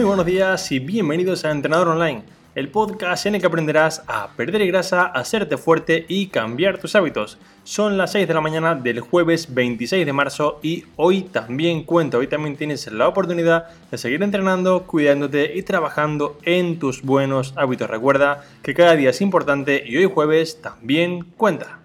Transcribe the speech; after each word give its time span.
Muy 0.00 0.06
buenos 0.06 0.24
días 0.24 0.72
y 0.72 0.78
bienvenidos 0.78 1.44
a 1.44 1.50
Entrenador 1.50 1.88
Online, 1.88 2.22
el 2.54 2.70
podcast 2.70 3.26
en 3.26 3.34
el 3.34 3.42
que 3.42 3.46
aprenderás 3.46 4.02
a 4.06 4.28
perder 4.28 4.66
grasa, 4.66 5.04
hacerte 5.04 5.58
fuerte 5.58 6.06
y 6.08 6.28
cambiar 6.28 6.78
tus 6.78 6.94
hábitos. 6.94 7.36
Son 7.64 7.98
las 7.98 8.12
6 8.12 8.26
de 8.26 8.32
la 8.32 8.40
mañana 8.40 8.74
del 8.74 9.00
jueves 9.00 9.52
26 9.52 10.06
de 10.06 10.12
marzo 10.14 10.58
y 10.62 10.84
hoy 10.96 11.20
también 11.20 11.82
cuento, 11.82 12.16
hoy 12.16 12.28
también 12.28 12.56
tienes 12.56 12.90
la 12.90 13.08
oportunidad 13.08 13.66
de 13.90 13.98
seguir 13.98 14.22
entrenando, 14.22 14.84
cuidándote 14.84 15.52
y 15.54 15.62
trabajando 15.64 16.38
en 16.44 16.78
tus 16.78 17.02
buenos 17.02 17.52
hábitos. 17.56 17.90
Recuerda 17.90 18.46
que 18.62 18.72
cada 18.72 18.96
día 18.96 19.10
es 19.10 19.20
importante 19.20 19.84
y 19.86 19.98
hoy 19.98 20.06
jueves 20.06 20.62
también 20.62 21.26
cuenta. 21.36 21.79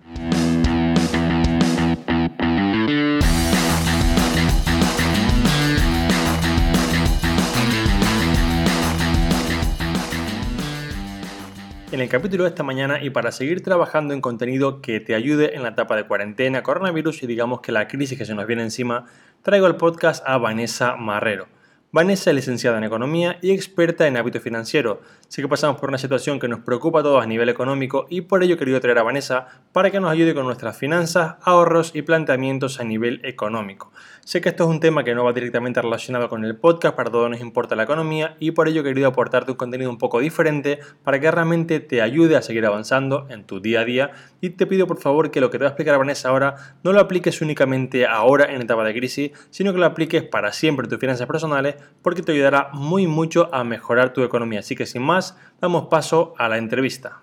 En 11.95 12.02
el 12.02 12.09
capítulo 12.09 12.44
de 12.44 12.49
esta 12.49 12.62
mañana 12.62 13.02
y 13.02 13.09
para 13.09 13.31
seguir 13.31 13.63
trabajando 13.63 14.13
en 14.13 14.20
contenido 14.20 14.81
que 14.81 14.99
te 14.99 15.16
ayude 15.16 15.55
en 15.55 15.63
la 15.63 15.70
etapa 15.70 15.95
de 15.95 16.05
cuarentena, 16.05 16.62
coronavirus 16.62 17.23
y 17.23 17.27
digamos 17.27 17.62
que 17.62 17.71
la 17.71 17.88
crisis 17.88 18.18
que 18.18 18.26
se 18.26 18.35
nos 18.35 18.45
viene 18.48 18.63
encima, 18.63 19.05
traigo 19.44 19.66
el 19.66 19.77
podcast 19.77 20.21
a 20.27 20.38
Vanessa 20.38 20.98
Marrero. 20.98 21.48
Vanessa 21.94 22.31
es 22.31 22.35
licenciada 22.35 22.80
en 22.80 22.84
Economía 22.84 23.40
y 23.41 23.52
experta 23.52 24.08
en 24.08 24.18
hábito 24.18 24.41
financiero. 24.41 24.99
Sé 25.27 25.41
que 25.41 25.47
pasamos 25.47 25.79
por 25.79 25.89
una 25.89 25.97
situación 25.97 26.39
que 26.39 26.47
nos 26.47 26.59
preocupa 26.59 26.99
a 26.99 27.03
todos 27.03 27.21
a 27.23 27.25
nivel 27.25 27.49
económico 27.49 28.05
y 28.09 28.21
por 28.21 28.43
ello 28.43 28.55
he 28.55 28.57
querido 28.57 28.79
traer 28.79 28.99
a 28.99 29.03
Vanessa 29.03 29.48
para 29.73 29.89
que 29.89 29.99
nos 29.99 30.11
ayude 30.11 30.35
con 30.35 30.45
nuestras 30.45 30.77
finanzas, 30.77 31.35
ahorros 31.41 31.95
y 31.95 32.04
planteamientos 32.04 32.79
a 32.79 32.84
nivel 32.84 33.20
económico. 33.23 33.91
Sé 34.23 34.40
que 34.40 34.49
esto 34.49 34.63
es 34.63 34.70
un 34.70 34.79
tema 34.79 35.03
que 35.03 35.15
no 35.15 35.23
va 35.23 35.34
directamente 35.34 35.81
relacionado 35.81 36.29
con 36.29 36.46
el 36.46 36.55
podcast, 36.55 36.96
para 36.96 37.09
todos 37.09 37.29
nos 37.29 37.41
importa 37.41 37.76
la 37.76 37.84
economía 37.84 38.37
y 38.40 38.51
por 38.51 38.68
ello 38.68 38.81
he 38.81 38.84
querido 38.84 39.07
aportarte 39.07 39.51
un 39.51 39.57
contenido 39.57 39.90
un 39.90 39.98
poco 39.98 40.20
diferente 40.20 40.79
para 41.03 41.20
que 41.20 41.29
realmente 41.31 41.79
te 41.79 42.03
ayude 42.03 42.35
a 42.35 42.43
seguir 42.43 42.65
avanzando 42.65 43.26
en 43.29 43.46
tu 43.46 43.59
día 43.59 43.81
a 43.81 43.85
día 43.85 44.12
y 44.41 44.51
te 44.51 44.68
pido 44.68 44.85
por 44.85 44.99
favor 44.99 45.31
que 45.31 45.41
lo 45.41 45.49
que 45.49 45.57
te 45.57 45.63
va 45.63 45.70
a 45.70 45.71
explicar 45.71 45.98
Vanessa 45.98 46.29
ahora 46.29 46.55
no 46.84 46.93
lo 46.93 46.99
apliques 46.99 47.41
únicamente 47.41 48.05
ahora 48.05 48.46
en 48.46 48.62
etapa 48.62 48.84
de 48.84 48.93
crisis, 48.93 49.31
sino 49.49 49.73
que 49.73 49.79
lo 49.79 49.85
apliques 49.87 50.23
para 50.23 50.53
siempre 50.53 50.85
en 50.85 50.91
tus 50.91 50.99
finanzas 50.99 51.26
personales 51.26 51.76
porque 52.03 52.21
te 52.21 52.31
ayudará 52.31 52.70
muy 52.73 53.07
mucho 53.07 53.49
a 53.53 53.63
mejorar 53.63 54.13
tu 54.13 54.23
economía. 54.23 54.59
Así 54.59 54.76
que 54.76 54.85
sin 54.85 55.01
más, 55.01 55.24
damos 55.59 55.87
paso 55.87 56.34
a 56.37 56.48
la 56.48 56.57
entrevista. 56.57 57.21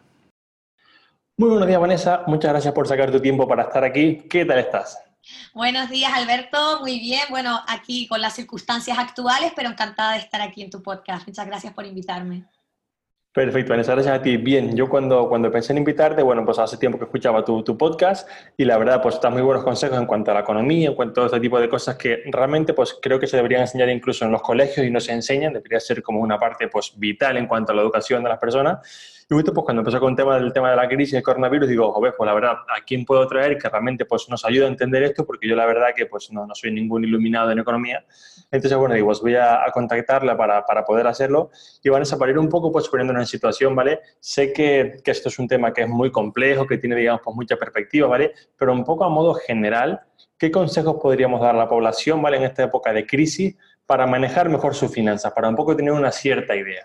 Muy 1.36 1.50
buenos 1.50 1.68
días 1.68 1.80
Vanessa, 1.80 2.24
muchas 2.26 2.52
gracias 2.52 2.74
por 2.74 2.86
sacar 2.86 3.10
tu 3.10 3.20
tiempo 3.20 3.46
para 3.46 3.64
estar 3.64 3.84
aquí. 3.84 4.22
¿Qué 4.28 4.44
tal 4.44 4.58
estás? 4.58 4.98
Buenos 5.54 5.88
días, 5.88 6.12
Alberto. 6.12 6.80
Muy 6.80 6.98
bien. 6.98 7.22
Bueno, 7.30 7.60
aquí 7.68 8.08
con 8.08 8.20
las 8.20 8.34
circunstancias 8.34 8.98
actuales, 8.98 9.52
pero 9.54 9.68
encantada 9.68 10.12
de 10.12 10.18
estar 10.18 10.40
aquí 10.40 10.62
en 10.62 10.70
tu 10.70 10.82
podcast. 10.82 11.26
Muchas 11.26 11.46
gracias 11.46 11.72
por 11.72 11.86
invitarme. 11.86 12.44
Perfecto, 13.32 13.70
Vanessa, 13.70 13.92
gracias 13.92 14.14
a 14.14 14.22
ti. 14.22 14.36
Bien, 14.36 14.76
yo 14.76 14.90
cuando, 14.90 15.26
cuando 15.26 15.50
pensé 15.50 15.72
en 15.72 15.78
invitarte, 15.78 16.22
bueno, 16.22 16.44
pues 16.44 16.58
hace 16.58 16.76
tiempo 16.76 16.98
que 16.98 17.06
escuchaba 17.06 17.42
tu, 17.42 17.62
tu 17.64 17.78
podcast 17.78 18.28
y 18.58 18.66
la 18.66 18.76
verdad, 18.76 19.00
pues 19.00 19.14
están 19.14 19.32
muy 19.32 19.40
buenos 19.40 19.64
consejos 19.64 19.96
en 19.96 20.04
cuanto 20.04 20.30
a 20.30 20.34
la 20.34 20.40
economía, 20.40 20.90
en 20.90 20.94
cuanto 20.94 21.22
a 21.22 21.26
este 21.26 21.40
tipo 21.40 21.58
de 21.58 21.66
cosas 21.66 21.96
que 21.96 22.24
realmente, 22.26 22.74
pues 22.74 22.98
creo 23.00 23.18
que 23.18 23.26
se 23.26 23.36
deberían 23.36 23.62
enseñar 23.62 23.88
incluso 23.88 24.26
en 24.26 24.32
los 24.32 24.42
colegios 24.42 24.86
y 24.86 24.90
no 24.90 25.00
se 25.00 25.12
enseñan, 25.12 25.54
debería 25.54 25.80
ser 25.80 26.02
como 26.02 26.20
una 26.20 26.38
parte, 26.38 26.68
pues 26.68 26.92
vital 26.94 27.38
en 27.38 27.46
cuanto 27.46 27.72
a 27.72 27.74
la 27.74 27.80
educación 27.80 28.22
de 28.22 28.28
las 28.28 28.38
personas. 28.38 28.80
Justo 29.32 29.54
pues 29.54 29.64
cuando 29.64 29.80
empezó 29.80 29.98
con 29.98 30.10
el 30.10 30.16
tema 30.16 30.38
del 30.38 30.52
tema 30.52 30.70
de 30.70 30.76
la 30.76 30.86
crisis 30.86 31.14
del 31.14 31.22
coronavirus, 31.22 31.68
digo, 31.68 31.90
joder, 31.92 32.14
pues 32.16 32.26
la 32.26 32.34
verdad, 32.34 32.52
¿a 32.52 32.84
quién 32.86 33.04
puedo 33.04 33.26
traer 33.26 33.56
que 33.56 33.68
realmente 33.68 34.04
pues 34.04 34.28
nos 34.28 34.44
ayude 34.44 34.66
a 34.66 34.68
entender 34.68 35.02
esto? 35.04 35.24
Porque 35.24 35.48
yo 35.48 35.56
la 35.56 35.64
verdad 35.64 35.88
que 35.96 36.04
pues 36.04 36.30
no, 36.30 36.46
no 36.46 36.54
soy 36.54 36.70
ningún 36.70 37.04
iluminado 37.04 37.50
en 37.50 37.58
economía. 37.58 38.04
Entonces, 38.50 38.76
bueno, 38.76 38.94
digo, 38.94 39.06
pues 39.06 39.20
voy 39.20 39.36
a, 39.36 39.64
contactarla 39.72 40.36
para, 40.36 40.66
para, 40.66 40.84
poder 40.84 41.06
hacerlo. 41.06 41.50
Y 41.82 41.88
Vanessa, 41.88 42.18
para 42.18 42.30
ir 42.30 42.38
un 42.38 42.50
poco 42.50 42.70
pues 42.70 42.88
poniéndonos 42.88 43.22
en 43.22 43.26
situación, 43.26 43.74
¿vale? 43.74 44.00
Sé 44.20 44.52
que, 44.52 44.98
que 45.02 45.10
esto 45.10 45.30
es 45.30 45.38
un 45.38 45.48
tema 45.48 45.72
que 45.72 45.82
es 45.82 45.88
muy 45.88 46.10
complejo, 46.10 46.66
que 46.66 46.76
tiene, 46.76 46.94
digamos, 46.96 47.22
pues 47.24 47.34
mucha 47.34 47.56
perspectiva, 47.56 48.08
¿vale? 48.08 48.32
Pero 48.58 48.72
un 48.72 48.84
poco 48.84 49.04
a 49.04 49.08
modo 49.08 49.34
general, 49.34 50.00
¿qué 50.36 50.50
consejos 50.50 50.96
podríamos 51.00 51.40
dar 51.40 51.54
a 51.54 51.58
la 51.58 51.68
población, 51.68 52.20
¿vale? 52.20 52.36
En 52.36 52.44
esta 52.44 52.64
época 52.64 52.92
de 52.92 53.06
crisis 53.06 53.56
para 53.86 54.06
manejar 54.06 54.50
mejor 54.50 54.74
sus 54.74 54.92
finanzas, 54.92 55.32
para 55.32 55.48
un 55.48 55.56
poco 55.56 55.74
tener 55.74 55.92
una 55.92 56.12
cierta 56.12 56.54
idea. 56.54 56.84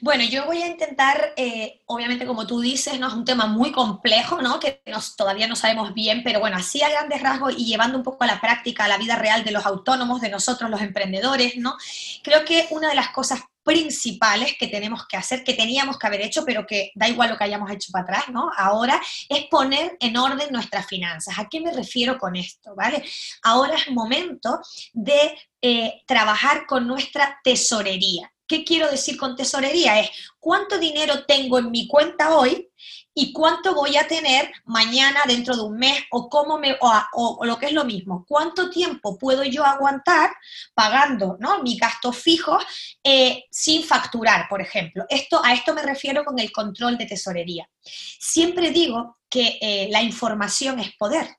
Bueno, 0.00 0.24
yo 0.24 0.46
voy 0.46 0.62
a 0.62 0.66
intentar, 0.66 1.32
eh, 1.36 1.80
obviamente 1.86 2.26
como 2.26 2.44
tú 2.46 2.60
dices, 2.60 2.98
¿no? 2.98 3.06
es 3.06 3.14
un 3.14 3.24
tema 3.24 3.46
muy 3.46 3.70
complejo, 3.70 4.42
¿no? 4.42 4.58
que 4.58 4.82
todavía 5.16 5.46
no 5.46 5.54
sabemos 5.54 5.94
bien, 5.94 6.22
pero 6.24 6.40
bueno, 6.40 6.56
así 6.56 6.82
a 6.82 6.88
grandes 6.88 7.22
rasgos 7.22 7.54
y 7.56 7.64
llevando 7.64 7.96
un 7.96 8.02
poco 8.02 8.24
a 8.24 8.26
la 8.26 8.40
práctica, 8.40 8.84
a 8.84 8.88
la 8.88 8.98
vida 8.98 9.14
real 9.14 9.44
de 9.44 9.52
los 9.52 9.64
autónomos, 9.64 10.20
de 10.20 10.28
nosotros 10.28 10.68
los 10.70 10.80
emprendedores, 10.80 11.56
¿no? 11.56 11.76
creo 12.24 12.44
que 12.44 12.66
una 12.70 12.88
de 12.88 12.96
las 12.96 13.10
cosas 13.10 13.40
principales 13.62 14.56
que 14.58 14.66
tenemos 14.66 15.06
que 15.06 15.16
hacer, 15.16 15.44
que 15.44 15.54
teníamos 15.54 15.98
que 15.98 16.06
haber 16.06 16.22
hecho, 16.22 16.44
pero 16.44 16.66
que 16.66 16.90
da 16.94 17.08
igual 17.08 17.30
lo 17.30 17.38
que 17.38 17.44
hayamos 17.44 17.70
hecho 17.70 17.92
para 17.92 18.02
atrás, 18.04 18.24
¿no? 18.28 18.50
Ahora 18.56 19.00
es 19.28 19.44
poner 19.44 19.96
en 20.00 20.16
orden 20.16 20.52
nuestras 20.52 20.86
finanzas. 20.86 21.38
¿A 21.38 21.48
qué 21.48 21.60
me 21.60 21.72
refiero 21.72 22.18
con 22.18 22.34
esto? 22.36 22.74
¿Vale? 22.74 23.04
Ahora 23.42 23.76
es 23.76 23.88
momento 23.90 24.60
de 24.92 25.38
eh, 25.60 26.02
trabajar 26.06 26.66
con 26.66 26.86
nuestra 26.86 27.38
tesorería. 27.44 28.31
¿Qué 28.46 28.64
quiero 28.64 28.90
decir 28.90 29.16
con 29.16 29.36
tesorería? 29.36 30.00
Es 30.00 30.10
cuánto 30.38 30.78
dinero 30.78 31.24
tengo 31.24 31.58
en 31.58 31.70
mi 31.70 31.86
cuenta 31.86 32.36
hoy 32.36 32.70
y 33.14 33.32
cuánto 33.32 33.74
voy 33.74 33.96
a 33.96 34.06
tener 34.06 34.50
mañana 34.64 35.20
dentro 35.26 35.54
de 35.54 35.62
un 35.62 35.76
mes 35.76 36.02
o 36.10 36.28
cómo 36.28 36.58
me 36.58 36.76
o, 36.80 37.44
lo 37.44 37.58
que 37.58 37.66
es 37.66 37.72
lo 37.72 37.84
mismo 37.84 38.24
cuánto 38.26 38.70
tiempo 38.70 39.18
puedo 39.18 39.44
yo 39.44 39.64
aguantar 39.64 40.30
pagando 40.74 41.36
¿no? 41.38 41.62
mis 41.62 41.78
gastos 41.78 42.16
fijos 42.16 42.64
eh, 43.04 43.44
sin 43.50 43.84
facturar 43.84 44.48
por 44.48 44.62
ejemplo 44.62 45.04
esto 45.08 45.42
a 45.44 45.52
esto 45.52 45.74
me 45.74 45.82
refiero 45.82 46.24
con 46.24 46.38
el 46.38 46.50
control 46.52 46.96
de 46.96 47.06
tesorería 47.06 47.68
siempre 47.82 48.70
digo 48.70 49.18
que 49.28 49.58
eh, 49.60 49.88
la 49.90 50.02
información 50.02 50.78
es 50.78 50.94
poder 50.96 51.36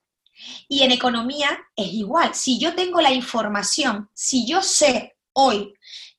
y 0.68 0.84
en 0.84 0.92
economía 0.92 1.58
es 1.76 1.88
igual 1.88 2.36
si 2.36 2.60
yo 2.60 2.76
tengo 2.76 3.02
la 3.02 3.12
información 3.12 4.10
si 4.14 4.46
yo 4.46 4.62
sé 4.62 5.16
hoy 5.34 5.74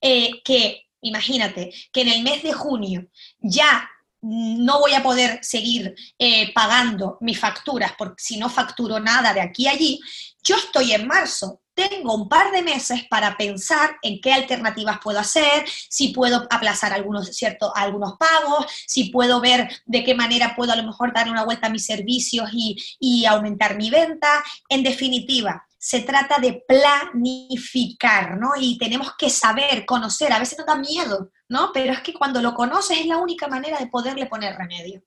eh, 0.06 0.42
que 0.44 0.84
imagínate, 1.00 1.72
que 1.92 2.02
en 2.02 2.08
el 2.08 2.22
mes 2.22 2.42
de 2.42 2.52
junio 2.52 3.06
ya 3.40 3.88
no 4.20 4.80
voy 4.80 4.94
a 4.94 5.02
poder 5.02 5.38
seguir 5.42 5.94
eh, 6.18 6.52
pagando 6.54 7.18
mis 7.20 7.38
facturas 7.38 7.92
porque 7.96 8.22
si 8.22 8.38
no 8.38 8.48
facturo 8.48 8.98
nada 8.98 9.34
de 9.34 9.40
aquí 9.40 9.66
a 9.66 9.72
allí, 9.72 10.00
yo 10.42 10.56
estoy 10.56 10.92
en 10.92 11.06
marzo, 11.06 11.60
tengo 11.74 12.14
un 12.14 12.28
par 12.28 12.52
de 12.52 12.62
meses 12.62 13.04
para 13.10 13.36
pensar 13.36 13.96
en 14.02 14.20
qué 14.20 14.32
alternativas 14.32 14.98
puedo 15.02 15.18
hacer, 15.18 15.64
si 15.88 16.08
puedo 16.08 16.46
aplazar 16.50 16.92
algunos, 16.92 17.28
cierto, 17.36 17.74
algunos 17.74 18.14
pagos, 18.18 18.66
si 18.86 19.04
puedo 19.10 19.40
ver 19.40 19.68
de 19.84 20.04
qué 20.04 20.14
manera 20.14 20.54
puedo 20.54 20.72
a 20.72 20.76
lo 20.76 20.84
mejor 20.84 21.12
dar 21.12 21.28
una 21.28 21.44
vuelta 21.44 21.66
a 21.66 21.70
mis 21.70 21.84
servicios 21.84 22.48
y, 22.52 22.76
y 23.00 23.24
aumentar 23.24 23.76
mi 23.76 23.90
venta. 23.90 24.44
En 24.68 24.82
definitiva, 24.82 25.66
se 25.84 26.00
trata 26.00 26.38
de 26.38 26.64
planificar, 26.66 28.38
¿no? 28.38 28.52
Y 28.58 28.78
tenemos 28.78 29.12
que 29.18 29.28
saber, 29.28 29.84
conocer, 29.84 30.32
a 30.32 30.38
veces 30.38 30.56
nos 30.56 30.66
da 30.66 30.76
miedo, 30.76 31.30
¿no? 31.50 31.72
Pero 31.74 31.92
es 31.92 32.00
que 32.00 32.14
cuando 32.14 32.40
lo 32.40 32.54
conoces 32.54 33.00
es 33.00 33.06
la 33.06 33.18
única 33.18 33.48
manera 33.48 33.78
de 33.78 33.88
poderle 33.88 34.24
poner 34.24 34.56
remedio. 34.56 35.02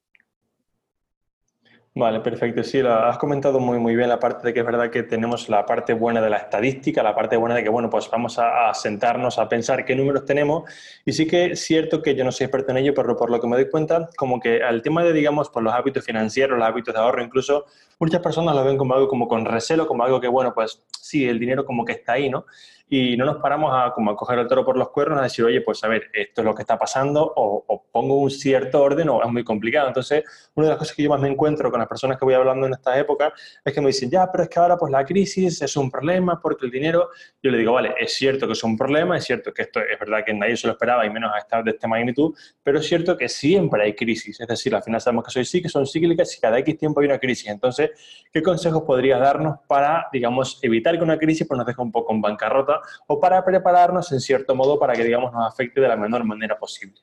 Vale, 1.99 2.19
perfecto. 2.19 2.63
Sí, 2.63 2.79
lo 2.79 2.93
has 2.93 3.17
comentado 3.17 3.59
muy, 3.59 3.79
muy 3.79 3.95
bien 3.95 4.09
la 4.09 4.19
parte 4.19 4.45
de 4.45 4.53
que 4.53 4.59
es 4.59 4.65
verdad 4.67 4.91
que 4.91 5.01
tenemos 5.01 5.49
la 5.49 5.65
parte 5.65 5.93
buena 5.93 6.21
de 6.21 6.29
la 6.29 6.37
estadística, 6.37 7.01
la 7.01 7.15
parte 7.15 7.37
buena 7.37 7.55
de 7.55 7.63
que, 7.63 7.69
bueno, 7.69 7.89
pues 7.89 8.07
vamos 8.11 8.37
a, 8.37 8.71
sentarnos 8.75 9.39
a 9.39 9.49
pensar 9.49 9.83
qué 9.83 9.95
números 9.95 10.23
tenemos. 10.23 10.69
Y 11.05 11.13
sí 11.13 11.25
que 11.25 11.45
es 11.45 11.61
cierto 11.61 12.03
que 12.03 12.13
yo 12.13 12.23
no 12.23 12.31
soy 12.31 12.45
experto 12.45 12.69
en 12.69 12.77
ello, 12.77 12.93
pero 12.93 13.17
por 13.17 13.31
lo 13.31 13.41
que 13.41 13.47
me 13.47 13.55
doy 13.55 13.67
cuenta, 13.71 14.09
como 14.15 14.39
que 14.39 14.61
al 14.61 14.83
tema 14.83 15.03
de, 15.03 15.11
digamos, 15.11 15.49
por 15.49 15.63
los 15.63 15.73
hábitos 15.73 16.05
financieros, 16.05 16.59
los 16.59 16.67
hábitos 16.67 16.94
de 16.94 16.99
ahorro, 16.99 17.23
incluso 17.23 17.65
muchas 17.97 18.21
personas 18.21 18.53
lo 18.53 18.63
ven 18.63 18.77
como 18.77 18.93
algo 18.93 19.07
como 19.07 19.27
con 19.27 19.43
recelo, 19.45 19.88
como 19.88 20.03
algo 20.03 20.21
que, 20.21 20.27
bueno, 20.27 20.53
pues 20.53 20.83
sí, 21.01 21.27
el 21.27 21.39
dinero 21.39 21.65
como 21.65 21.83
que 21.83 21.93
está 21.93 22.13
ahí, 22.13 22.29
¿no? 22.29 22.45
Y 22.89 23.18
no 23.18 23.25
nos 23.25 23.38
paramos 23.38 23.72
a, 23.74 23.92
como 23.94 24.12
a 24.12 24.16
coger 24.16 24.39
el 24.39 24.48
toro 24.48 24.63
por 24.63 24.78
los 24.78 24.89
cuernos, 24.89 25.19
a 25.19 25.24
decir, 25.24 25.44
oye, 25.44 25.62
pues 25.62 25.84
a 25.84 25.88
ver, 25.88 26.10
esto 26.13 26.42
es 26.42 26.45
lo 26.45 26.56
que 26.56 26.62
está 26.62 26.78
pasando, 26.78 27.34
o, 27.36 27.84
pongo 27.92 28.16
un 28.18 28.30
cierto 28.30 28.81
orden, 28.81 29.10
o 29.10 29.24
es 29.24 29.31
muy 29.31 29.44
complicado. 29.44 29.88
Entonces, 29.88 30.24
una 30.56 30.68
de 30.68 30.72
las 30.72 30.80
cosas 30.80 30.95
que 30.95 31.04
yo 31.04 31.10
más 31.10 31.19
me 31.19 31.28
encuentro 31.28 31.72
con 31.72 31.80
las 31.80 31.88
personas 31.88 32.18
que 32.18 32.25
voy 32.25 32.36
hablando 32.36 32.68
en 32.68 32.74
estas 32.74 32.98
épocas 32.98 33.34
es 33.66 33.74
que 33.74 33.81
me 33.81 33.88
dicen, 33.88 34.10
ya, 34.10 34.31
pero 34.31 34.44
es 34.44 34.50
que 34.50 34.60
ahora 34.60 34.78
pues 34.78 34.92
la 34.92 35.04
crisis 35.04 35.62
es 35.62 35.75
un 35.75 35.89
problema 35.89 36.39
porque 36.39 36.66
el 36.66 36.72
dinero, 36.72 37.10
yo 37.42 37.51
le 37.51 37.57
digo, 37.57 37.74
vale, 37.74 37.95
es 38.00 38.13
cierto 38.13 38.45
que 38.45 38.54
es 38.54 38.63
un 38.63 38.78
problema, 38.78 39.18
es 39.18 39.25
cierto 39.25 39.54
que 39.54 39.63
esto 39.63 39.80
es 39.80 40.00
verdad 40.00 40.24
que 40.24 40.34
nadie 40.34 40.56
se 40.56 40.68
lo 40.68 40.74
esperaba 40.74 41.06
y 41.06 41.10
menos 41.10 41.31
a 41.34 41.39
estar 41.39 41.63
de 41.63 41.72
esta 41.72 41.88
magnitud, 41.88 42.36
pero 42.62 42.80
es 42.80 42.88
cierto 42.88 43.18
que 43.18 43.28
siempre 43.28 43.84
hay 43.84 43.95
crisis, 43.95 44.39
es 44.39 44.48
decir, 44.48 44.75
al 44.75 44.84
final 44.84 45.01
sabemos 45.01 45.25
que 45.25 45.44
soy 45.44 45.62
que 45.62 45.69
son 45.69 45.88
cíclicas 45.88 46.36
y 46.38 46.39
cada 46.39 46.60
X 46.60 46.78
tiempo 46.78 47.00
hay 47.00 47.07
una 47.07 47.18
crisis. 47.18 47.48
Entonces, 47.48 47.92
¿qué 48.31 48.42
consejos 48.44 48.84
podrías 48.84 49.19
darnos 49.19 49.60
para, 49.68 50.07
digamos, 50.12 50.60
evitar 50.62 50.98
que 50.98 51.04
una 51.04 51.18
crisis 51.18 51.48
pues, 51.48 51.57
nos 51.57 51.66
deje 51.66 51.81
un 51.81 51.92
poco 51.92 52.13
en 52.13 52.22
bancarrota 52.22 52.76
o 53.07 53.19
para 53.19 53.44
prepararnos 53.44 54.12
en 54.12 54.19
cierto 54.19 54.56
modo 54.56 54.79
para 54.79 54.94
que, 54.94 55.03
digamos, 55.03 55.31
nos 55.33 55.47
afecte 55.47 55.81
de 55.81 55.88
la 55.88 55.95
menor 55.95 56.24
manera 56.24 56.57
posible. 56.57 57.01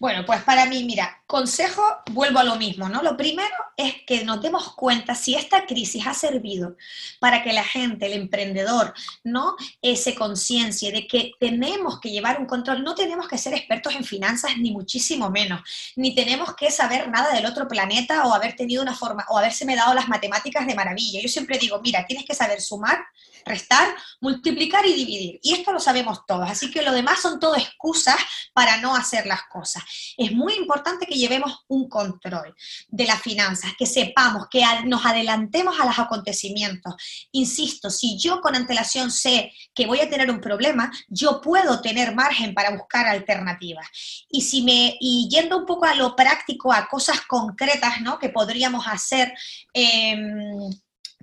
Bueno, 0.00 0.24
pues 0.24 0.42
para 0.42 0.64
mí, 0.64 0.84
mira, 0.84 1.22
consejo, 1.26 1.82
vuelvo 2.12 2.38
a 2.38 2.44
lo 2.44 2.56
mismo, 2.56 2.88
¿no? 2.88 3.02
Lo 3.02 3.14
primero 3.14 3.54
es 3.76 3.96
que 4.06 4.24
nos 4.24 4.40
demos 4.40 4.74
cuenta 4.74 5.14
si 5.14 5.34
esta 5.34 5.66
crisis 5.66 6.06
ha 6.06 6.14
servido 6.14 6.76
para 7.20 7.42
que 7.42 7.52
la 7.52 7.62
gente, 7.62 8.06
el 8.06 8.14
emprendedor, 8.14 8.94
¿no? 9.24 9.54
Se 9.82 10.14
conciencie 10.14 10.92
de 10.92 11.06
que 11.06 11.32
tenemos 11.38 12.00
que 12.00 12.10
llevar 12.10 12.40
un 12.40 12.46
control, 12.46 12.82
no 12.82 12.94
tenemos 12.94 13.28
que 13.28 13.36
ser 13.36 13.52
expertos 13.52 13.94
en 13.94 14.04
finanzas, 14.04 14.52
ni 14.56 14.72
muchísimo 14.72 15.28
menos, 15.28 15.60
ni 15.94 16.14
tenemos 16.14 16.56
que 16.56 16.70
saber 16.70 17.10
nada 17.10 17.34
del 17.34 17.44
otro 17.44 17.68
planeta 17.68 18.24
o 18.24 18.32
haber 18.32 18.56
tenido 18.56 18.82
una 18.82 18.94
forma, 18.94 19.26
o 19.28 19.36
haberse 19.36 19.66
me 19.66 19.76
dado 19.76 19.92
las 19.92 20.08
matemáticas 20.08 20.66
de 20.66 20.74
maravilla. 20.74 21.20
Yo 21.20 21.28
siempre 21.28 21.58
digo, 21.58 21.78
mira, 21.82 22.06
tienes 22.06 22.24
que 22.24 22.34
saber 22.34 22.62
sumar, 22.62 22.96
restar, 23.44 23.94
multiplicar 24.20 24.84
y 24.86 24.94
dividir. 24.94 25.40
Y 25.42 25.54
esto 25.54 25.72
lo 25.72 25.80
sabemos 25.80 26.26
todos, 26.26 26.48
así 26.50 26.70
que 26.70 26.82
lo 26.82 26.92
demás 26.92 27.20
son 27.20 27.40
todo 27.40 27.56
excusas 27.56 28.16
para 28.52 28.78
no 28.78 28.94
hacer 28.94 29.26
las 29.26 29.42
cosas. 29.44 29.82
Es 30.16 30.32
muy 30.32 30.54
importante 30.54 31.06
que 31.06 31.14
llevemos 31.14 31.64
un 31.68 31.88
control 31.88 32.54
de 32.88 33.06
las 33.06 33.22
finanzas, 33.22 33.72
que 33.78 33.86
sepamos, 33.86 34.48
que 34.50 34.62
nos 34.84 35.04
adelantemos 35.04 35.78
a 35.80 35.86
los 35.86 35.98
acontecimientos. 35.98 36.94
Insisto, 37.32 37.90
si 37.90 38.18
yo 38.18 38.40
con 38.40 38.54
antelación 38.54 39.10
sé 39.10 39.52
que 39.74 39.86
voy 39.86 40.00
a 40.00 40.10
tener 40.10 40.30
un 40.30 40.40
problema, 40.40 40.90
yo 41.08 41.40
puedo 41.40 41.80
tener 41.80 42.14
margen 42.14 42.54
para 42.54 42.70
buscar 42.70 43.06
alternativas. 43.06 43.86
Y 44.28 44.42
si 44.42 44.62
me 44.62 44.96
y 45.00 45.28
yendo 45.30 45.58
un 45.58 45.66
poco 45.66 45.84
a 45.84 45.94
lo 45.94 46.14
práctico, 46.16 46.72
a 46.72 46.86
cosas 46.88 47.20
concretas, 47.22 48.00
¿no? 48.00 48.18
Que 48.18 48.28
podríamos 48.28 48.86
hacer. 48.86 49.32
Em, 49.72 50.70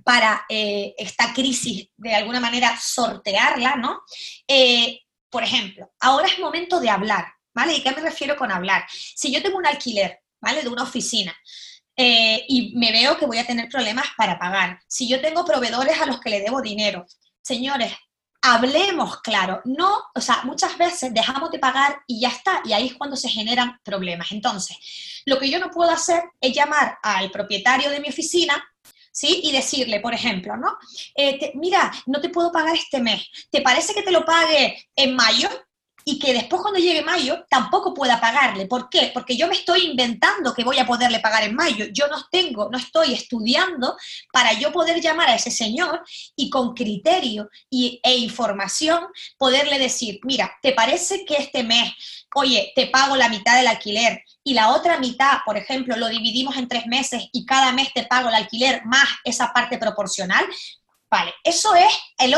para 0.05 0.45
eh, 0.47 0.93
esta 0.99 1.33
crisis, 1.33 1.89
de 1.97 2.13
alguna 2.13 2.39
manera, 2.39 2.77
sortearla, 2.79 3.75
¿no? 3.75 4.03
Eh, 4.47 5.01
por 5.31 5.43
ejemplo, 5.43 5.91
ahora 5.99 6.27
es 6.27 6.37
momento 6.37 6.79
de 6.79 6.91
hablar, 6.91 7.25
¿vale? 7.55 7.73
¿Y 7.73 7.81
qué 7.81 7.89
me 7.89 8.01
refiero 8.01 8.37
con 8.37 8.51
hablar? 8.51 8.85
Si 8.89 9.33
yo 9.33 9.41
tengo 9.41 9.57
un 9.57 9.65
alquiler, 9.65 10.19
¿vale? 10.39 10.61
De 10.61 10.69
una 10.69 10.83
oficina, 10.83 11.35
eh, 11.97 12.45
y 12.47 12.75
me 12.77 12.91
veo 12.91 13.17
que 13.17 13.25
voy 13.25 13.39
a 13.39 13.47
tener 13.47 13.67
problemas 13.67 14.05
para 14.15 14.37
pagar. 14.37 14.79
Si 14.87 15.07
yo 15.07 15.19
tengo 15.21 15.43
proveedores 15.43 15.99
a 15.99 16.05
los 16.05 16.19
que 16.19 16.29
le 16.29 16.41
debo 16.41 16.61
dinero, 16.61 17.07
señores, 17.41 17.91
hablemos 18.43 19.21
claro. 19.21 19.61
No, 19.65 20.03
o 20.13 20.21
sea, 20.21 20.41
muchas 20.43 20.77
veces 20.77 21.15
dejamos 21.15 21.49
de 21.49 21.57
pagar 21.57 21.97
y 22.05 22.19
ya 22.19 22.29
está, 22.29 22.61
y 22.63 22.73
ahí 22.73 22.87
es 22.89 22.93
cuando 22.93 23.15
se 23.15 23.29
generan 23.29 23.79
problemas. 23.83 24.31
Entonces, 24.31 24.77
lo 25.25 25.39
que 25.39 25.49
yo 25.49 25.57
no 25.57 25.71
puedo 25.71 25.89
hacer 25.89 26.21
es 26.39 26.53
llamar 26.53 26.99
al 27.01 27.31
propietario 27.31 27.89
de 27.89 28.01
mi 28.01 28.09
oficina 28.09 28.63
¿sí? 29.15 29.39
Y 29.43 29.53
decirle, 29.53 30.01
por 30.01 30.13
ejemplo, 30.13 30.57
¿no? 30.57 30.77
Eh, 31.15 31.53
mira, 31.55 31.91
no 32.05 32.19
te 32.19 32.29
puedo 32.29 32.51
pagar 32.51 32.75
este 32.75 32.99
mes, 32.99 33.25
¿te 33.49 33.61
parece 33.61 33.93
que 33.93 34.03
te 34.03 34.11
lo 34.11 34.25
pague 34.25 34.89
en 34.95 35.15
mayo? 35.15 35.49
Y 36.07 36.19
que 36.19 36.33
después 36.33 36.61
cuando 36.61 36.79
llegue 36.79 37.01
mayo 37.01 37.45
tampoco 37.49 37.91
pueda 37.91 38.21
pagarle. 38.21 38.67
¿Por 38.67 38.89
qué? 38.89 39.09
Porque 39.11 39.35
yo 39.35 39.47
me 39.47 39.55
estoy 39.55 39.87
inventando 39.87 40.53
que 40.53 40.63
voy 40.63 40.77
a 40.77 40.85
poderle 40.85 41.19
pagar 41.19 41.43
en 41.43 41.55
mayo. 41.55 41.87
Yo 41.91 42.07
no 42.07 42.27
tengo, 42.31 42.69
no 42.71 42.77
estoy 42.77 43.13
estudiando 43.13 43.97
para 44.31 44.53
yo 44.53 44.71
poder 44.71 45.01
llamar 45.01 45.29
a 45.29 45.35
ese 45.35 45.49
señor 45.49 46.03
y 46.35 46.51
con 46.51 46.75
criterio 46.75 47.49
y, 47.71 47.99
e 48.03 48.17
información 48.17 49.07
poderle 49.39 49.79
decir, 49.79 50.19
mira, 50.23 50.55
¿te 50.61 50.73
parece 50.73 51.25
que 51.25 51.37
este 51.37 51.63
mes, 51.63 51.91
oye, 52.35 52.71
te 52.75 52.85
pago 52.85 53.15
la 53.15 53.27
mitad 53.27 53.57
del 53.57 53.67
alquiler 53.67 54.21
y 54.43 54.53
la 54.53 54.75
otra 54.75 54.99
mitad, 54.99 55.39
por 55.43 55.57
ejemplo, 55.57 55.97
lo 55.97 56.07
dividimos 56.07 56.55
en 56.57 56.67
tres 56.67 56.85
meses 56.85 57.23
y 57.33 57.47
cada 57.47 57.71
mes 57.71 57.91
te 57.95 58.03
pago 58.03 58.29
el 58.29 58.35
alquiler 58.35 58.85
más 58.85 59.09
esa 59.23 59.51
parte 59.51 59.79
proporcional? 59.79 60.45
Vale, 61.09 61.33
eso 61.43 61.73
es 61.73 61.91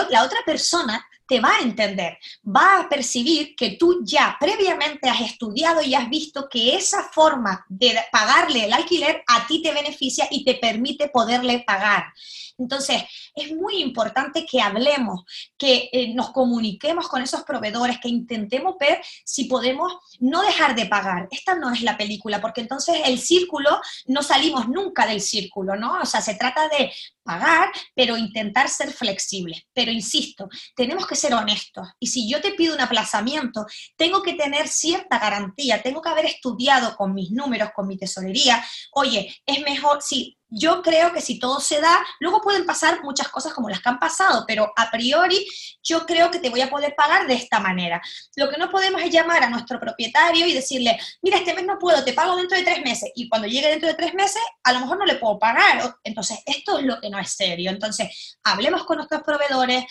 la 0.10 0.24
otra 0.24 0.40
persona 0.46 1.06
te 1.28 1.40
va 1.40 1.58
a 1.58 1.62
entender, 1.62 2.18
va 2.46 2.80
a 2.80 2.90
percibir 2.90 3.56
que 3.56 3.72
tú 3.72 4.02
ya 4.04 4.38
previamente 4.40 5.10
has 5.10 5.22
estudiado 5.22 5.82
y 5.82 5.96
has 5.96 6.10
visto 6.10 6.48
que 6.50 6.76
esa 6.76 7.04
forma 7.12 7.66
de 7.70 7.96
pagarle 8.12 8.66
el 8.66 8.74
alquiler 8.74 9.24
a 9.28 9.46
ti 9.48 9.62
te 9.62 9.74
beneficia 9.74 10.28
y 10.32 10.44
te 10.44 10.56
permite 10.56 11.10
poderle 11.10 11.64
pagar. 11.66 12.14
Entonces, 12.58 13.04
es 13.36 13.56
muy 13.56 13.82
importante 13.82 14.46
que 14.46 14.62
hablemos, 14.62 15.24
que 15.58 15.90
eh, 15.92 16.14
nos 16.14 16.32
comuniquemos 16.32 17.08
con 17.08 17.22
esos 17.22 17.44
proveedores, 17.44 18.00
que 18.00 18.10
intentemos 18.10 18.76
ver 18.80 19.02
si 19.26 19.46
podemos 19.46 19.94
no 20.20 20.42
dejar 20.42 20.76
de 20.76 20.86
pagar. 20.86 21.28
Esta 21.32 21.56
no 21.56 21.72
es 21.74 21.82
la 21.82 21.98
película, 21.98 22.42
porque 22.42 22.62
entonces 22.62 23.02
el 23.06 23.20
círculo, 23.20 23.80
no 24.06 24.24
salimos 24.24 24.68
nunca 24.68 25.06
del 25.06 25.22
círculo, 25.22 25.76
¿no? 25.76 26.00
O 26.02 26.06
sea, 26.06 26.22
se 26.22 26.36
trata 26.36 26.68
de 26.70 26.92
pagar, 27.28 27.70
pero 27.94 28.18
intentar 28.18 28.70
ser 28.70 28.92
flexibles. 28.92 29.64
Pero 29.74 29.92
insisto, 29.92 30.50
tenemos 30.76 31.06
que 31.06 31.16
ser 31.16 31.34
honestos. 31.34 31.88
Y 32.00 32.08
si 32.08 32.30
yo 32.30 32.42
te 32.42 32.54
pido 32.54 32.74
un 32.74 32.82
aplazamiento, 32.82 33.66
tengo 33.96 34.24
que 34.24 34.34
tener 34.34 34.68
cierta 34.68 35.20
garantía, 35.20 35.84
tengo 35.84 36.02
que 36.02 36.10
haber 36.10 36.26
estudiado 36.26 36.96
con 36.96 37.14
mis 37.14 37.32
números, 37.32 37.72
con 37.76 37.88
mi 37.88 37.98
tesorería. 37.98 38.64
Oye, 38.94 39.36
es 39.46 39.62
mejor, 39.62 40.02
si 40.02 40.37
yo 40.50 40.82
creo 40.82 41.12
que 41.12 41.22
si 41.22 41.40
todo 41.40 41.60
se 41.60 41.82
da, 41.82 42.06
luego 42.20 42.42
pueden 42.42 42.66
pasar 42.66 43.04
muchas 43.04 43.28
cosas 43.30 43.54
como 43.54 43.70
las 43.70 43.82
que 43.82 43.90
han 43.90 44.00
pasado, 44.00 44.46
pero 44.48 44.72
a 44.76 44.90
priori 44.90 45.46
yo 45.84 46.06
creo 46.06 46.32
que 46.32 46.40
te 46.40 46.50
voy 46.50 46.62
a 46.62 46.70
poder 46.70 46.96
pagar 46.96 47.28
de 47.28 47.34
esta 47.34 47.60
manera. 47.60 48.02
Lo 48.36 48.50
que 48.50 48.58
no 48.58 48.70
podemos 48.70 49.02
es 49.02 49.12
llamar 49.12 49.44
a 49.44 49.50
nuestro 49.50 49.80
propietario 49.80 50.46
y 50.46 50.54
decirle, 50.54 50.98
mira, 51.22 51.38
este 51.38 51.54
mes 51.54 51.66
no 51.66 51.78
puedo, 51.80 52.04
te 52.04 52.14
pago 52.14 52.36
dentro 52.36 52.58
de 52.58 52.64
tres 52.64 52.82
meses. 52.84 53.12
Y 53.16 53.28
cuando 53.28 53.48
llegue 53.48 53.70
dentro 53.70 53.90
de 53.90 53.96
tres 53.96 54.14
meses, 54.14 54.42
a 54.64 54.74
lo 54.74 54.80
mejor 54.82 54.98
no 54.98 55.06
le 55.06 55.16
puedo 55.16 55.38
pagar. 55.38 55.96
Entonces, 56.04 56.40
esto 56.46 56.80
es 56.80 56.86
lo 56.86 57.00
que 57.00 57.10
no 57.10 57.20
es 57.20 57.32
serio. 57.32 57.70
Entonces, 57.70 58.38
hablemos 58.44 58.86
con 58.86 58.98
nuestros 58.98 59.24
proveedores, 59.24 59.86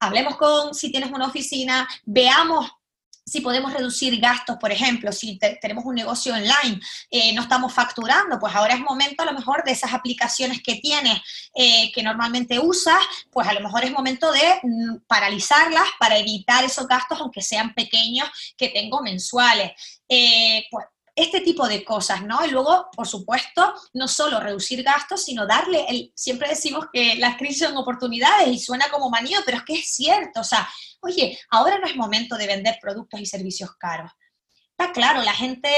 hablemos 0.00 0.36
con 0.36 0.74
si 0.74 0.90
tienes 0.90 1.10
una 1.10 1.26
oficina, 1.26 1.88
veamos 2.04 2.70
si 3.24 3.40
podemos 3.40 3.72
reducir 3.72 4.20
gastos, 4.20 4.56
por 4.58 4.72
ejemplo, 4.72 5.12
si 5.12 5.38
tenemos 5.60 5.84
un 5.84 5.94
negocio 5.94 6.34
online, 6.34 6.80
eh, 7.10 7.32
no 7.34 7.42
estamos 7.42 7.72
facturando, 7.72 8.38
pues 8.38 8.54
ahora 8.54 8.74
es 8.74 8.80
momento 8.80 9.22
a 9.22 9.26
lo 9.26 9.32
mejor 9.32 9.62
de 9.64 9.72
esas 9.72 9.94
aplicaciones 9.94 10.62
que 10.62 10.76
tienes, 10.76 11.20
eh, 11.54 11.92
que 11.92 12.02
normalmente 12.02 12.58
usas, 12.58 13.02
pues 13.30 13.46
a 13.46 13.54
lo 13.54 13.60
mejor 13.60 13.84
es 13.84 13.92
momento 13.92 14.32
de 14.32 14.60
mm, 14.62 14.96
paralizarlas 15.06 15.88
para 15.98 16.18
evitar 16.18 16.64
esos 16.64 16.86
gastos, 16.88 17.20
aunque 17.20 17.42
sean 17.42 17.74
pequeños, 17.74 18.28
que 18.56 18.68
tengo 18.68 19.02
mensuales. 19.02 19.72
Eh, 20.08 20.64
pues 20.70 20.86
este 21.14 21.40
tipo 21.40 21.68
de 21.68 21.84
cosas, 21.84 22.22
¿no? 22.24 22.44
Y 22.44 22.50
luego, 22.50 22.88
por 22.96 23.06
supuesto, 23.06 23.74
no 23.92 24.08
solo 24.08 24.40
reducir 24.40 24.82
gastos, 24.82 25.24
sino 25.24 25.46
darle, 25.46 25.84
el, 25.88 26.12
siempre 26.14 26.48
decimos 26.48 26.86
que 26.92 27.16
las 27.16 27.36
crisis 27.36 27.66
son 27.66 27.76
oportunidades 27.76 28.48
y 28.48 28.58
suena 28.58 28.88
como 28.90 29.10
manío, 29.10 29.40
pero 29.44 29.58
es 29.58 29.64
que 29.64 29.74
es 29.74 29.94
cierto, 29.94 30.40
o 30.40 30.44
sea, 30.44 30.66
oye, 31.00 31.38
ahora 31.50 31.78
no 31.78 31.86
es 31.86 31.96
momento 31.96 32.36
de 32.36 32.46
vender 32.46 32.78
productos 32.80 33.20
y 33.20 33.26
servicios 33.26 33.70
caros. 33.78 34.10
Claro, 34.90 35.22
la 35.22 35.32
gente 35.32 35.70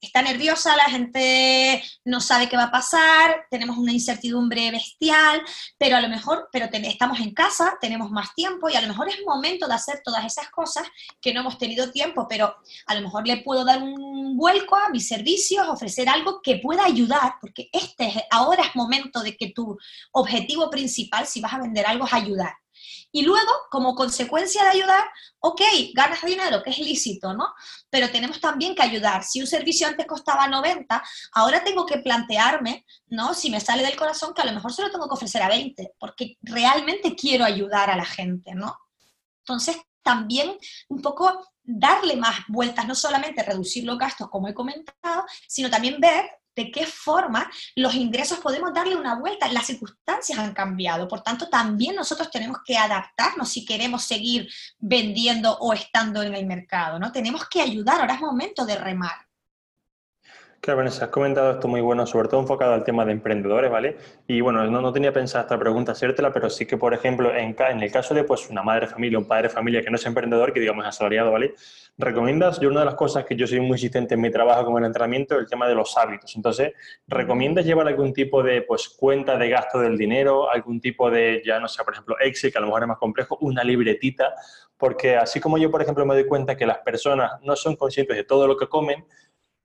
está 0.00 0.22
nerviosa, 0.22 0.76
la 0.76 0.84
gente 0.84 1.82
no 2.04 2.20
sabe 2.20 2.48
qué 2.48 2.56
va 2.56 2.64
a 2.64 2.70
pasar, 2.70 3.46
tenemos 3.50 3.78
una 3.78 3.92
incertidumbre 3.92 4.70
bestial, 4.70 5.42
pero 5.78 5.96
a 5.96 6.00
lo 6.00 6.08
mejor, 6.08 6.48
pero 6.52 6.68
estamos 6.70 7.20
en 7.20 7.32
casa, 7.32 7.76
tenemos 7.80 8.10
más 8.10 8.34
tiempo 8.34 8.68
y 8.68 8.74
a 8.74 8.80
lo 8.80 8.88
mejor 8.88 9.08
es 9.08 9.18
momento 9.24 9.66
de 9.66 9.74
hacer 9.74 10.02
todas 10.04 10.24
esas 10.24 10.50
cosas 10.50 10.86
que 11.20 11.32
no 11.32 11.40
hemos 11.40 11.58
tenido 11.58 11.90
tiempo, 11.90 12.26
pero 12.28 12.54
a 12.86 12.94
lo 12.94 13.00
mejor 13.00 13.26
le 13.26 13.38
puedo 13.38 13.64
dar 13.64 13.82
un 13.82 14.36
vuelco 14.36 14.76
a 14.76 14.90
mis 14.90 15.08
servicios, 15.08 15.66
ofrecer 15.68 16.08
algo 16.08 16.40
que 16.42 16.56
pueda 16.56 16.84
ayudar, 16.84 17.34
porque 17.40 17.68
este 17.72 18.06
es, 18.06 18.22
ahora 18.30 18.64
es 18.64 18.76
momento 18.76 19.22
de 19.22 19.36
que 19.36 19.50
tu 19.50 19.78
objetivo 20.12 20.70
principal, 20.70 21.26
si 21.26 21.40
vas 21.40 21.54
a 21.54 21.60
vender 21.60 21.86
algo, 21.86 22.06
es 22.06 22.12
ayudar 22.12 22.63
y 23.14 23.22
luego, 23.22 23.52
como 23.70 23.94
consecuencia 23.94 24.64
de 24.64 24.70
ayudar, 24.70 25.04
ok, 25.38 25.60
ganas 25.94 26.20
dinero, 26.22 26.64
que 26.64 26.70
es 26.70 26.80
lícito, 26.80 27.32
¿no? 27.32 27.54
Pero 27.88 28.10
tenemos 28.10 28.40
también 28.40 28.74
que 28.74 28.82
ayudar. 28.82 29.22
Si 29.22 29.40
un 29.40 29.46
servicio 29.46 29.86
antes 29.86 30.04
costaba 30.04 30.48
90, 30.48 31.00
ahora 31.34 31.62
tengo 31.62 31.86
que 31.86 31.98
plantearme, 31.98 32.84
¿no? 33.06 33.32
Si 33.32 33.50
me 33.50 33.60
sale 33.60 33.84
del 33.84 33.94
corazón, 33.94 34.34
que 34.34 34.42
a 34.42 34.46
lo 34.46 34.52
mejor 34.52 34.72
se 34.72 34.82
lo 34.82 34.90
tengo 34.90 35.06
que 35.06 35.14
ofrecer 35.14 35.42
a 35.42 35.48
20, 35.48 35.92
porque 35.96 36.38
realmente 36.42 37.14
quiero 37.14 37.44
ayudar 37.44 37.88
a 37.88 37.96
la 37.96 38.04
gente, 38.04 38.52
¿no? 38.52 38.76
Entonces, 39.42 39.76
también 40.02 40.58
un 40.88 41.00
poco 41.00 41.52
darle 41.62 42.16
más 42.16 42.40
vueltas, 42.48 42.84
no 42.84 42.96
solamente 42.96 43.44
reducir 43.44 43.84
los 43.84 43.96
gastos, 43.96 44.28
como 44.28 44.48
he 44.48 44.54
comentado, 44.54 45.24
sino 45.46 45.70
también 45.70 46.00
ver 46.00 46.28
de 46.56 46.70
qué 46.70 46.86
forma 46.86 47.50
los 47.76 47.94
ingresos 47.94 48.38
podemos 48.38 48.72
darle 48.72 48.96
una 48.96 49.16
vuelta. 49.16 49.48
Las 49.48 49.66
circunstancias 49.66 50.38
han 50.38 50.54
cambiado, 50.54 51.08
por 51.08 51.22
tanto 51.22 51.48
también 51.48 51.96
nosotros 51.96 52.30
tenemos 52.30 52.58
que 52.64 52.76
adaptarnos 52.76 53.48
si 53.48 53.64
queremos 53.64 54.04
seguir 54.04 54.48
vendiendo 54.78 55.56
o 55.58 55.72
estando 55.72 56.22
en 56.22 56.34
el 56.34 56.46
mercado, 56.46 56.98
¿no? 56.98 57.12
Tenemos 57.12 57.48
que 57.48 57.60
ayudar, 57.60 58.00
ahora 58.00 58.14
es 58.14 58.20
momento 58.20 58.64
de 58.64 58.76
remar. 58.76 59.23
Claro, 60.64 60.78
Vanessa, 60.78 61.04
has 61.04 61.10
comentado 61.10 61.50
esto 61.50 61.68
muy 61.68 61.82
bueno, 61.82 62.06
sobre 62.06 62.26
todo 62.26 62.40
enfocado 62.40 62.72
al 62.72 62.84
tema 62.84 63.04
de 63.04 63.12
emprendedores, 63.12 63.70
¿vale? 63.70 63.98
Y 64.26 64.40
bueno, 64.40 64.64
no, 64.64 64.80
no 64.80 64.94
tenía 64.94 65.12
pensado 65.12 65.42
esta 65.42 65.58
pregunta 65.58 65.92
hacértela, 65.92 66.32
pero 66.32 66.48
sí 66.48 66.64
que, 66.64 66.78
por 66.78 66.94
ejemplo, 66.94 67.34
en, 67.34 67.54
en, 67.58 67.82
el 67.82 67.92
caso 67.92 68.14
de 68.14 68.24
pues, 68.24 68.48
una 68.48 68.62
madre 68.62 68.86
de 68.86 68.92
familia, 68.94 69.18
un 69.18 69.28
padre 69.28 69.48
de 69.48 69.48
familia 69.50 69.82
que 69.82 69.90
no 69.90 69.96
es 69.96 70.06
emprendedor, 70.06 70.54
que 70.54 70.60
digamos 70.60 70.86
es 70.86 70.88
asalariado, 70.88 71.32
¿vale? 71.32 71.52
¿Recomiendas? 71.98 72.60
Yo 72.60 72.70
una 72.70 72.80
de 72.80 72.86
las 72.86 72.94
cosas 72.94 73.26
que 73.26 73.36
yo 73.36 73.46
soy 73.46 73.60
muy 73.60 73.72
insistente 73.72 74.14
en 74.14 74.22
mi 74.22 74.30
trabajo 74.30 74.64
como 74.64 74.78
el 74.78 74.86
entrenamiento 74.86 75.34
es 75.34 75.42
el 75.42 75.50
tema 75.50 75.68
de 75.68 75.74
los 75.74 75.98
hábitos. 75.98 76.34
Entonces, 76.34 76.72
¿recomiendas 77.06 77.66
llevar 77.66 77.86
algún 77.86 78.14
tipo 78.14 78.42
de 78.42 78.62
pues, 78.62 78.88
cuenta 78.88 79.36
de 79.36 79.50
gasto 79.50 79.80
del 79.80 79.98
dinero, 79.98 80.50
algún 80.50 80.80
tipo 80.80 81.10
de, 81.10 81.42
ya 81.44 81.60
no 81.60 81.68
sé, 81.68 81.84
por 81.84 81.92
ejemplo, 81.92 82.16
Excel, 82.20 82.50
que 82.50 82.56
a 82.56 82.62
lo 82.62 82.68
mejor 82.68 82.84
es 82.84 82.88
más 82.88 82.98
complejo, 82.98 83.36
una 83.42 83.62
libretita? 83.62 84.32
Porque 84.78 85.14
así 85.14 85.40
como 85.40 85.58
yo, 85.58 85.70
por 85.70 85.82
ejemplo, 85.82 86.06
me 86.06 86.14
doy 86.14 86.26
cuenta 86.26 86.56
que 86.56 86.64
las 86.64 86.78
personas 86.78 87.32
no 87.42 87.54
son 87.54 87.76
conscientes 87.76 88.16
de 88.16 88.24
todo 88.24 88.46
lo 88.46 88.56
que 88.56 88.66
comen, 88.66 89.04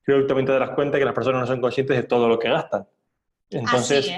creo 0.10 0.22
que 0.24 0.28
también 0.28 0.48
te 0.48 0.58
das 0.58 0.72
cuenta 0.72 0.98
que 0.98 1.06
las 1.06 1.14
personas 1.14 1.42
no 1.42 1.48
son 1.48 1.62
conscientes 1.62 1.96
de 1.96 2.04
todo 2.04 2.28
lo 2.28 2.40
que 2.40 2.50
gastan. 2.50 2.88
Entonces, 3.52 4.12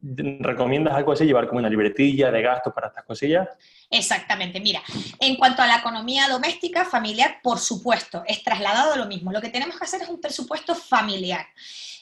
¿recomiendas 0.00 0.94
algo 0.94 1.12
así, 1.12 1.26
llevar 1.26 1.46
como 1.46 1.58
una 1.58 1.68
libretilla 1.68 2.30
de 2.30 2.40
gastos 2.40 2.72
para 2.72 2.88
estas 2.88 3.04
cosillas? 3.04 3.48
Exactamente, 3.90 4.60
mira, 4.60 4.82
en 5.20 5.36
cuanto 5.36 5.60
a 5.60 5.66
la 5.66 5.76
economía 5.76 6.26
doméstica, 6.28 6.86
familiar, 6.86 7.40
por 7.42 7.58
supuesto, 7.58 8.22
es 8.26 8.42
trasladado 8.42 8.94
a 8.94 8.96
lo 8.96 9.06
mismo. 9.06 9.30
Lo 9.30 9.42
que 9.42 9.50
tenemos 9.50 9.78
que 9.78 9.84
hacer 9.84 10.02
es 10.02 10.08
un 10.08 10.20
presupuesto 10.20 10.74
familiar. 10.74 11.46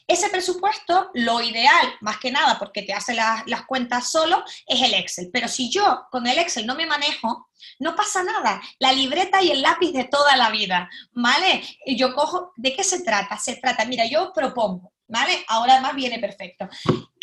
Ese 0.07 0.29
presupuesto, 0.29 1.11
lo 1.15 1.41
ideal, 1.41 1.95
más 2.03 2.19
que 2.19 2.31
nada, 2.31 2.59
porque 2.59 2.83
te 2.83 2.93
hace 2.93 3.15
las 3.15 3.67
cuentas 3.67 4.11
solo, 4.11 4.45
es 4.67 4.83
el 4.83 4.93
Excel. 4.95 5.31
Pero 5.33 5.49
si 5.49 5.71
yo 5.71 6.07
con 6.11 6.27
el 6.27 6.39
Excel 6.39 6.67
no 6.67 6.75
me 6.75 6.87
manejo, 6.87 7.49
no 7.79 7.97
pasa 7.97 8.23
nada. 8.23 8.61
La 8.79 8.93
libreta 8.93 9.43
y 9.43 9.51
el 9.51 9.63
lápiz 9.63 9.93
de 9.93 10.05
toda 10.05 10.37
la 10.37 10.51
vida, 10.51 10.91
¿vale? 11.13 11.63
Yo 11.87 12.15
cojo, 12.15 12.53
¿de 12.57 12.75
qué 12.75 12.85
se 12.85 13.03
trata? 13.03 13.39
Se 13.39 13.57
trata, 13.57 13.87
mira, 13.87 14.05
yo 14.05 14.31
propongo, 14.35 14.93
¿vale? 15.09 15.45
Ahora 15.49 15.81
más 15.81 15.95
viene 15.95 16.19
perfecto. 16.19 16.69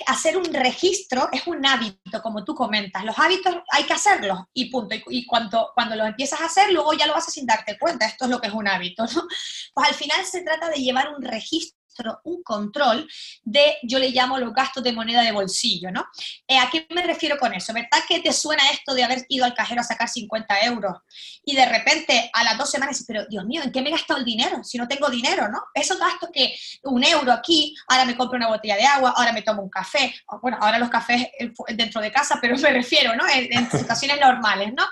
Hacer 0.07 0.37
un 0.37 0.51
registro 0.51 1.29
es 1.31 1.45
un 1.45 1.63
hábito, 1.63 2.21
como 2.23 2.43
tú 2.43 2.55
comentas. 2.55 3.03
Los 3.05 3.19
hábitos 3.19 3.57
hay 3.71 3.83
que 3.83 3.93
hacerlos 3.93 4.39
y 4.53 4.71
punto. 4.71 4.95
Y, 5.07 5.25
cuando, 5.27 5.71
cuando 5.75 5.95
los 5.95 6.07
empiezas 6.07 6.41
a 6.41 6.45
hacer, 6.45 6.71
luego 6.71 6.93
ya 6.93 7.05
lo 7.05 7.15
haces 7.15 7.35
sin 7.35 7.45
darte 7.45 7.77
cuenta. 7.77 8.07
Esto 8.07 8.25
es 8.25 8.31
lo 8.31 8.41
que 8.41 8.47
es 8.47 8.53
un 8.53 8.67
hábito, 8.67 9.05
¿no? 9.05 9.27
Pues 9.73 9.87
al 9.87 9.95
final 9.95 10.25
se 10.25 10.41
trata 10.41 10.69
de 10.69 10.81
llevar 10.81 11.13
un 11.15 11.21
registro 11.21 11.80
un 12.23 12.43
control 12.43 13.07
de, 13.43 13.77
yo 13.83 13.99
le 13.99 14.09
llamo 14.09 14.37
los 14.37 14.53
gastos 14.53 14.83
de 14.83 14.93
moneda 14.93 15.21
de 15.21 15.31
bolsillo, 15.31 15.91
¿no? 15.91 16.05
Eh, 16.47 16.57
¿A 16.57 16.69
qué 16.69 16.87
me 16.89 17.03
refiero 17.03 17.37
con 17.37 17.53
eso? 17.53 17.73
¿Verdad 17.73 17.99
que 18.07 18.19
te 18.19 18.33
suena 18.33 18.63
esto 18.71 18.93
de 18.93 19.03
haber 19.03 19.25
ido 19.29 19.45
al 19.45 19.53
cajero 19.53 19.81
a 19.81 19.83
sacar 19.83 20.09
50 20.09 20.61
euros 20.61 20.97
y 21.43 21.55
de 21.55 21.65
repente 21.65 22.29
a 22.33 22.43
las 22.43 22.57
dos 22.57 22.69
semanas 22.69 23.03
pero 23.07 23.25
Dios 23.27 23.45
mío, 23.45 23.61
¿en 23.63 23.71
qué 23.71 23.81
me 23.81 23.89
he 23.89 23.91
gastado 23.91 24.19
el 24.19 24.25
dinero? 24.25 24.63
Si 24.63 24.77
no 24.77 24.87
tengo 24.87 25.09
dinero, 25.09 25.47
¿no? 25.49 25.59
Esos 25.73 25.99
gastos 25.99 26.29
que 26.33 26.55
un 26.83 27.03
euro 27.03 27.31
aquí, 27.31 27.75
ahora 27.87 28.05
me 28.05 28.15
compro 28.15 28.37
una 28.37 28.47
botella 28.47 28.75
de 28.75 28.85
agua, 28.85 29.13
ahora 29.15 29.33
me 29.33 29.41
tomo 29.41 29.61
un 29.61 29.69
café, 29.69 30.13
bueno, 30.41 30.57
ahora 30.61 30.79
los 30.79 30.89
cafés 30.89 31.27
dentro 31.75 32.01
de 32.01 32.11
casa, 32.11 32.39
pero 32.41 32.57
me 32.57 32.71
refiero, 32.71 33.15
¿no? 33.15 33.27
En, 33.27 33.51
en 33.51 33.71
situaciones 33.71 34.19
normales, 34.19 34.73
¿no? 34.75 34.83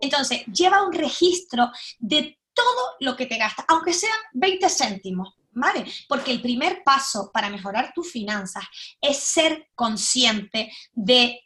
Entonces, 0.00 0.44
lleva 0.46 0.82
un 0.82 0.92
registro 0.92 1.70
de 1.98 2.38
todo 2.52 2.96
lo 3.00 3.16
que 3.16 3.26
te 3.26 3.36
gasta, 3.36 3.64
aunque 3.68 3.92
sean 3.92 4.16
20 4.32 4.68
céntimos, 4.68 5.34
¿vale? 5.54 5.84
Porque 6.08 6.32
el 6.32 6.42
primer 6.42 6.82
paso 6.84 7.30
para 7.32 7.50
mejorar 7.50 7.92
tus 7.94 8.10
finanzas 8.10 8.64
es 9.00 9.18
ser 9.18 9.70
consciente 9.74 10.72
de 10.92 11.40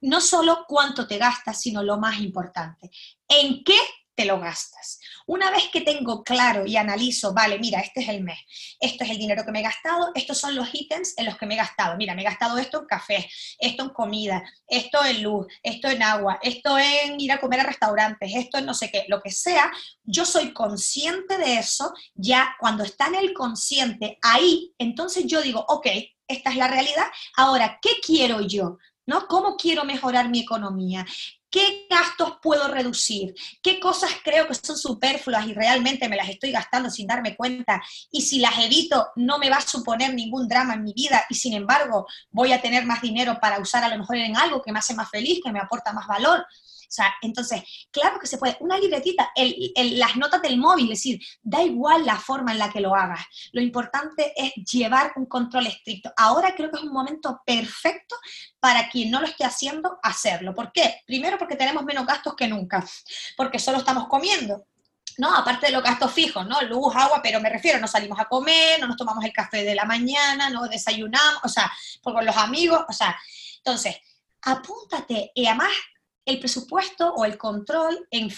no 0.00 0.20
solo 0.20 0.64
cuánto 0.66 1.06
te 1.06 1.18
gastas, 1.18 1.60
sino 1.60 1.82
lo 1.82 1.98
más 1.98 2.20
importante, 2.20 2.90
en 3.28 3.62
qué 3.64 3.78
lo 4.24 4.40
gastas. 4.40 5.00
Una 5.26 5.50
vez 5.50 5.68
que 5.72 5.82
tengo 5.82 6.24
claro 6.24 6.66
y 6.66 6.76
analizo, 6.76 7.32
vale, 7.32 7.58
mira, 7.58 7.80
este 7.80 8.00
es 8.00 8.08
el 8.08 8.22
mes, 8.22 8.38
esto 8.80 9.04
es 9.04 9.10
el 9.10 9.18
dinero 9.18 9.44
que 9.44 9.52
me 9.52 9.60
he 9.60 9.62
gastado, 9.62 10.10
estos 10.14 10.38
son 10.38 10.54
los 10.54 10.68
ítems 10.72 11.14
en 11.16 11.26
los 11.26 11.36
que 11.36 11.46
me 11.46 11.54
he 11.54 11.58
gastado. 11.58 11.96
Mira, 11.96 12.14
me 12.14 12.22
he 12.22 12.24
gastado 12.24 12.58
esto 12.58 12.80
en 12.80 12.86
café, 12.86 13.30
esto 13.58 13.84
en 13.84 13.90
comida, 13.90 14.42
esto 14.66 15.04
en 15.04 15.22
luz, 15.22 15.46
esto 15.62 15.88
en 15.88 16.02
agua, 16.02 16.38
esto 16.42 16.76
en 16.78 17.20
ir 17.20 17.32
a 17.32 17.40
comer 17.40 17.60
a 17.60 17.64
restaurantes, 17.64 18.32
esto 18.34 18.58
en 18.58 18.66
no 18.66 18.74
sé 18.74 18.90
qué, 18.90 19.04
lo 19.08 19.20
que 19.22 19.30
sea. 19.30 19.70
Yo 20.02 20.24
soy 20.24 20.52
consciente 20.52 21.38
de 21.38 21.58
eso, 21.58 21.92
ya 22.14 22.56
cuando 22.58 22.84
está 22.84 23.06
en 23.06 23.16
el 23.16 23.32
consciente, 23.32 24.18
ahí, 24.22 24.74
entonces 24.78 25.26
yo 25.26 25.42
digo, 25.42 25.64
ok, 25.68 25.86
esta 26.26 26.50
es 26.50 26.56
la 26.56 26.68
realidad, 26.68 27.06
ahora, 27.36 27.78
¿qué 27.82 27.90
quiero 28.04 28.40
yo? 28.40 28.78
¿No? 29.06 29.26
¿Cómo 29.26 29.56
quiero 29.56 29.84
mejorar 29.84 30.28
mi 30.28 30.40
economía? 30.40 31.04
¿Qué 31.50 31.86
gastos 31.90 32.34
puedo 32.40 32.68
reducir? 32.68 33.34
¿Qué 33.60 33.80
cosas 33.80 34.10
creo 34.22 34.46
que 34.46 34.54
son 34.54 34.78
superfluas 34.78 35.46
y 35.46 35.52
realmente 35.52 36.08
me 36.08 36.16
las 36.16 36.28
estoy 36.28 36.52
gastando 36.52 36.90
sin 36.90 37.08
darme 37.08 37.34
cuenta? 37.34 37.82
Y 38.12 38.22
si 38.22 38.38
las 38.38 38.56
evito, 38.58 39.08
no 39.16 39.38
me 39.38 39.50
va 39.50 39.56
a 39.56 39.60
suponer 39.60 40.14
ningún 40.14 40.46
drama 40.46 40.74
en 40.74 40.84
mi 40.84 40.92
vida 40.92 41.24
y 41.28 41.34
sin 41.34 41.54
embargo 41.54 42.06
voy 42.30 42.52
a 42.52 42.62
tener 42.62 42.86
más 42.86 43.02
dinero 43.02 43.38
para 43.40 43.58
usar 43.58 43.82
a 43.82 43.88
lo 43.88 43.98
mejor 43.98 44.16
en 44.16 44.36
algo 44.36 44.62
que 44.62 44.70
me 44.70 44.78
hace 44.78 44.94
más 44.94 45.10
feliz, 45.10 45.40
que 45.42 45.50
me 45.50 45.58
aporta 45.58 45.92
más 45.92 46.06
valor. 46.06 46.46
O 46.90 46.92
sea, 46.92 47.14
entonces, 47.22 47.62
claro 47.92 48.18
que 48.18 48.26
se 48.26 48.36
puede. 48.36 48.56
Una 48.58 48.76
libretita, 48.76 49.30
las 49.76 50.16
notas 50.16 50.42
del 50.42 50.58
móvil, 50.58 50.86
es 50.86 50.98
decir, 50.98 51.20
da 51.40 51.62
igual 51.62 52.04
la 52.04 52.16
forma 52.16 52.50
en 52.50 52.58
la 52.58 52.68
que 52.68 52.80
lo 52.80 52.96
hagas. 52.96 53.20
Lo 53.52 53.60
importante 53.60 54.32
es 54.36 54.52
llevar 54.68 55.12
un 55.14 55.26
control 55.26 55.68
estricto. 55.68 56.12
Ahora 56.16 56.52
creo 56.56 56.68
que 56.68 56.78
es 56.78 56.82
un 56.82 56.92
momento 56.92 57.40
perfecto 57.46 58.16
para 58.58 58.88
quien 58.88 59.08
no 59.12 59.20
lo 59.20 59.28
esté 59.28 59.44
haciendo, 59.44 60.00
hacerlo. 60.02 60.52
¿Por 60.52 60.72
qué? 60.72 61.02
Primero 61.06 61.38
porque 61.38 61.54
tenemos 61.54 61.84
menos 61.84 62.04
gastos 62.04 62.34
que 62.34 62.48
nunca, 62.48 62.84
porque 63.36 63.60
solo 63.60 63.78
estamos 63.78 64.08
comiendo. 64.08 64.66
¿no? 65.18 65.32
Aparte 65.32 65.66
de 65.66 65.72
los 65.72 65.82
gastos 65.82 66.12
fijos, 66.12 66.46
¿no? 66.46 66.60
Luz, 66.62 66.94
agua, 66.96 67.20
pero 67.22 67.40
me 67.40 67.50
refiero, 67.50 67.78
no 67.78 67.86
salimos 67.86 68.18
a 68.18 68.24
comer, 68.24 68.80
no 68.80 68.86
nos 68.86 68.96
tomamos 68.96 69.22
el 69.24 69.32
café 69.32 69.64
de 69.64 69.74
la 69.74 69.84
mañana, 69.84 70.48
no 70.48 70.66
desayunamos, 70.66 71.44
o 71.44 71.48
sea, 71.48 71.70
con 72.02 72.24
los 72.24 72.36
amigos, 72.36 72.84
o 72.88 72.92
sea, 72.92 73.16
entonces, 73.58 73.96
apúntate 74.42 75.30
y 75.34 75.46
además 75.46 75.70
el 76.30 76.38
presupuesto 76.38 77.12
o 77.14 77.24
el 77.24 77.36
control 77.36 78.06
en, 78.10 78.30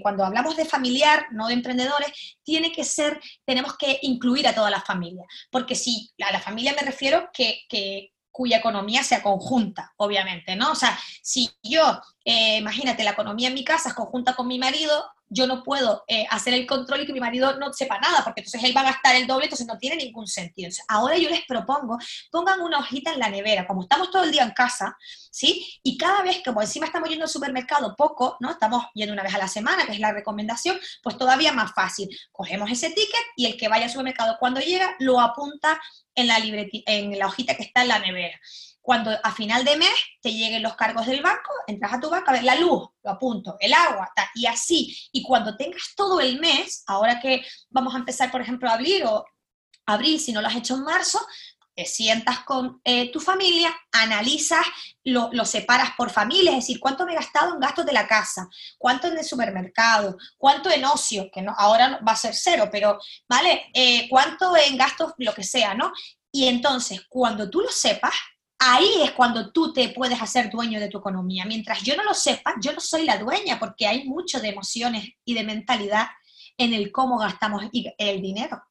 cuando 0.00 0.24
hablamos 0.24 0.56
de 0.56 0.64
familiar, 0.64 1.26
no 1.32 1.48
de 1.48 1.54
emprendedores, 1.54 2.38
tiene 2.42 2.72
que 2.72 2.84
ser, 2.84 3.20
tenemos 3.44 3.76
que 3.76 3.98
incluir 4.02 4.46
a 4.48 4.54
toda 4.54 4.70
la 4.70 4.80
familia. 4.80 5.24
Porque 5.50 5.74
si 5.74 6.10
a 6.22 6.32
la 6.32 6.40
familia 6.40 6.74
me 6.74 6.86
refiero 6.86 7.28
que, 7.32 7.60
que 7.68 8.12
cuya 8.30 8.58
economía 8.58 9.02
sea 9.02 9.22
conjunta, 9.22 9.92
obviamente, 9.96 10.56
¿no? 10.56 10.72
O 10.72 10.74
sea, 10.74 10.98
si 11.22 11.50
yo, 11.62 12.00
eh, 12.24 12.58
imagínate, 12.58 13.04
la 13.04 13.10
economía 13.10 13.48
en 13.48 13.54
mi 13.54 13.64
casa 13.64 13.90
es 13.90 13.94
conjunta 13.94 14.34
con 14.34 14.46
mi 14.46 14.58
marido, 14.58 15.04
yo 15.30 15.46
no 15.46 15.62
puedo 15.62 16.04
eh, 16.08 16.26
hacer 16.28 16.54
el 16.54 16.66
control 16.66 17.02
y 17.02 17.06
que 17.06 17.12
mi 17.12 17.20
marido 17.20 17.56
no 17.56 17.72
sepa 17.72 17.98
nada, 18.00 18.22
porque 18.24 18.40
entonces 18.40 18.62
él 18.64 18.76
va 18.76 18.82
a 18.82 18.92
gastar 18.92 19.14
el 19.14 19.26
doble, 19.26 19.44
entonces 19.44 19.66
no 19.66 19.78
tiene 19.78 19.96
ningún 19.96 20.26
sentido. 20.26 20.70
ahora 20.88 21.16
yo 21.16 21.30
les 21.30 21.46
propongo, 21.46 21.98
pongan 22.30 22.60
una 22.60 22.78
hojita 22.78 23.12
en 23.12 23.20
la 23.20 23.30
nevera, 23.30 23.66
como 23.66 23.82
estamos 23.82 24.10
todo 24.10 24.24
el 24.24 24.32
día 24.32 24.42
en 24.42 24.50
casa, 24.50 24.96
¿sí? 25.30 25.80
Y 25.82 25.96
cada 25.96 26.22
vez, 26.22 26.42
como 26.44 26.60
encima 26.60 26.86
estamos 26.86 27.08
yendo 27.08 27.24
al 27.24 27.30
supermercado 27.30 27.94
poco, 27.96 28.36
¿no? 28.40 28.50
Estamos 28.50 28.84
yendo 28.94 29.12
una 29.12 29.22
vez 29.22 29.34
a 29.34 29.38
la 29.38 29.48
semana, 29.48 29.86
que 29.86 29.92
es 29.92 30.00
la 30.00 30.12
recomendación, 30.12 30.78
pues 31.02 31.16
todavía 31.16 31.52
más 31.52 31.72
fácil. 31.72 32.08
Cogemos 32.32 32.70
ese 32.70 32.90
ticket 32.90 33.20
y 33.36 33.46
el 33.46 33.56
que 33.56 33.68
vaya 33.68 33.84
al 33.84 33.90
supermercado 33.90 34.36
cuando 34.40 34.60
llega 34.60 34.96
lo 34.98 35.20
apunta 35.20 35.80
en 36.14 36.26
la, 36.26 36.38
en 36.38 37.18
la 37.18 37.26
hojita 37.26 37.56
que 37.56 37.62
está 37.62 37.82
en 37.82 37.88
la 37.88 37.98
nevera 38.00 38.38
cuando 38.90 39.16
a 39.22 39.30
final 39.30 39.64
de 39.64 39.76
mes 39.76 39.94
te 40.20 40.32
lleguen 40.32 40.64
los 40.64 40.74
cargos 40.74 41.06
del 41.06 41.22
banco, 41.22 41.52
entras 41.68 41.92
a 41.92 42.00
tu 42.00 42.10
banco, 42.10 42.28
a 42.28 42.32
ver 42.32 42.42
la 42.42 42.56
luz, 42.56 42.88
lo 43.04 43.10
apunto, 43.12 43.56
el 43.60 43.72
agua, 43.72 44.12
y 44.34 44.46
así. 44.46 44.98
Y 45.12 45.22
cuando 45.22 45.56
tengas 45.56 45.94
todo 45.94 46.18
el 46.18 46.40
mes, 46.40 46.82
ahora 46.88 47.20
que 47.20 47.46
vamos 47.68 47.94
a 47.94 47.98
empezar, 47.98 48.32
por 48.32 48.40
ejemplo, 48.40 48.68
a 48.68 48.72
abrir 48.72 49.04
o 49.06 49.24
abril, 49.86 50.18
si 50.18 50.32
no 50.32 50.42
lo 50.42 50.48
has 50.48 50.56
hecho 50.56 50.74
en 50.74 50.82
marzo, 50.82 51.24
te 51.72 51.86
sientas 51.86 52.40
con 52.40 52.80
eh, 52.82 53.12
tu 53.12 53.20
familia, 53.20 53.72
analizas, 53.92 54.66
lo, 55.04 55.30
separas 55.44 55.90
por 55.96 56.10
familia, 56.10 56.50
es 56.50 56.66
decir, 56.66 56.80
cuánto 56.80 57.06
me 57.06 57.12
he 57.12 57.14
gastado 57.14 57.54
en 57.54 57.60
gastos 57.60 57.86
de 57.86 57.92
la 57.92 58.08
casa, 58.08 58.48
cuánto 58.76 59.06
en 59.06 59.16
el 59.16 59.24
supermercado, 59.24 60.18
cuánto 60.36 60.68
en 60.68 60.84
ocio, 60.84 61.30
que 61.32 61.42
no, 61.42 61.54
ahora 61.56 62.00
va 62.04 62.10
a 62.10 62.16
ser 62.16 62.34
cero, 62.34 62.68
pero, 62.72 62.98
¿vale? 63.28 63.70
Eh, 63.72 64.08
cuánto 64.10 64.56
en 64.56 64.76
gastos, 64.76 65.12
lo 65.18 65.32
que 65.32 65.44
sea, 65.44 65.74
¿no? 65.74 65.92
Y 66.32 66.48
entonces, 66.48 67.02
cuando 67.08 67.48
tú 67.48 67.60
lo 67.60 67.70
sepas, 67.70 68.14
ahí 68.60 69.02
es 69.02 69.12
cuando 69.12 69.50
tú 69.50 69.72
te 69.72 69.88
puedes 69.88 70.20
hacer 70.20 70.50
dueño 70.50 70.78
de 70.78 70.88
tu 70.88 70.98
economía. 70.98 71.44
Mientras 71.46 71.82
yo 71.82 71.96
no 71.96 72.04
lo 72.04 72.14
sepa, 72.14 72.54
yo 72.62 72.72
no 72.72 72.80
soy 72.80 73.04
la 73.04 73.18
dueña 73.18 73.58
porque 73.58 73.86
hay 73.86 74.04
mucho 74.04 74.38
de 74.38 74.50
emociones 74.50 75.08
y 75.24 75.34
de 75.34 75.44
mentalidad 75.44 76.06
en 76.58 76.74
el 76.74 76.92
cómo 76.92 77.18
gastamos 77.18 77.64
el 77.98 78.22
dinero. 78.22 78.62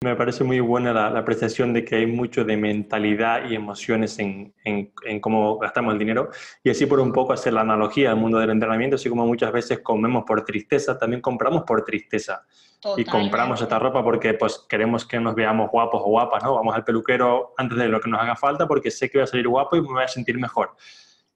Me 0.00 0.14
parece 0.14 0.44
muy 0.44 0.60
buena 0.60 0.92
la, 0.92 1.08
apreciación 1.08 1.72
de 1.72 1.84
que 1.84 1.96
hay 1.96 2.06
mucho 2.06 2.44
de 2.44 2.56
mentalidad 2.56 3.50
y 3.50 3.56
emociones 3.56 4.20
en, 4.20 4.54
en, 4.64 5.20
cómo 5.20 5.58
gastamos 5.58 5.92
el 5.92 5.98
dinero 5.98 6.30
y 6.62 6.70
así 6.70 6.86
por 6.86 7.00
un 7.00 7.12
poco 7.12 7.32
hacer 7.32 7.52
la 7.52 7.62
analogía 7.62 8.12
al 8.12 8.16
mundo 8.16 8.38
del 8.38 8.50
entrenamiento, 8.50 8.94
así 8.94 9.08
como 9.08 9.26
muchas 9.26 9.50
veces 9.50 9.80
comemos 9.80 10.22
por 10.24 10.44
tristeza, 10.44 10.96
también 10.96 11.20
compramos 11.20 11.64
por 11.64 11.84
tristeza. 11.84 12.46
Y 12.96 13.04
compramos 13.04 13.60
esta 13.60 13.76
ropa 13.80 14.04
porque 14.04 14.34
pues 14.34 14.64
queremos 14.68 15.04
que 15.04 15.18
nos 15.18 15.34
veamos 15.34 15.68
guapos 15.68 16.00
o 16.04 16.10
guapas, 16.10 16.44
¿no? 16.44 16.54
Vamos 16.54 16.76
al 16.76 16.84
peluquero 16.84 17.52
antes 17.56 17.76
de 17.76 17.88
lo 17.88 18.00
que 18.00 18.08
nos 18.08 18.20
haga 18.20 18.36
falta 18.36 18.68
porque 18.68 18.92
sé 18.92 19.10
que 19.10 19.18
voy 19.18 19.24
a 19.24 19.26
salir 19.26 19.48
guapo 19.48 19.74
y 19.74 19.80
me 19.80 19.88
voy 19.88 20.04
a 20.04 20.08
sentir 20.08 20.38
mejor. 20.38 20.76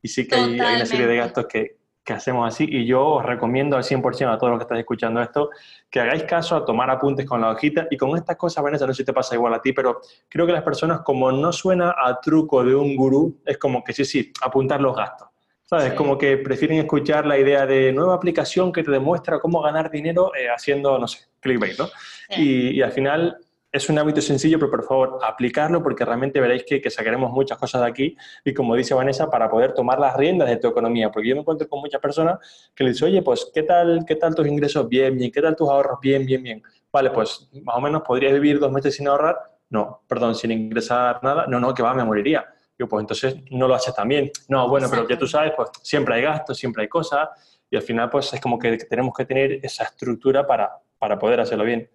Y 0.00 0.06
sí 0.06 0.28
que 0.28 0.36
hay, 0.36 0.54
una 0.54 0.86
serie 0.86 1.08
de 1.08 1.16
gastos 1.16 1.46
que, 1.46 1.81
que 2.04 2.12
hacemos 2.12 2.52
así 2.52 2.66
y 2.68 2.84
yo 2.84 3.04
os 3.06 3.24
recomiendo 3.24 3.76
al 3.76 3.84
100% 3.84 4.32
a 4.32 4.38
todos 4.38 4.50
los 4.50 4.58
que 4.58 4.64
estáis 4.64 4.80
escuchando 4.80 5.22
esto 5.22 5.50
que 5.90 6.00
hagáis 6.00 6.24
caso 6.24 6.56
a 6.56 6.64
tomar 6.64 6.90
apuntes 6.90 7.26
con 7.26 7.40
la 7.40 7.50
hojita 7.50 7.86
y 7.90 7.96
con 7.96 8.16
estas 8.16 8.36
cosas, 8.36 8.64
Vanessa, 8.64 8.86
no 8.86 8.92
sé 8.92 9.02
si 9.02 9.06
te 9.06 9.12
pasa 9.12 9.34
igual 9.34 9.54
a 9.54 9.60
ti, 9.60 9.72
pero 9.72 10.00
creo 10.28 10.46
que 10.46 10.52
las 10.52 10.62
personas 10.62 11.02
como 11.02 11.30
no 11.30 11.52
suena 11.52 11.94
a 11.96 12.20
truco 12.20 12.64
de 12.64 12.74
un 12.74 12.96
gurú, 12.96 13.40
es 13.44 13.58
como 13.58 13.84
que 13.84 13.92
sí, 13.92 14.04
sí, 14.04 14.32
apuntar 14.42 14.80
los 14.80 14.96
gastos. 14.96 15.28
¿Sabes? 15.64 15.94
Como 15.94 16.18
que 16.18 16.36
prefieren 16.36 16.78
escuchar 16.80 17.24
la 17.24 17.38
idea 17.38 17.64
de 17.64 17.92
nueva 17.92 18.14
aplicación 18.14 18.72
que 18.72 18.82
te 18.82 18.90
demuestra 18.90 19.38
cómo 19.38 19.62
ganar 19.62 19.90
dinero 19.90 20.32
eh, 20.34 20.48
haciendo, 20.54 20.98
no 20.98 21.08
sé, 21.08 21.20
clickbait, 21.40 21.78
¿no? 21.78 21.88
Y, 22.36 22.76
y 22.76 22.82
al 22.82 22.92
final 22.92 23.38
es 23.72 23.88
un 23.88 23.98
hábito 23.98 24.20
sencillo, 24.20 24.58
pero 24.58 24.70
por 24.70 24.84
favor, 24.84 25.18
aplicarlo 25.24 25.82
porque 25.82 26.04
realmente 26.04 26.38
veréis 26.40 26.64
que, 26.64 26.90
sacaremos 26.90 27.32
muchas 27.32 27.56
cosas 27.56 27.80
de 27.80 27.88
aquí 27.88 28.16
y 28.44 28.52
como 28.52 28.76
dice 28.76 28.92
Vanessa, 28.92 29.30
para 29.30 29.48
poder 29.48 29.72
tomar 29.72 29.98
las 29.98 30.14
riendas 30.14 30.50
de 30.50 30.58
tu 30.58 30.68
economía, 30.68 31.10
porque 31.10 31.30
yo 31.30 31.34
me 31.34 31.40
encuentro 31.40 31.66
con 31.66 31.80
muchas 31.80 32.00
personas 32.00 32.38
que 32.74 32.84
les 32.84 32.94
dicen, 32.94 33.08
oye, 33.08 33.22
pues, 33.22 33.50
¿qué 33.54 33.62
tal, 33.62 34.04
¿qué 34.06 34.16
tal 34.16 34.34
tus 34.34 34.46
ingresos? 34.46 34.86
Bien, 34.88 35.16
bien, 35.16 35.32
¿qué 35.32 35.40
tal 35.40 35.56
tus 35.56 35.70
ahorros? 35.70 35.98
Bien, 36.02 36.26
bien, 36.26 36.42
bien. 36.42 36.62
Vale, 36.92 37.10
pues, 37.10 37.48
más 37.62 37.76
o 37.76 37.80
menos, 37.80 38.02
¿podrías 38.02 38.34
vivir 38.34 38.58
dos 38.58 38.70
meses 38.70 38.94
sin 38.94 39.08
ahorrar? 39.08 39.38
No, 39.70 40.02
perdón, 40.06 40.34
sin 40.34 40.50
ingresar 40.50 41.20
nada. 41.22 41.46
No, 41.48 41.58
no, 41.58 41.72
que 41.72 41.82
va, 41.82 41.94
me 41.94 42.04
moriría. 42.04 42.44
Yo, 42.78 42.86
pues, 42.86 43.00
entonces, 43.00 43.36
no 43.50 43.66
lo 43.66 43.74
haces 43.74 43.94
también. 43.94 44.30
No, 44.48 44.68
bueno, 44.68 44.88
pero 44.90 45.08
ya 45.08 45.16
tú 45.16 45.26
sabes, 45.26 45.54
pues, 45.56 45.70
siempre 45.82 46.16
hay 46.16 46.22
gastos, 46.22 46.58
siempre 46.58 46.82
hay 46.82 46.88
cosas 46.88 47.30
y 47.70 47.76
al 47.76 47.82
final, 47.82 48.10
pues, 48.10 48.34
es 48.34 48.40
como 48.40 48.58
que 48.58 48.76
tenemos 48.76 49.14
que 49.16 49.24
tener 49.24 49.64
esa 49.64 49.84
estructura 49.84 50.46
para, 50.46 50.70
para 50.98 51.18
poder 51.18 51.40
hacerlo 51.40 51.64
bien. 51.64 51.88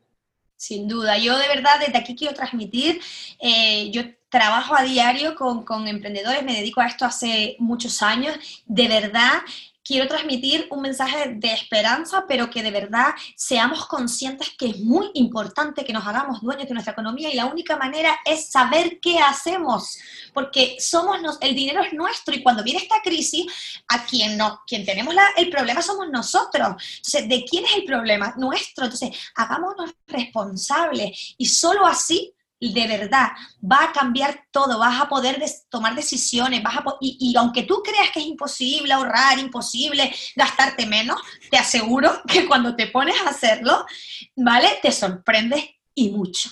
Sin 0.58 0.88
duda, 0.88 1.18
yo 1.18 1.38
de 1.38 1.48
verdad 1.48 1.80
desde 1.80 1.98
aquí 1.98 2.16
quiero 2.16 2.34
transmitir, 2.34 3.00
eh, 3.40 3.92
yo 3.92 4.02
trabajo 4.30 4.76
a 4.76 4.84
diario 4.84 5.36
con, 5.36 5.64
con, 5.64 5.88
emprendedores, 5.88 6.44
me 6.44 6.56
dedico 6.56 6.82
a 6.82 6.88
esto 6.88 7.06
hace 7.06 7.56
muchos 7.60 8.02
años, 8.02 8.36
de 8.66 8.88
verdad 8.88 9.34
quiero 9.88 10.08
transmitir 10.08 10.68
un 10.70 10.82
mensaje 10.82 11.36
de 11.36 11.54
esperanza, 11.54 12.26
pero 12.28 12.50
que 12.50 12.62
de 12.62 12.72
verdad 12.72 13.14
seamos 13.36 13.88
conscientes 13.88 14.50
que 14.58 14.68
es 14.72 14.80
muy 14.80 15.10
importante 15.14 15.86
que 15.86 15.94
nos 15.94 16.06
hagamos 16.06 16.42
dueños 16.42 16.68
de 16.68 16.74
nuestra 16.74 16.92
economía 16.92 17.32
y 17.32 17.36
la 17.36 17.46
única 17.46 17.78
manera 17.78 18.20
es 18.26 18.50
saber 18.50 19.00
qué 19.00 19.20
hacemos, 19.20 19.98
porque 20.34 20.78
somos 20.80 21.18
el 21.42 21.56
dinero 21.56 21.82
es 21.82 21.94
nuestro 21.94 22.36
y 22.36 22.44
cuando 22.44 22.64
viene 22.64 22.82
esta 22.82 23.02
crisis, 23.02 23.46
a 23.88 24.06
quien 24.06 24.38
no, 24.38 24.62
quien 24.68 24.86
tenemos 24.86 25.16
el 25.38 25.50
problema 25.50 25.82
somos 25.82 26.10
nosotros. 26.10 26.68
Entonces, 26.98 27.30
¿de 27.30 27.46
quién 27.46 27.66
es 27.66 27.76
el 27.76 27.86
problema? 27.86 28.34
Nuestro. 28.38 28.86
Entonces, 28.86 29.12
hagámonos 29.36 29.94
responsables 30.08 31.36
y 31.38 31.46
solo 31.46 31.86
así 31.86 32.34
de 32.60 32.88
verdad 32.88 33.30
va 33.64 33.84
a 33.84 33.92
cambiar 33.92 34.46
todo, 34.52 34.80
vas 34.80 35.00
a 35.00 35.08
poder 35.08 35.44
tomar 35.70 35.96
decisiones, 35.96 36.64
vas 36.64 36.78
a 36.78 36.84
y, 37.00 37.18
y, 37.20 37.36
aunque 37.38 37.64
tú 37.64 37.82
creas 37.84 38.12
que 38.12 38.20
es 38.20 38.26
imposible 38.26 38.94
ahorrar, 38.94 39.38
imposible 39.40 40.14
gastarte 40.36 40.86
menos, 40.86 41.22
te 41.50 41.58
aseguro 41.58 42.22
que 42.28 42.48
cuando 42.48 42.76
te 42.76 42.88
pones 42.88 43.20
a 43.22 43.30
hacerlo, 43.30 43.86
¿vale? 44.36 44.80
Te 44.82 44.92
sorprendes 44.92 45.64
y 45.94 46.10
mucho. 46.10 46.50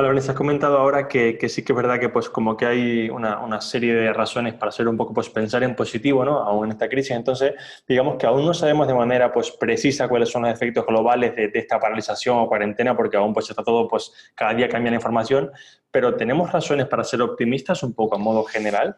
Vale, 0.00 0.08
Vanessa, 0.08 0.32
has 0.32 0.38
comentado 0.38 0.78
ahora 0.78 1.06
que, 1.08 1.36
sí 1.50 1.62
que 1.62 1.72
es 1.74 1.76
verdad 1.76 2.00
que 2.00 2.08
pues 2.08 2.30
como 2.30 2.56
que 2.56 2.64
hay 2.64 3.10
una, 3.10 3.60
serie 3.60 3.92
de 3.92 4.14
razones 4.14 4.54
para 4.54 4.72
ser 4.72 4.88
un 4.88 4.96
poco 4.96 5.12
pues 5.12 5.28
pensar 5.28 5.62
en 5.62 5.76
positivo, 5.76 6.24
¿no? 6.24 6.38
Aún 6.38 6.64
en 6.64 6.72
esta 6.72 6.88
crisis. 6.88 7.10
Entonces, 7.10 7.52
digamos 7.86 8.16
que 8.16 8.24
aún 8.24 8.46
no 8.46 8.54
sabemos 8.54 8.86
de 8.86 8.94
manera 8.94 9.30
pues 9.30 9.50
precisa 9.50 10.08
cuáles 10.08 10.30
son 10.30 10.40
los 10.40 10.52
efectos 10.54 10.86
globales 10.86 11.36
de, 11.36 11.50
esta 11.52 11.78
paralización 11.78 12.38
o 12.38 12.48
cuarentena, 12.48 12.96
porque 12.96 13.18
aún 13.18 13.34
pues 13.34 13.50
está 13.50 13.62
todo, 13.62 13.86
pues 13.88 14.10
cada 14.34 14.54
día 14.54 14.70
cambia 14.70 14.90
la 14.90 14.96
información, 14.96 15.50
pero 15.90 16.16
¿tenemos 16.16 16.50
razones 16.50 16.86
para 16.86 17.04
ser 17.04 17.20
optimistas 17.20 17.82
un 17.82 17.92
poco 17.92 18.14
a 18.14 18.18
modo 18.18 18.42
general? 18.44 18.96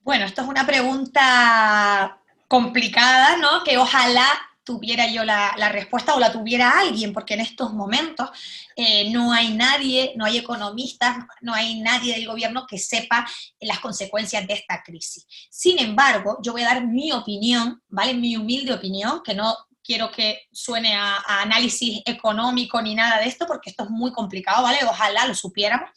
Bueno, 0.00 0.24
esto 0.24 0.42
es 0.42 0.48
una 0.48 0.66
pregunta 0.66 2.18
complicada, 2.48 3.36
¿no? 3.36 3.62
Que 3.62 3.78
ojalá 3.78 4.26
tuviera 4.68 5.10
yo 5.10 5.24
la, 5.24 5.54
respuesta 5.72 6.14
o 6.14 6.20
la 6.20 6.30
tuviera 6.30 6.78
alguien, 6.78 7.14
porque 7.14 7.32
en 7.32 7.40
estos 7.40 7.72
momentos 7.72 8.28
eh, 8.76 9.10
no 9.10 9.32
hay 9.32 9.54
nadie, 9.54 10.12
no 10.14 10.26
hay 10.26 10.36
economistas, 10.36 11.16
no 11.40 11.54
hay 11.54 11.80
nadie 11.80 12.14
del 12.14 12.26
gobierno 12.26 12.66
que 12.68 12.76
sepa 12.76 13.26
las 13.60 13.78
consecuencias 13.78 14.46
de 14.46 14.52
esta 14.52 14.82
crisis. 14.82 15.26
Sin 15.48 15.78
embargo, 15.78 16.36
yo 16.42 16.52
voy 16.52 16.64
a 16.64 16.74
dar 16.74 16.86
mi 16.86 17.12
opinión, 17.12 17.82
¿vale? 17.88 18.12
Mi 18.12 18.36
humilde 18.36 18.74
opinión, 18.74 19.22
que 19.24 19.34
no 19.34 19.56
quiero 19.82 20.10
que 20.10 20.42
suene 20.52 20.94
a, 20.94 21.16
a 21.16 21.40
análisis 21.40 22.02
económico 22.04 22.82
ni 22.82 22.94
nada 22.94 23.20
de 23.20 23.26
esto, 23.26 23.46
porque 23.46 23.70
esto 23.70 23.84
es 23.84 23.90
muy 23.90 24.12
complicado, 24.12 24.62
¿vale? 24.62 24.80
Ojalá 24.84 25.26
lo 25.26 25.34
supiéramos. 25.34 25.88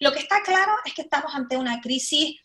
Lo 0.00 0.12
que 0.12 0.18
está 0.18 0.42
claro 0.42 0.72
es 0.84 0.92
que 0.92 1.00
estamos 1.00 1.34
ante 1.34 1.56
una 1.56 1.80
crisis 1.80 2.36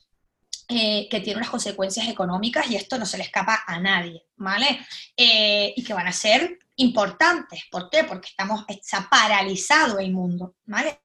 eh, 0.69 1.07
que 1.09 1.21
tiene 1.21 1.37
unas 1.37 1.49
consecuencias 1.49 2.07
económicas 2.07 2.69
y 2.69 2.75
esto 2.75 2.97
no 2.97 3.05
se 3.05 3.17
le 3.17 3.23
escapa 3.23 3.63
a 3.65 3.79
nadie, 3.79 4.25
¿vale? 4.35 4.79
Eh, 5.15 5.73
y 5.75 5.83
que 5.83 5.93
van 5.93 6.07
a 6.07 6.11
ser 6.11 6.59
importantes. 6.75 7.63
¿Por 7.71 7.89
qué? 7.89 8.03
Porque 8.03 8.29
estamos, 8.29 8.65
está 8.67 9.07
paralizado 9.09 9.99
el 9.99 10.11
mundo, 10.11 10.55
¿vale? 10.65 10.99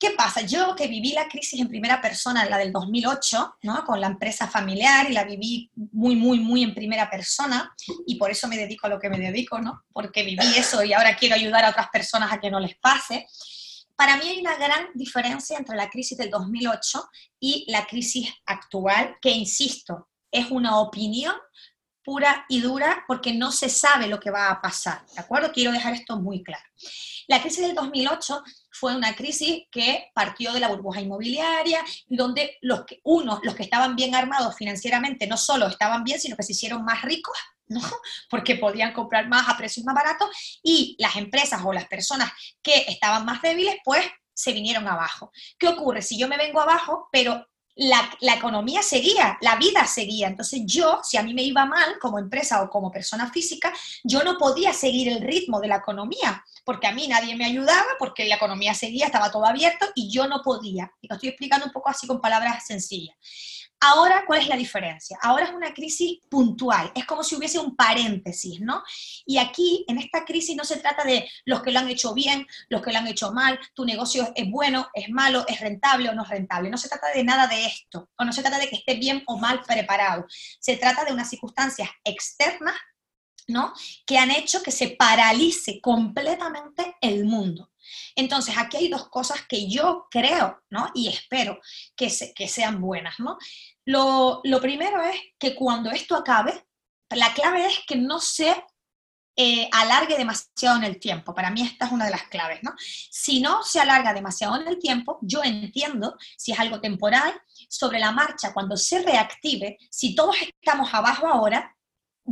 ¿Qué 0.00 0.12
pasa? 0.12 0.40
Yo 0.40 0.74
que 0.74 0.88
viví 0.88 1.12
la 1.12 1.28
crisis 1.28 1.60
en 1.60 1.68
primera 1.68 2.00
persona, 2.00 2.46
la 2.46 2.56
del 2.56 2.72
2008, 2.72 3.56
¿no? 3.64 3.84
con 3.84 4.00
la 4.00 4.06
empresa 4.06 4.48
familiar, 4.48 5.10
y 5.10 5.12
la 5.12 5.24
viví 5.24 5.70
muy, 5.74 6.16
muy, 6.16 6.40
muy 6.40 6.62
en 6.62 6.74
primera 6.74 7.10
persona, 7.10 7.70
y 8.06 8.14
por 8.14 8.30
eso 8.30 8.48
me 8.48 8.56
dedico 8.56 8.86
a 8.86 8.90
lo 8.90 8.98
que 8.98 9.10
me 9.10 9.18
dedico, 9.18 9.58
¿no? 9.60 9.84
porque 9.92 10.22
viví 10.22 10.56
eso 10.56 10.82
y 10.82 10.94
ahora 10.94 11.16
quiero 11.16 11.34
ayudar 11.34 11.66
a 11.66 11.70
otras 11.70 11.90
personas 11.90 12.32
a 12.32 12.40
que 12.40 12.50
no 12.50 12.58
les 12.60 12.76
pase. 12.76 13.26
Para 14.00 14.16
mí 14.16 14.26
hay 14.26 14.40
una 14.40 14.56
gran 14.56 14.88
diferencia 14.94 15.58
entre 15.58 15.76
la 15.76 15.90
crisis 15.90 16.16
del 16.16 16.30
2008 16.30 17.06
y 17.38 17.70
la 17.70 17.86
crisis 17.86 18.32
actual, 18.46 19.18
que 19.20 19.28
insisto, 19.28 20.08
es 20.30 20.50
una 20.50 20.78
opinión 20.78 21.34
pura 22.02 22.46
y 22.48 22.62
dura 22.62 23.04
porque 23.06 23.34
no 23.34 23.52
se 23.52 23.68
sabe 23.68 24.06
lo 24.06 24.18
que 24.18 24.30
va 24.30 24.48
a 24.48 24.62
pasar, 24.62 25.04
¿de 25.14 25.20
acuerdo? 25.20 25.52
Quiero 25.52 25.70
dejar 25.70 25.92
esto 25.92 26.16
muy 26.16 26.42
claro. 26.42 26.64
La 27.28 27.42
crisis 27.42 27.60
del 27.60 27.74
2008 27.74 28.42
fue 28.80 28.96
una 28.96 29.14
crisis 29.14 29.64
que 29.70 30.10
partió 30.14 30.54
de 30.54 30.60
la 30.60 30.68
burbuja 30.68 31.02
inmobiliaria, 31.02 31.84
donde 32.08 32.56
los 32.62 32.86
que, 32.86 33.00
unos, 33.04 33.40
los 33.42 33.54
que 33.54 33.62
estaban 33.62 33.94
bien 33.94 34.14
armados 34.14 34.56
financieramente, 34.56 35.26
no 35.26 35.36
solo 35.36 35.66
estaban 35.66 36.02
bien, 36.02 36.18
sino 36.18 36.34
que 36.34 36.42
se 36.42 36.52
hicieron 36.52 36.82
más 36.84 37.02
ricos 37.02 37.36
¿no? 37.68 37.80
Porque 38.28 38.56
podían 38.56 38.92
comprar 38.92 39.28
más 39.28 39.48
a 39.48 39.56
precios 39.56 39.86
más 39.86 39.94
baratos 39.94 40.28
y 40.62 40.96
las 40.98 41.14
empresas 41.16 41.62
o 41.64 41.72
las 41.72 41.86
personas 41.86 42.32
que 42.62 42.84
estaban 42.88 43.24
más 43.24 43.40
débiles, 43.42 43.76
pues 43.84 44.04
se 44.34 44.52
vinieron 44.52 44.88
abajo. 44.88 45.30
¿Qué 45.58 45.68
ocurre? 45.68 46.02
Si 46.02 46.18
yo 46.18 46.26
me 46.26 46.36
vengo 46.36 46.60
abajo, 46.60 47.08
pero 47.12 47.46
la, 47.76 48.10
la, 48.20 48.34
economía 48.34 48.82
seguía, 48.82 49.38
la 49.40 49.56
vida 49.56 49.86
seguía. 49.86 50.28
Entonces 50.28 50.62
yo, 50.66 51.00
si 51.02 51.16
a 51.16 51.22
mí 51.22 51.34
me 51.34 51.42
iba 51.42 51.64
mal 51.64 51.98
como 52.00 52.18
empresa 52.18 52.62
o 52.62 52.70
como 52.70 52.90
persona 52.90 53.30
física, 53.30 53.72
yo 54.04 54.22
no 54.22 54.36
podía 54.38 54.72
seguir 54.72 55.08
el 55.08 55.20
ritmo 55.20 55.60
de 55.60 55.68
la 55.68 55.76
economía, 55.76 56.44
porque 56.64 56.86
a 56.86 56.92
mí 56.92 57.08
nadie 57.08 57.36
me 57.36 57.44
ayudaba, 57.44 57.86
porque 57.98 58.26
la 58.26 58.36
economía 58.36 58.74
seguía, 58.74 59.06
estaba 59.06 59.30
todo 59.30 59.46
abierto 59.46 59.86
y 59.94 60.10
yo 60.10 60.26
no 60.26 60.42
podía. 60.42 60.92
Y 61.00 61.08
lo 61.08 61.14
estoy 61.14 61.30
explicando 61.30 61.66
un 61.66 61.72
poco 61.72 61.88
así 61.88 62.06
con 62.06 62.20
palabras 62.20 62.66
sencillas. 62.66 63.16
Ahora, 63.82 64.24
¿cuál 64.26 64.42
es 64.42 64.48
la 64.48 64.56
diferencia? 64.56 65.18
Ahora 65.22 65.46
es 65.46 65.52
una 65.52 65.72
crisis 65.72 66.20
puntual, 66.28 66.92
es 66.94 67.06
como 67.06 67.24
si 67.24 67.34
hubiese 67.34 67.58
un 67.58 67.74
paréntesis, 67.76 68.60
¿no? 68.60 68.82
Y 69.24 69.38
aquí, 69.38 69.86
en 69.88 69.96
esta 69.96 70.26
crisis, 70.26 70.54
no 70.54 70.64
se 70.64 70.76
trata 70.76 71.02
de 71.02 71.26
los 71.46 71.62
que 71.62 71.70
lo 71.70 71.78
han 71.78 71.88
hecho 71.88 72.12
bien, 72.12 72.46
los 72.68 72.82
que 72.82 72.92
lo 72.92 72.98
han 72.98 73.06
hecho 73.06 73.32
mal, 73.32 73.58
tu 73.72 73.86
negocio 73.86 74.32
es 74.34 74.50
bueno, 74.50 74.88
es 74.92 75.08
malo, 75.08 75.46
es 75.48 75.60
rentable 75.60 76.10
o 76.10 76.14
no 76.14 76.24
es 76.24 76.28
rentable. 76.28 76.68
No 76.68 76.76
se 76.76 76.90
trata 76.90 77.06
de 77.14 77.24
nada 77.24 77.46
de 77.46 77.64
esto, 77.64 78.10
o 78.18 78.24
no 78.24 78.34
se 78.34 78.42
trata 78.42 78.58
de 78.58 78.68
que 78.68 78.76
esté 78.76 78.96
bien 78.96 79.22
o 79.26 79.38
mal 79.38 79.62
preparado. 79.62 80.26
Se 80.58 80.76
trata 80.76 81.06
de 81.06 81.14
unas 81.14 81.30
circunstancias 81.30 81.88
externas, 82.04 82.76
¿no? 83.48 83.72
Que 84.04 84.18
han 84.18 84.30
hecho 84.30 84.62
que 84.62 84.72
se 84.72 84.90
paralice 84.90 85.80
completamente 85.80 86.96
el 87.00 87.24
mundo. 87.24 87.69
Entonces, 88.20 88.54
aquí 88.58 88.76
hay 88.76 88.88
dos 88.88 89.08
cosas 89.08 89.46
que 89.48 89.66
yo 89.66 90.06
creo, 90.10 90.62
¿no? 90.68 90.90
Y 90.94 91.08
espero 91.08 91.58
que, 91.96 92.12
que 92.34 92.48
sean 92.48 92.78
buenas, 92.78 93.18
¿no? 93.18 93.38
Lo, 93.86 94.42
primero 94.60 95.02
es 95.02 95.18
que 95.38 95.54
cuando 95.54 95.90
esto 95.90 96.14
acabe, 96.14 96.66
la 97.08 97.32
clave 97.32 97.66
es 97.66 97.80
que 97.86 97.96
no 97.96 98.20
se 98.20 98.54
eh, 99.36 99.68
alargue 99.72 100.18
demasiado 100.18 100.76
en 100.76 100.84
el 100.84 101.00
tiempo. 101.00 101.34
Para 101.34 101.50
mí 101.50 101.62
esta 101.62 101.86
es 101.86 101.92
una 101.92 102.04
de 102.04 102.10
las 102.10 102.24
claves, 102.24 102.60
¿no? 102.62 102.74
Si 102.78 103.40
no 103.40 103.62
se 103.62 103.80
alarga 103.80 104.12
demasiado 104.12 104.60
en 104.60 104.68
el 104.68 104.78
tiempo, 104.78 105.18
yo 105.22 105.42
entiendo 105.42 106.14
si 106.36 106.52
es 106.52 106.60
algo 106.60 106.78
temporal, 106.78 107.32
sobre 107.70 107.98
la 107.98 108.12
marcha, 108.12 108.52
cuando 108.52 108.76
se 108.76 109.02
reactive, 109.02 109.78
si 109.90 110.14
todos 110.14 110.36
estamos 110.42 110.92
abajo 110.92 111.26
ahora, 111.26 111.74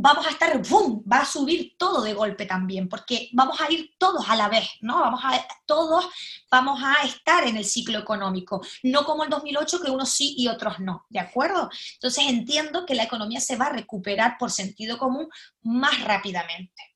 vamos 0.01 0.25
a 0.25 0.29
estar, 0.29 0.65
¡boom!, 0.67 1.03
va 1.11 1.19
a 1.19 1.25
subir 1.25 1.75
todo 1.77 2.01
de 2.01 2.13
golpe 2.13 2.45
también, 2.45 2.87
porque 2.87 3.29
vamos 3.33 3.59
a 3.59 3.69
ir 3.71 3.95
todos 3.97 4.29
a 4.29 4.35
la 4.35 4.47
vez, 4.47 4.69
¿no? 4.79 4.99
Vamos 4.99 5.21
a, 5.23 5.45
todos 5.65 6.05
vamos 6.49 6.81
a 6.81 7.05
estar 7.05 7.45
en 7.45 7.57
el 7.57 7.65
ciclo 7.65 7.99
económico, 7.99 8.61
no 8.83 9.03
como 9.03 9.23
el 9.23 9.29
2008 9.29 9.81
que 9.81 9.91
unos 9.91 10.09
sí 10.09 10.35
y 10.37 10.47
otros 10.47 10.79
no, 10.79 11.05
¿de 11.09 11.19
acuerdo? 11.19 11.69
Entonces 11.95 12.25
entiendo 12.27 12.85
que 12.85 12.95
la 12.95 13.03
economía 13.03 13.41
se 13.41 13.57
va 13.57 13.65
a 13.65 13.73
recuperar 13.73 14.37
por 14.39 14.51
sentido 14.51 14.97
común 14.97 15.27
más 15.63 16.01
rápidamente, 16.03 16.95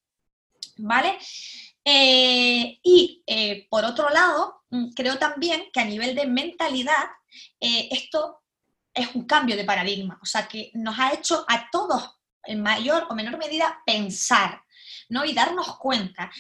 ¿vale? 0.78 1.18
Eh, 1.84 2.80
y 2.82 3.22
eh, 3.28 3.68
por 3.70 3.84
otro 3.84 4.10
lado, 4.10 4.64
mm, 4.70 4.94
creo 4.94 5.18
también 5.18 5.66
que 5.74 5.82
a 5.82 5.86
nivel 5.86 6.16
de 6.16 6.26
mentalidad, 6.26 7.04
eh, 7.60 7.90
esto 7.92 8.44
es 8.94 9.14
un 9.14 9.26
cambio 9.26 9.58
de 9.58 9.66
paradigma, 9.66 10.20
o 10.22 10.26
sea 10.26 10.48
que 10.48 10.72
nos 10.76 10.98
ha 10.98 11.14
hecho 11.14 11.44
a 11.50 11.70
todos 11.70 12.23
en 12.46 12.62
mayor 12.62 13.08
o 13.10 13.16
menor 13.16 13.38
medida 13.38 13.82
pensar, 13.86 14.62
¿no? 15.10 15.26
Y 15.26 15.34
darnos 15.34 15.78
cuenta 15.78 16.32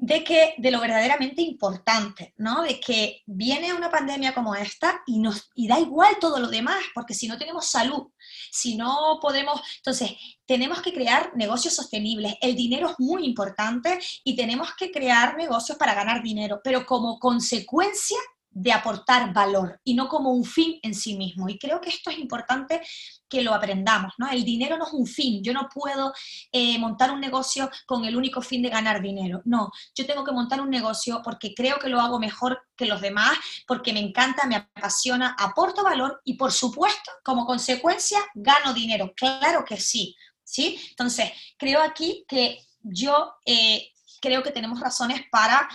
de 0.00 0.22
que 0.22 0.54
de 0.58 0.70
lo 0.70 0.80
verdaderamente 0.80 1.42
importante, 1.42 2.32
¿no? 2.36 2.62
De 2.62 2.78
que 2.78 3.22
viene 3.26 3.74
una 3.74 3.90
pandemia 3.90 4.32
como 4.32 4.54
esta 4.54 5.02
y 5.06 5.18
nos 5.18 5.50
y 5.56 5.66
da 5.66 5.80
igual 5.80 6.16
todo 6.20 6.38
lo 6.38 6.48
demás, 6.48 6.80
porque 6.94 7.14
si 7.14 7.26
no 7.26 7.36
tenemos 7.36 7.66
salud, 7.66 8.06
si 8.50 8.76
no 8.76 9.18
podemos, 9.20 9.60
entonces 9.78 10.12
tenemos 10.46 10.82
que 10.82 10.92
crear 10.92 11.32
negocios 11.34 11.74
sostenibles. 11.74 12.36
El 12.40 12.54
dinero 12.54 12.90
es 12.90 13.00
muy 13.00 13.24
importante 13.24 13.98
y 14.22 14.36
tenemos 14.36 14.72
que 14.74 14.92
crear 14.92 15.36
negocios 15.36 15.76
para 15.76 15.94
ganar 15.94 16.22
dinero, 16.22 16.60
pero 16.62 16.86
como 16.86 17.18
consecuencia 17.18 18.18
de 18.50 18.72
aportar 18.72 19.32
valor 19.32 19.80
y 19.84 19.94
no 19.94 20.08
como 20.08 20.30
un 20.30 20.44
fin 20.44 20.78
en 20.82 20.94
sí 20.94 21.16
mismo. 21.16 21.48
Y 21.48 21.58
creo 21.58 21.80
que 21.80 21.90
esto 21.90 22.10
es 22.10 22.18
importante 22.18 22.80
que 23.28 23.42
lo 23.42 23.54
aprendamos, 23.54 24.14
¿no? 24.18 24.28
El 24.30 24.44
dinero 24.44 24.76
no 24.76 24.86
es 24.86 24.92
un 24.92 25.06
fin. 25.06 25.42
Yo 25.42 25.52
no 25.52 25.68
puedo 25.72 26.12
eh, 26.50 26.78
montar 26.78 27.10
un 27.10 27.20
negocio 27.20 27.70
con 27.86 28.04
el 28.04 28.16
único 28.16 28.40
fin 28.40 28.62
de 28.62 28.70
ganar 28.70 29.02
dinero. 29.02 29.42
No, 29.44 29.70
yo 29.94 30.06
tengo 30.06 30.24
que 30.24 30.32
montar 30.32 30.60
un 30.60 30.70
negocio 30.70 31.20
porque 31.22 31.54
creo 31.54 31.78
que 31.78 31.88
lo 31.88 32.00
hago 32.00 32.18
mejor 32.18 32.66
que 32.76 32.86
los 32.86 33.00
demás, 33.00 33.36
porque 33.66 33.92
me 33.92 34.00
encanta, 34.00 34.46
me 34.46 34.56
apasiona, 34.56 35.36
aporto 35.38 35.82
valor 35.82 36.20
y 36.24 36.34
por 36.34 36.52
supuesto, 36.52 37.12
como 37.22 37.44
consecuencia, 37.44 38.18
gano 38.34 38.72
dinero. 38.72 39.12
Claro 39.14 39.64
que 39.64 39.76
sí, 39.76 40.16
¿sí? 40.42 40.80
Entonces, 40.90 41.30
creo 41.56 41.82
aquí 41.82 42.24
que 42.26 42.58
yo... 42.82 43.34
Eh, 43.44 43.92
creo 44.20 44.42
que 44.42 44.50
tenemos 44.50 44.80
razones 44.80 45.22
para 45.30 45.68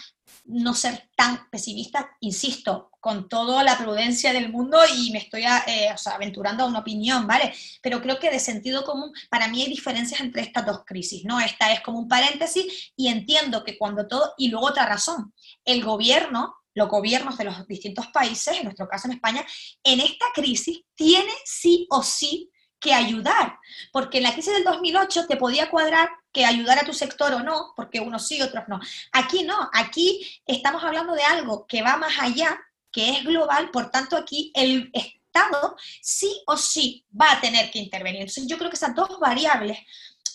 no 0.46 0.74
ser 0.74 1.10
tan 1.16 1.50
pesimista, 1.50 2.10
insisto, 2.20 2.92
con 3.00 3.28
toda 3.28 3.64
la 3.64 3.78
prudencia 3.78 4.32
del 4.32 4.50
mundo 4.50 4.80
y 4.96 5.12
me 5.12 5.20
estoy 5.20 5.44
eh, 5.44 5.94
aventurando 6.06 6.64
a 6.64 6.68
una 6.68 6.80
opinión, 6.80 7.28
¿vale? 7.28 7.54
Pero 7.82 8.02
creo 8.02 8.18
que 8.18 8.30
de 8.30 8.40
sentido 8.40 8.86
común, 8.86 9.12
para 9.30 9.48
mí 9.50 9.62
hay 9.62 9.68
diferencias 9.68 10.22
entre 10.22 10.42
estas 10.42 10.66
dos 10.66 10.84
crisis, 10.86 11.26
¿no? 11.26 11.40
Esta 11.40 11.74
es 11.74 11.82
como 11.82 12.00
un 12.00 12.08
paréntesis 12.08 12.94
y 12.96 13.10
entiendo 13.10 13.64
que 13.64 13.78
cuando 13.78 14.08
todo, 14.08 14.34
y 14.38 14.48
luego 14.48 14.68
otra 14.68 14.86
razón, 14.86 15.34
el 15.66 15.84
gobierno, 15.84 16.56
los 16.74 16.88
gobiernos 16.88 17.38
de 17.38 17.44
los 17.44 17.68
distintos 17.68 18.08
países, 18.08 18.58
en 18.58 18.64
nuestro 18.64 18.88
caso 18.88 19.08
en 19.08 19.16
España, 19.16 19.46
en 19.84 20.00
esta 20.00 20.26
crisis 20.34 20.82
tiene 20.96 21.34
sí 21.44 21.86
o 21.90 22.04
sí 22.04 22.50
que 22.84 22.94
ayudar, 22.94 23.58
porque 23.94 24.18
en 24.18 24.24
la 24.24 24.34
crisis 24.34 24.54
del 24.54 24.66
2008 24.66 25.26
te 25.26 25.38
podía 25.38 25.70
cuadrar 25.70 26.10
que 26.34 26.46
ayudar 26.46 26.78
a 26.78 26.86
tu 26.86 26.94
sector 26.94 27.34
o 27.34 27.40
no, 27.40 27.72
porque 27.78 28.02
unos 28.02 28.28
sí, 28.28 28.42
otros 28.42 28.66
no. 28.68 28.82
Aquí 29.14 29.44
no, 29.44 29.70
aquí 29.72 30.42
estamos 30.46 30.84
hablando 30.84 31.14
de 31.14 31.24
algo 31.24 31.66
que 31.66 31.82
va 31.82 31.96
más 31.96 32.20
allá, 32.20 32.60
que 32.92 33.12
es 33.12 33.24
global, 33.24 33.72
por 33.72 33.90
tanto 33.90 34.18
aquí 34.18 34.52
el 34.54 34.92
Estado 34.94 35.78
sí 36.02 36.44
o 36.46 36.58
sí 36.58 37.06
va 37.20 37.32
a 37.32 37.42
tener 37.42 37.72
que 37.72 37.80
intervenir. 37.80 38.22
Entonces 38.22 38.48
yo 38.48 38.58
creo 38.58 38.70
que 38.70 38.76
esas 38.76 38.94
dos 38.94 39.18
variables 39.18 39.80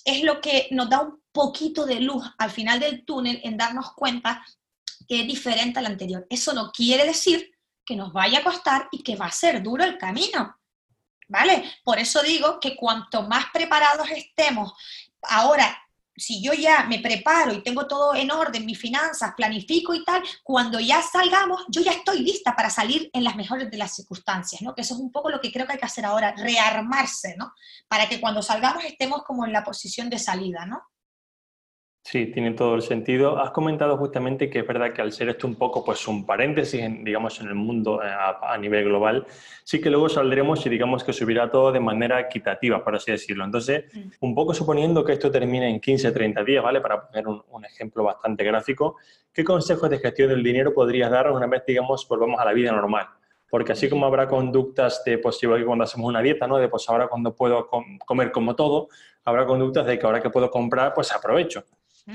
es 0.04 0.22
lo 0.22 0.40
que 0.40 0.68
nos 0.70 0.88
da 0.88 1.02
un 1.02 1.22
poquito 1.30 1.84
de 1.84 2.00
luz 2.00 2.24
al 2.38 2.50
final 2.50 2.80
del 2.80 3.04
túnel 3.04 3.40
en 3.44 3.58
darnos 3.58 3.92
cuenta 3.92 4.42
que 5.06 5.20
es 5.20 5.26
diferente 5.26 5.78
al 5.78 5.87
anterior. 5.87 6.26
Eso 6.30 6.54
no 6.54 6.72
quiere 6.72 7.04
decir 7.04 7.52
que 7.84 7.94
nos 7.94 8.12
vaya 8.12 8.40
a 8.40 8.44
costar 8.44 8.88
y 8.90 9.02
que 9.02 9.16
va 9.16 9.26
a 9.26 9.32
ser 9.32 9.62
duro 9.62 9.84
el 9.84 9.98
camino. 9.98 10.57
¿Vale? 11.28 11.70
Por 11.84 11.98
eso 11.98 12.22
digo 12.22 12.58
que 12.60 12.76
cuanto 12.76 13.22
más 13.22 13.46
preparados 13.52 14.08
estemos 14.10 14.72
ahora 15.22 15.76
si 16.18 16.42
yo 16.42 16.52
ya 16.52 16.84
me 16.84 16.98
preparo 16.98 17.52
y 17.52 17.62
tengo 17.62 17.86
todo 17.86 18.14
en 18.14 18.30
orden, 18.30 18.66
mis 18.66 18.78
finanzas, 18.78 19.34
planifico 19.36 19.94
y 19.94 20.04
tal, 20.04 20.22
cuando 20.42 20.80
ya 20.80 21.00
salgamos, 21.00 21.64
yo 21.68 21.80
ya 21.80 21.92
estoy 21.92 22.20
lista 22.20 22.54
para 22.56 22.70
salir 22.70 23.08
en 23.12 23.24
las 23.24 23.36
mejores 23.36 23.70
de 23.70 23.76
las 23.76 23.94
circunstancias, 23.94 24.60
¿no? 24.60 24.74
Que 24.74 24.82
eso 24.82 24.94
es 24.94 25.00
un 25.00 25.12
poco 25.12 25.30
lo 25.30 25.40
que 25.40 25.52
creo 25.52 25.66
que 25.66 25.74
hay 25.74 25.78
que 25.78 25.86
hacer 25.86 26.04
ahora, 26.04 26.34
rearmarse, 26.36 27.36
¿no? 27.36 27.54
Para 27.86 28.08
que 28.08 28.20
cuando 28.20 28.42
salgamos 28.42 28.84
estemos 28.84 29.22
como 29.22 29.46
en 29.46 29.52
la 29.52 29.64
posición 29.64 30.10
de 30.10 30.18
salida, 30.18 30.66
¿no? 30.66 30.82
Sí, 32.10 32.24
tiene 32.32 32.52
todo 32.52 32.74
el 32.74 32.80
sentido. 32.80 33.38
Has 33.38 33.50
comentado 33.50 33.98
justamente 33.98 34.48
que 34.48 34.60
es 34.60 34.66
verdad 34.66 34.94
que 34.94 35.02
al 35.02 35.12
ser 35.12 35.28
esto 35.28 35.46
un 35.46 35.56
poco 35.56 35.84
pues 35.84 36.08
un 36.08 36.24
paréntesis, 36.24 36.82
digamos, 37.04 37.38
en 37.42 37.48
el 37.48 37.54
mundo 37.54 38.02
eh, 38.02 38.08
a, 38.08 38.56
nivel 38.56 38.84
global, 38.84 39.26
sí 39.62 39.78
que 39.78 39.90
luego 39.90 40.08
saldremos 40.08 40.64
y 40.64 40.70
digamos 40.70 41.04
que 41.04 41.12
subirá 41.12 41.50
todo 41.50 41.70
de 41.70 41.80
manera 41.80 42.18
equitativa, 42.18 42.82
por 42.82 42.96
así 42.96 43.10
decirlo. 43.10 43.44
Entonces, 43.44 43.94
mm. 43.94 44.08
un 44.20 44.34
poco 44.34 44.54
suponiendo 44.54 45.04
que 45.04 45.12
esto 45.12 45.30
termine 45.30 45.68
en 45.68 45.80
15, 45.80 46.10
30 46.10 46.44
días, 46.44 46.64
¿vale? 46.64 46.80
Para 46.80 47.06
poner 47.06 47.26
un, 47.28 47.64
ejemplo 47.66 48.04
bastante 48.04 48.42
gráfico, 48.42 48.96
¿qué 49.30 49.44
consejos 49.44 49.90
de 49.90 49.98
gestión 49.98 50.30
del 50.30 50.42
dinero 50.42 50.72
podrías 50.72 51.10
dar 51.10 51.30
una 51.30 51.46
vez, 51.46 51.62
digamos, 51.66 52.08
volvamos 52.08 52.40
a 52.40 52.46
la 52.46 52.54
vida 52.54 52.72
normal? 52.72 53.06
Porque 53.50 53.72
así 53.72 53.86
como 53.86 54.06
habrá 54.06 54.26
conductas 54.26 55.04
de, 55.04 55.18
pues 55.18 55.42
igual 55.42 55.60
que 55.60 55.66
cuando 55.66 55.84
hacemos 55.84 56.08
una 56.08 56.22
dieta, 56.22 56.46
¿no? 56.46 56.56
De 56.56 56.68
pues 56.68 56.88
ahora 56.88 57.06
cuando 57.06 57.36
puedo 57.36 57.68
comer 58.06 58.32
como 58.32 58.56
todo, 58.56 58.88
habrá 59.24 59.44
conductas 59.44 59.84
de 59.84 59.98
que 59.98 60.06
ahora 60.06 60.22
que 60.22 60.30
puedo 60.30 60.50
comprar, 60.50 60.94
pues 60.94 61.12
aprovecho. 61.12 61.64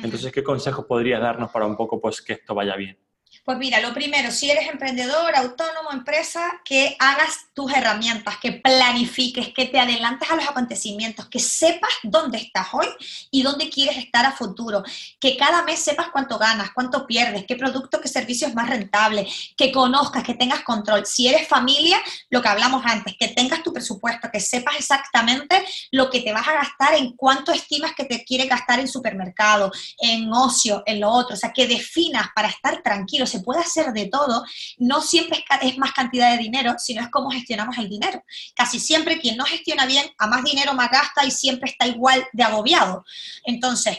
Entonces, 0.01 0.31
¿qué 0.31 0.43
consejos 0.43 0.85
podrías 0.85 1.21
darnos 1.21 1.51
para 1.51 1.65
un 1.65 1.77
poco 1.77 2.01
pues 2.01 2.21
que 2.21 2.33
esto 2.33 2.55
vaya 2.55 2.75
bien? 2.75 2.97
Pues 3.45 3.57
mira, 3.57 3.81
lo 3.81 3.93
primero, 3.93 4.31
si 4.31 4.49
eres 4.49 4.69
emprendedor, 4.69 5.35
autónomo, 5.35 5.91
empresa, 5.91 6.61
que 6.63 6.95
hagas 6.97 7.47
tus 7.53 7.73
herramientas, 7.73 8.37
que 8.37 8.53
planifiques, 8.53 9.49
que 9.53 9.65
te 9.65 9.81
adelantes 9.81 10.31
a 10.31 10.37
los 10.37 10.47
acontecimientos, 10.47 11.27
que 11.27 11.39
sepas 11.39 11.91
dónde 12.03 12.37
estás 12.37 12.67
hoy 12.71 12.87
y 13.31 13.43
dónde 13.43 13.69
quieres 13.69 13.97
estar 13.97 14.25
a 14.25 14.31
futuro, 14.31 14.81
que 15.19 15.35
cada 15.35 15.61
mes 15.63 15.79
sepas 15.79 16.07
cuánto 16.13 16.37
ganas, 16.37 16.71
cuánto 16.73 17.05
pierdes, 17.05 17.43
qué 17.45 17.57
producto, 17.57 17.99
qué 17.99 18.07
servicio 18.07 18.47
es 18.47 18.55
más 18.55 18.69
rentable, 18.69 19.27
que 19.57 19.73
conozcas, 19.73 20.23
que 20.23 20.35
tengas 20.35 20.61
control. 20.61 21.05
Si 21.05 21.27
eres 21.27 21.45
familia, 21.45 22.01
lo 22.29 22.41
que 22.41 22.47
hablamos 22.47 22.81
antes, 22.85 23.15
que 23.19 23.27
tengas 23.27 23.61
tu 23.61 23.73
presupuesto, 23.73 24.29
que 24.31 24.39
sepas 24.39 24.77
exactamente 24.77 25.65
lo 25.91 26.09
que 26.09 26.21
te 26.21 26.31
vas 26.31 26.47
a 26.47 26.53
gastar, 26.53 26.95
en 26.95 27.11
cuánto 27.17 27.51
estimas 27.51 27.93
que 27.93 28.05
te 28.05 28.23
quieres 28.23 28.47
gastar 28.47 28.79
en 28.79 28.87
supermercado, 28.87 29.69
en 29.99 30.31
ocio, 30.31 30.81
en 30.85 31.01
lo 31.01 31.09
otro, 31.09 31.33
o 31.35 31.37
sea, 31.37 31.51
que 31.51 31.67
definas 31.67 32.29
para 32.33 32.47
estar 32.47 32.81
tranquilo 32.81 33.27
se 33.33 33.39
puede 33.39 33.61
hacer 33.61 33.91
de 33.93 34.07
todo, 34.07 34.45
no 34.77 35.01
siempre 35.01 35.43
es, 35.61 35.77
más 35.77 35.91
cantidad 35.91 36.31
de 36.31 36.37
dinero, 36.37 36.75
sino 36.77 37.01
es 37.01 37.09
cómo 37.09 37.31
gestionamos 37.31 37.77
el 37.77 37.89
dinero. 37.89 38.23
Casi 38.55 38.79
siempre 38.79 39.19
quien 39.19 39.37
no 39.37 39.45
gestiona 39.45 39.85
bien, 39.85 40.05
a 40.17 40.27
más 40.27 40.43
dinero 40.43 40.73
más 40.73 40.91
gasta 40.91 41.25
y 41.25 41.31
siempre 41.31 41.71
está 41.71 41.87
igual 41.87 42.23
de 42.31 42.43
agobiado. 42.43 43.03
Entonces, 43.43 43.97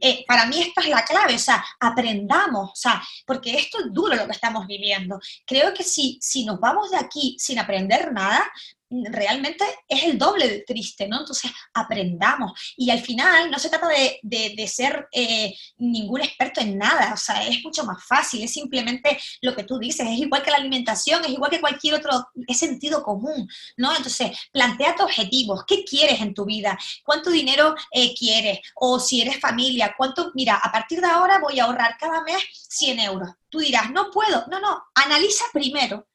eh, 0.00 0.24
para 0.26 0.46
mí 0.46 0.60
esta 0.60 0.80
es 0.80 0.88
la 0.88 1.04
clave, 1.04 1.34
o 1.34 1.38
sea, 1.38 1.64
aprendamos, 1.80 2.70
o 2.70 2.76
sea, 2.76 3.02
porque 3.26 3.54
esto 3.54 3.78
es 3.80 3.92
duro 3.92 4.14
lo 4.14 4.26
que 4.26 4.32
estamos 4.32 4.66
viviendo. 4.66 5.20
Creo 5.46 5.72
que 5.74 5.84
si, 5.84 6.18
si 6.20 6.44
nos 6.44 6.58
vamos 6.60 6.90
de 6.90 6.98
aquí 6.98 7.36
sin 7.38 7.58
aprender 7.58 8.12
nada, 8.12 8.44
realmente 9.10 9.64
es 9.88 10.04
el 10.04 10.18
doble 10.18 10.48
de 10.48 10.60
triste, 10.60 11.08
¿no? 11.08 11.20
Entonces, 11.20 11.50
aprendamos. 11.72 12.74
Y 12.76 12.90
al 12.90 13.00
final 13.00 13.50
no 13.50 13.58
se 13.58 13.68
trata 13.68 13.88
de, 13.88 14.20
de, 14.22 14.68
ser 14.68 15.08
eh, 15.12 15.54
ningún 15.78 16.20
experto 16.20 16.60
en 16.60 16.78
nada, 16.78 17.12
o 17.14 17.16
sea, 17.16 17.46
es 17.46 17.62
mucho 17.64 17.84
más 17.84 18.04
fácil, 18.04 18.42
es 18.42 18.52
simplemente 18.52 19.18
lo 19.40 19.54
que 19.54 19.64
tú 19.64 19.78
dices, 19.78 20.06
es 20.06 20.18
igual 20.18 20.42
que 20.42 20.50
la 20.50 20.56
alimentación, 20.56 21.24
es 21.24 21.30
igual 21.30 21.50
que 21.50 21.60
cualquier 21.60 21.94
otro, 21.94 22.28
es 22.46 22.58
sentido 22.58 23.02
común, 23.02 23.48
¿no? 23.76 23.94
Entonces, 23.94 24.30
plantea 24.52 24.94
tus 24.94 25.04
objetivos, 25.04 25.64
¿qué 25.66 25.84
quieres 25.84 26.20
en 26.20 26.34
tu 26.34 26.44
vida? 26.44 26.78
¿Cuánto 27.04 27.30
dinero 27.30 27.74
eh, 27.90 28.14
quieres? 28.14 28.60
O 28.76 28.98
si 28.98 29.20
eres 29.20 29.40
familia, 29.40 29.94
¿cuánto? 29.96 30.30
Mira, 30.34 30.56
a 30.56 30.70
partir 30.70 31.00
de 31.00 31.06
ahora 31.06 31.38
voy 31.38 31.58
a 31.58 31.64
ahorrar 31.64 31.96
cada 31.98 32.22
mes 32.22 32.42
100 32.68 33.00
euros. 33.00 33.28
Tú 33.48 33.58
dirás, 33.58 33.90
no 33.90 34.10
puedo, 34.10 34.46
no, 34.50 34.60
no, 34.60 34.82
analiza 34.94 35.44
primero, 35.52 36.06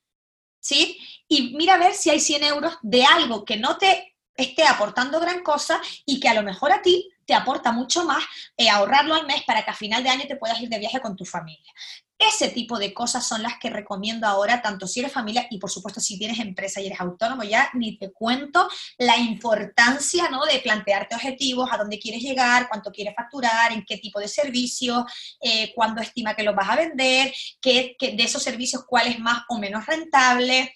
¿sí? 0.68 0.98
y 1.30 1.56
mira 1.56 1.76
a 1.76 1.78
ver 1.78 1.94
si 1.94 2.10
hay 2.10 2.20
100 2.20 2.44
euros 2.44 2.78
de 2.82 3.06
algo 3.06 3.46
que 3.46 3.58
no 3.58 3.78
te 3.78 4.16
esté 4.36 4.64
aportando 4.64 5.20
gran 5.20 5.42
cosa 5.42 5.82
y 6.06 6.20
que 6.20 6.30
a 6.30 6.34
lo 6.34 6.44
mejor 6.44 6.72
a 6.72 6.82
ti 6.82 7.10
te 7.26 7.34
aporta 7.34 7.72
mucho 7.72 8.06
más 8.06 8.24
eh, 8.56 8.70
ahorrarlo 8.70 9.16
al 9.16 9.26
mes 9.26 9.44
para 9.44 9.64
que 9.64 9.72
a 9.72 9.76
final 9.76 10.04
de 10.04 10.10
año 10.10 10.26
te 10.28 10.36
puedas 10.36 10.60
ir 10.62 10.70
de 10.70 10.80
viaje 10.80 11.02
con 11.02 11.16
tu 11.16 11.26
familia. 11.26 11.74
Ese 12.20 12.50
tipo 12.50 12.80
de 12.80 12.96
cosas 12.96 13.28
son 13.28 13.44
las 13.44 13.60
que 13.60 13.70
recomiendo 13.70 14.26
ahora, 14.26 14.62
tanto 14.62 14.88
si 14.88 15.02
eres 15.02 15.12
familia 15.12 15.46
y 15.52 15.60
por 15.60 15.70
supuesto 15.70 16.00
si 16.00 16.18
tienes 16.18 16.40
empresa 16.40 16.82
y 16.82 16.88
eres 16.88 17.00
autónomo, 17.00 17.44
ya 17.44 17.70
ni 17.76 17.96
te 17.98 18.12
cuento 18.12 18.68
la 18.98 19.18
importancia 19.18 20.28
¿no? 20.30 20.44
de 20.46 20.60
plantearte 20.60 21.14
objetivos, 21.14 21.70
a 21.72 21.78
dónde 21.78 22.00
quieres 22.00 22.24
llegar, 22.24 22.68
cuánto 22.70 22.92
quieres 22.92 23.14
facturar, 23.16 23.72
en 23.72 23.86
qué 23.86 23.98
tipo 23.98 24.20
de 24.20 24.28
servicio, 24.28 25.06
eh, 25.40 25.72
cuándo 25.76 26.02
estima 26.02 26.34
que 26.34 26.42
los 26.42 26.56
vas 26.56 26.70
a 26.70 26.76
vender, 26.76 27.32
qué, 27.62 27.96
de 28.00 28.24
esos 28.24 28.42
servicios 28.42 28.84
cuál 28.88 29.08
es 29.08 29.20
más 29.20 29.44
o 29.50 29.60
menos 29.60 29.86
rentable, 29.86 30.74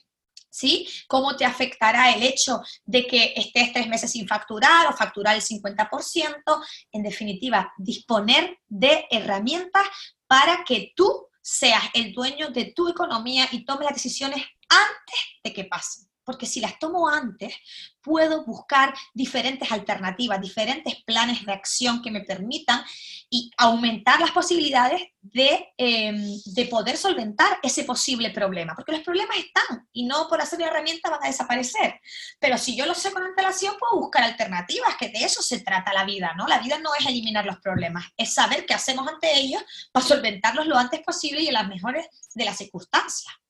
¿sí? 0.52 0.88
¿Cómo 1.08 1.36
te 1.36 1.46
afectará 1.46 2.12
el 2.12 2.22
hecho 2.22 2.62
de 2.84 3.08
que 3.08 3.34
estés 3.36 3.74
tres 3.74 3.88
meses 3.88 4.12
sin 4.12 4.28
facturar 4.28 4.88
o 4.88 4.96
facturar 4.96 5.36
el 5.36 5.42
50%? 5.42 6.64
En 6.92 7.02
definitiva, 7.02 7.74
disponer 7.78 8.60
de 8.68 9.06
herramientas 9.10 9.88
para 10.28 10.64
que 10.64 10.94
tú 10.96 11.31
seas 11.42 11.84
el 11.94 12.14
dueño 12.14 12.50
de 12.50 12.74
tu 12.76 12.90
economía 12.90 13.48
y 13.52 13.66
tomes 13.66 13.86
las 13.86 13.96
decisiones 13.96 14.44
antes 14.70 15.20
de 15.44 15.54
que 15.54 15.66
pasen. 15.66 16.11
Porque 16.24 16.46
si 16.46 16.60
las 16.60 16.80
tomo 16.80 17.08
antes, 17.08 17.54
puedo 18.02 18.44
buscar 18.46 18.94
diferentes 19.14 19.72
alternativas, 19.72 20.42
diferentes 20.42 21.04
planes 21.04 21.46
de 21.46 21.52
acción 21.52 22.02
que 22.02 22.12
me 22.12 22.22
permitan 22.22 22.84
y 23.30 23.52
aumentar 23.58 24.20
las 24.20 24.32
posibilidades 24.32 25.02
de, 25.22 25.70
em, 25.78 26.26
de, 26.46 26.66
poder 26.66 26.98
solventar 26.98 27.60
ese 27.62 27.84
posible 27.84 28.32
problema, 28.32 28.74
porque 28.76 28.92
los 28.92 29.02
problemas 29.02 29.38
están 29.38 29.88
y 29.94 30.06
no 30.06 30.28
por 30.28 30.42
hacer 30.42 30.60
la 30.60 30.68
herramienta 30.68 31.10
van 31.10 31.24
a 31.24 31.28
desaparecer. 31.28 32.00
Pero 32.40 32.58
si 32.58 32.76
yo 32.76 32.86
lo 32.86 32.96
sé 32.96 33.12
con 33.12 33.24
antelación, 33.24 33.76
puedo 33.78 34.02
buscar 34.02 34.24
alternativas, 34.24 34.96
que 34.98 35.10
de 35.10 35.24
eso 35.24 35.42
se 35.44 35.60
trata 35.60 35.94
la 35.94 36.06
vida, 36.06 36.34
¿no? 36.36 36.48
La 36.48 36.60
vida 36.60 36.80
no 36.80 36.90
es 37.00 37.06
eliminar 37.06 37.46
los 37.46 37.60
problemas, 37.60 38.06
es 38.18 38.34
saber 38.34 38.66
qué 38.66 38.74
hacemos 38.74 39.08
ante 39.08 39.38
ellos 39.38 39.64
para 39.92 40.06
solventarlos 40.06 40.66
lo 40.66 40.78
antes 40.78 41.02
posible 41.02 41.42
y 41.42 41.48
en 41.48 41.54
las 41.54 41.68
mejores 41.68 42.08
de 42.34 42.46
las 42.46 42.58
circunstancias. 42.58 43.41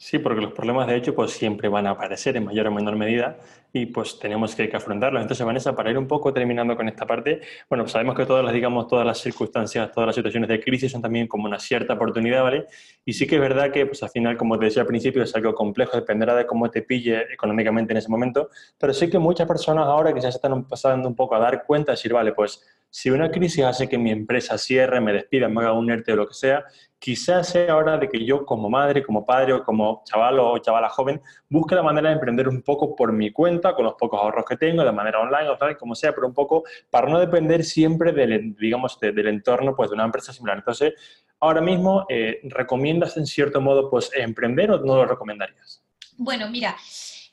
Sí, 0.00 0.20
porque 0.20 0.40
los 0.40 0.52
problemas 0.52 0.86
de 0.86 0.94
hecho 0.94 1.12
pues 1.12 1.32
siempre 1.32 1.68
van 1.68 1.88
a 1.88 1.90
aparecer 1.90 2.36
en 2.36 2.44
mayor 2.44 2.68
o 2.68 2.70
menor 2.70 2.94
medida 2.94 3.36
y 3.72 3.86
pues 3.86 4.16
tenemos 4.20 4.54
que, 4.54 4.70
afrontarlos. 4.72 5.20
Entonces, 5.20 5.44
Vanessa, 5.44 5.74
para 5.74 5.90
ir 5.90 5.98
un 5.98 6.06
poco 6.06 6.32
terminando 6.32 6.76
con 6.76 6.88
esta 6.88 7.04
parte, 7.04 7.40
bueno, 7.68 7.86
sabemos 7.88 8.14
que 8.14 8.24
todas 8.24 8.44
las, 8.44 8.54
digamos, 8.54 8.86
todas 8.86 9.04
las 9.04 9.18
circunstancias, 9.18 9.90
todas 9.90 10.06
las 10.06 10.14
situaciones 10.14 10.48
de 10.48 10.60
crisis 10.60 10.92
son 10.92 11.02
también 11.02 11.26
como 11.26 11.46
una 11.46 11.58
cierta 11.58 11.94
oportunidad, 11.94 12.44
¿vale? 12.44 12.66
Y 13.04 13.12
sí 13.12 13.26
que 13.26 13.34
es 13.34 13.40
verdad 13.40 13.72
que 13.72 13.86
pues 13.86 14.00
al 14.04 14.10
final, 14.10 14.36
como 14.36 14.56
te 14.56 14.66
decía 14.66 14.82
al 14.82 14.88
principio, 14.88 15.20
es 15.24 15.34
algo 15.34 15.52
complejo, 15.52 15.96
dependerá 15.96 16.36
de 16.36 16.46
cómo 16.46 16.70
te 16.70 16.82
pille 16.82 17.32
económicamente 17.32 17.92
en 17.92 17.96
ese 17.96 18.08
momento, 18.08 18.50
pero 18.78 18.94
sí 18.94 19.10
que 19.10 19.18
muchas 19.18 19.48
personas 19.48 19.86
ahora 19.86 20.14
que 20.14 20.20
ya 20.20 20.30
se 20.30 20.38
están 20.38 20.62
pasando 20.68 21.08
un 21.08 21.16
poco 21.16 21.34
a 21.34 21.40
dar 21.40 21.64
cuenta, 21.64 21.90
decir, 21.90 22.12
vale, 22.12 22.32
pues 22.32 22.64
si 22.90 23.10
una 23.10 23.30
crisis 23.30 23.64
hace 23.64 23.88
que 23.88 23.98
mi 23.98 24.10
empresa 24.10 24.56
cierre, 24.58 25.00
me 25.00 25.12
despida, 25.12 25.48
me 25.48 25.60
haga 25.60 25.72
un 25.72 25.90
ERTE 25.90 26.12
o 26.12 26.16
lo 26.16 26.28
que 26.28 26.34
sea, 26.34 26.64
quizás 26.98 27.48
sea 27.48 27.76
hora 27.76 27.98
de 27.98 28.08
que 28.08 28.24
yo 28.24 28.44
como 28.44 28.68
madre, 28.68 29.02
como 29.02 29.24
padre 29.24 29.52
o 29.52 29.64
como 29.64 30.02
chaval 30.04 30.38
o 30.40 30.58
chavala 30.58 30.88
joven 30.88 31.20
busque 31.48 31.74
la 31.74 31.82
manera 31.82 32.08
de 32.08 32.14
emprender 32.14 32.48
un 32.48 32.62
poco 32.62 32.96
por 32.96 33.12
mi 33.12 33.30
cuenta, 33.30 33.74
con 33.74 33.84
los 33.84 33.94
pocos 33.94 34.20
ahorros 34.20 34.44
que 34.48 34.56
tengo, 34.56 34.84
de 34.84 34.92
manera 34.92 35.20
online 35.20 35.50
o 35.50 35.56
tal, 35.56 35.76
como 35.76 35.94
sea, 35.94 36.14
pero 36.14 36.26
un 36.26 36.34
poco 36.34 36.64
para 36.90 37.08
no 37.08 37.20
depender 37.20 37.64
siempre 37.64 38.12
del, 38.12 38.56
digamos, 38.56 38.98
del 39.00 39.28
entorno 39.28 39.76
pues, 39.76 39.90
de 39.90 39.94
una 39.94 40.04
empresa 40.04 40.32
similar. 40.32 40.58
Entonces, 40.58 40.94
ahora 41.40 41.60
mismo, 41.60 42.06
eh, 42.08 42.40
¿recomiendas 42.44 43.16
en 43.16 43.26
cierto 43.26 43.60
modo 43.60 43.90
pues, 43.90 44.10
emprender 44.14 44.70
o 44.70 44.78
no 44.78 44.96
lo 44.96 45.06
recomendarías? 45.06 45.82
Bueno, 46.16 46.48
mira, 46.50 46.74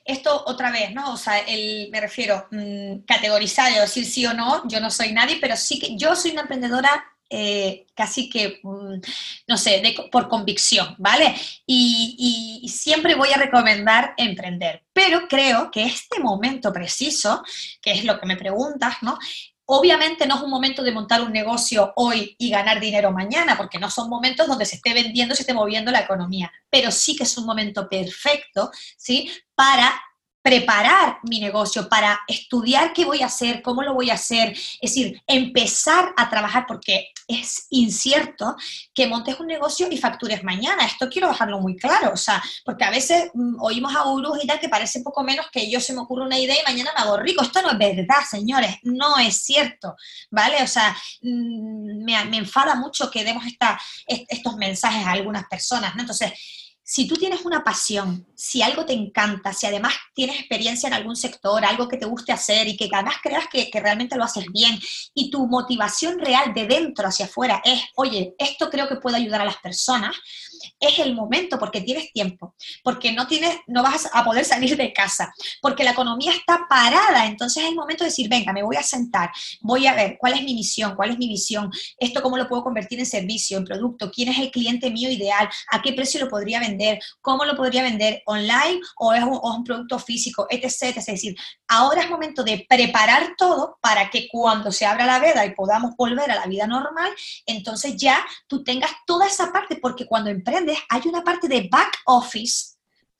esto 0.06 0.44
otra 0.46 0.70
vez, 0.70 0.92
¿no? 0.94 1.12
O 1.12 1.16
sea, 1.16 1.38
el, 1.40 1.88
me 1.90 2.00
refiero 2.00 2.46
mm, 2.50 3.00
categorizar 3.06 3.72
decir 3.72 4.06
sí 4.06 4.24
o 4.24 4.32
no, 4.32 4.66
yo 4.68 4.80
no 4.80 4.90
soy 4.90 5.12
nadie, 5.12 5.38
pero 5.40 5.56
sí 5.56 5.78
que 5.78 5.96
yo 5.96 6.14
soy 6.14 6.30
una 6.30 6.42
emprendedora 6.42 7.04
eh, 7.28 7.86
casi 7.94 8.30
que, 8.30 8.60
mm, 8.62 9.00
no 9.48 9.56
sé, 9.56 9.82
por 10.12 10.28
convicción, 10.28 10.94
¿vale? 10.98 11.34
Y, 11.66 12.60
y, 12.62 12.68
siempre 12.68 13.16
voy 13.16 13.30
a 13.32 13.38
recomendar 13.38 14.14
emprender, 14.16 14.84
pero 14.92 15.26
creo 15.28 15.70
que 15.72 15.82
este 15.82 16.20
momento 16.20 16.72
preciso, 16.72 17.42
que 17.82 17.92
es 17.92 18.04
lo 18.04 18.20
que 18.20 18.26
me 18.26 18.36
preguntas, 18.36 18.98
¿no? 19.02 19.18
Obviamente 19.66 20.26
no 20.26 20.36
es 20.36 20.42
un 20.42 20.50
momento 20.50 20.82
de 20.82 20.92
montar 20.92 21.20
un 21.22 21.32
negocio 21.32 21.92
hoy 21.96 22.36
y 22.38 22.50
ganar 22.50 22.80
dinero 22.80 23.10
mañana, 23.10 23.56
porque 23.56 23.78
no 23.78 23.90
son 23.90 24.08
momentos 24.08 24.46
donde 24.46 24.64
se 24.64 24.76
esté 24.76 24.94
vendiendo, 24.94 25.34
se 25.34 25.42
esté 25.42 25.54
moviendo 25.54 25.90
la 25.90 26.00
economía, 26.00 26.52
pero 26.70 26.90
sí 26.90 27.16
que 27.16 27.24
es 27.24 27.36
un 27.36 27.46
momento 27.46 27.88
perfecto, 27.88 28.70
¿sí? 28.96 29.30
Para 29.54 30.00
preparar 30.46 31.18
mi 31.24 31.40
negocio, 31.40 31.88
para 31.88 32.20
estudiar 32.28 32.92
qué 32.92 33.04
voy 33.04 33.20
a 33.20 33.26
hacer, 33.26 33.62
cómo 33.62 33.82
lo 33.82 33.94
voy 33.94 34.10
a 34.10 34.14
hacer, 34.14 34.52
es 34.52 34.78
decir, 34.80 35.20
empezar 35.26 36.14
a 36.16 36.30
trabajar 36.30 36.66
porque 36.68 37.08
es 37.26 37.66
incierto 37.70 38.54
que 38.94 39.08
montes 39.08 39.40
un 39.40 39.48
negocio 39.48 39.88
y 39.90 39.98
factures 39.98 40.44
mañana. 40.44 40.86
Esto 40.86 41.08
quiero 41.08 41.26
dejarlo 41.26 41.58
muy 41.58 41.74
claro, 41.74 42.12
o 42.12 42.16
sea, 42.16 42.40
porque 42.64 42.84
a 42.84 42.90
veces 42.90 43.28
mm, 43.34 43.60
oímos 43.60 43.96
a 43.96 44.04
gurús 44.04 44.38
y 44.40 44.46
tal 44.46 44.60
que 44.60 44.68
parece 44.68 45.00
poco 45.00 45.24
menos 45.24 45.46
que 45.50 45.68
yo 45.68 45.80
se 45.80 45.92
me 45.92 46.02
ocurre 46.02 46.22
una 46.22 46.38
idea 46.38 46.54
y 46.60 46.64
mañana 46.64 46.92
me 46.96 47.02
hago 47.02 47.16
rico. 47.16 47.42
Esto 47.42 47.60
no 47.62 47.72
es 47.72 47.78
verdad, 47.78 48.22
señores, 48.30 48.76
no 48.84 49.18
es 49.18 49.38
cierto, 49.38 49.96
¿vale? 50.30 50.62
O 50.62 50.68
sea, 50.68 50.96
mm, 51.22 52.04
me, 52.04 52.24
me 52.26 52.36
enfada 52.36 52.76
mucho 52.76 53.10
que 53.10 53.24
demos 53.24 53.44
esta, 53.46 53.80
estos 54.06 54.54
mensajes 54.54 55.04
a 55.04 55.10
algunas 55.10 55.48
personas, 55.48 55.96
¿no? 55.96 56.02
Entonces, 56.02 56.32
si 56.88 57.08
tú 57.08 57.16
tienes 57.16 57.44
una 57.44 57.64
pasión, 57.64 58.24
si 58.36 58.62
algo 58.62 58.86
te 58.86 58.92
encanta, 58.92 59.52
si 59.52 59.66
además 59.66 59.92
tienes 60.14 60.38
experiencia 60.38 60.86
en 60.86 60.94
algún 60.94 61.16
sector, 61.16 61.64
algo 61.64 61.88
que 61.88 61.96
te 61.96 62.06
guste 62.06 62.30
hacer 62.30 62.68
y 62.68 62.76
que 62.76 62.88
además 62.92 63.16
creas 63.20 63.48
que, 63.50 63.68
realmente 63.74 64.16
lo 64.16 64.22
haces 64.22 64.46
bien 64.52 64.78
y 65.12 65.28
tu 65.28 65.48
motivación 65.48 66.20
real 66.20 66.54
de 66.54 66.68
dentro 66.68 67.08
hacia 67.08 67.26
afuera 67.26 67.60
es, 67.64 67.82
oye, 67.96 68.36
esto 68.38 68.70
creo 68.70 68.86
que 68.86 68.96
puede 68.96 69.16
ayudar 69.16 69.40
a 69.40 69.46
las 69.46 69.56
personas, 69.56 70.14
es 70.80 70.98
el 70.98 71.14
momento 71.14 71.58
porque 71.58 71.80
tienes 71.80 72.12
tiempo, 72.12 72.54
porque 72.82 73.12
no 73.12 73.26
tienes, 73.26 73.56
no 73.66 73.82
vas 73.82 74.08
a 74.12 74.24
poder 74.24 74.44
salir 74.44 74.76
de 74.76 74.92
casa, 74.92 75.32
porque 75.60 75.84
la 75.84 75.92
economía 75.92 76.32
está 76.32 76.66
parada, 76.68 77.26
entonces 77.26 77.64
es 77.64 77.70
el 77.70 77.76
momento 77.76 78.04
de 78.04 78.10
decir, 78.10 78.28
venga, 78.28 78.52
me 78.52 78.62
voy 78.62 78.76
a 78.76 78.82
sentar, 78.82 79.30
voy 79.60 79.86
a 79.86 79.94
ver 79.94 80.16
cuál 80.18 80.34
es 80.34 80.42
mi 80.42 80.54
misión, 80.54 80.94
cuál 80.94 81.10
es 81.10 81.18
mi 81.18 81.28
visión, 81.28 81.70
esto 81.98 82.22
cómo 82.22 82.36
lo 82.36 82.48
puedo 82.48 82.62
convertir 82.62 82.98
en 82.98 83.06
servicio, 83.06 83.58
en 83.58 83.64
producto, 83.64 84.10
quién 84.10 84.28
es 84.28 84.38
el 84.38 84.50
cliente 84.50 84.90
mío 84.90 85.10
ideal, 85.10 85.48
a 85.70 85.82
qué 85.82 85.92
precio 85.92 86.20
lo 86.20 86.28
podría 86.28 86.60
vender, 86.60 86.98
cómo 87.20 87.44
lo 87.44 87.56
podría 87.56 87.82
vender 87.82 88.22
online 88.26 88.80
o 88.96 89.12
es 89.12 89.22
un, 89.22 89.64
producto 89.64 89.98
físico, 89.98 90.46
etc, 90.50 90.82
etc. 90.82 90.98
Es 90.98 91.06
decir, 91.06 91.36
ahora 91.66 92.02
es 92.02 92.10
momento 92.10 92.44
de 92.44 92.66
preparar 92.68 93.34
todo 93.36 93.78
para 93.80 94.10
que 94.10 94.28
cuando 94.30 94.70
se 94.70 94.86
abra 94.86 95.06
la 95.06 95.18
veda 95.18 95.44
y 95.44 95.54
podamos 95.54 95.96
volver 95.96 96.30
a 96.30 96.36
la 96.36 96.46
vida 96.46 96.66
normal, 96.66 97.10
entonces 97.46 97.96
ya 97.96 98.24
tú 98.46 98.62
tengas 98.62 98.90
toda 99.06 99.26
esa 99.26 99.52
parte, 99.52 99.76
porque 99.76 100.06
cuando 100.06 100.30
emprendes 100.46 100.78
hay 100.88 101.02
una 101.06 101.22
parte 101.22 101.48
de 101.48 101.68
back 101.70 101.98
office 102.06 102.76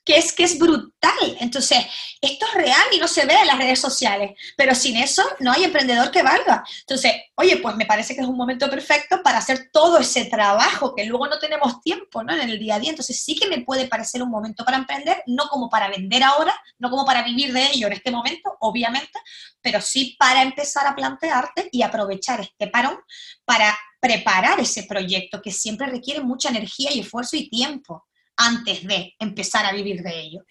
que 0.07 0.17
es 0.17 0.31
que 0.31 0.45
es 0.45 0.57
brutal. 0.57 1.37
Entonces, 1.41 1.79
esto 2.21 2.45
es 2.45 2.53
real 2.53 2.81
y 2.93 2.97
no 2.97 3.09
se 3.09 3.25
ve 3.25 3.33
en 3.33 3.45
las 3.47 3.57
redes 3.57 3.81
sociales, 3.81 4.31
pero 4.55 4.73
sin 4.73 4.95
eso 4.95 5.21
no 5.41 5.51
hay 5.51 5.65
emprendedor 5.65 6.11
que 6.11 6.23
valga. 6.23 6.63
Entonces, 6.79 7.11
oye, 7.35 7.57
pues 7.57 7.75
me 7.75 7.85
parece 7.85 8.15
que 8.15 8.21
es 8.21 8.27
un 8.27 8.37
momento 8.37 8.69
perfecto 8.69 9.21
para 9.21 9.39
hacer 9.39 9.69
todo 9.69 9.97
ese 9.97 10.23
trabajo 10.23 10.95
que 10.95 11.03
luego 11.03 11.27
no 11.27 11.37
tenemos 11.39 11.81
tiempo, 11.81 12.23
¿no? 12.23 12.33
En 12.33 12.49
el 12.49 12.57
día 12.57 12.75
a 12.75 12.79
día. 12.79 12.91
Entonces, 12.91 13.21
sí 13.21 13.35
que 13.35 13.49
me 13.49 13.65
puede 13.65 13.87
parecer 13.87 14.23
un 14.23 14.29
momento 14.29 14.63
para 14.63 14.77
emprender, 14.77 15.21
no 15.25 15.49
como 15.49 15.69
para 15.69 15.89
vender 15.89 16.23
ahora, 16.23 16.55
no 16.79 16.89
como 16.89 17.05
para 17.05 17.23
vivir 17.23 17.51
de 17.51 17.65
ello 17.65 17.87
en 17.87 17.93
este 17.93 18.09
momento, 18.09 18.55
obviamente, 18.61 19.19
pero 19.61 19.81
sí 19.81 20.15
para 20.17 20.41
empezar 20.41 20.87
a 20.87 20.95
plantearte 20.95 21.67
y 21.69 21.81
aprovechar 21.81 22.39
este 22.39 22.67
parón 22.67 22.97
para 23.43 23.77
preparar 23.99 24.59
ese 24.59 24.83
proyecto 24.83 25.41
que 25.41 25.51
siempre 25.51 25.87
requiere 25.87 26.21
mucha 26.21 26.49
energía 26.49 26.91
y 26.93 26.99
esfuerzo 26.99 27.35
y 27.35 27.49
tiempo 27.49 28.05
antes 28.35 28.85
de 28.87 29.15
empezar 29.19 29.65
a 29.65 29.73
vivir 29.73 30.01
de 30.01 30.19
ello. 30.19 30.43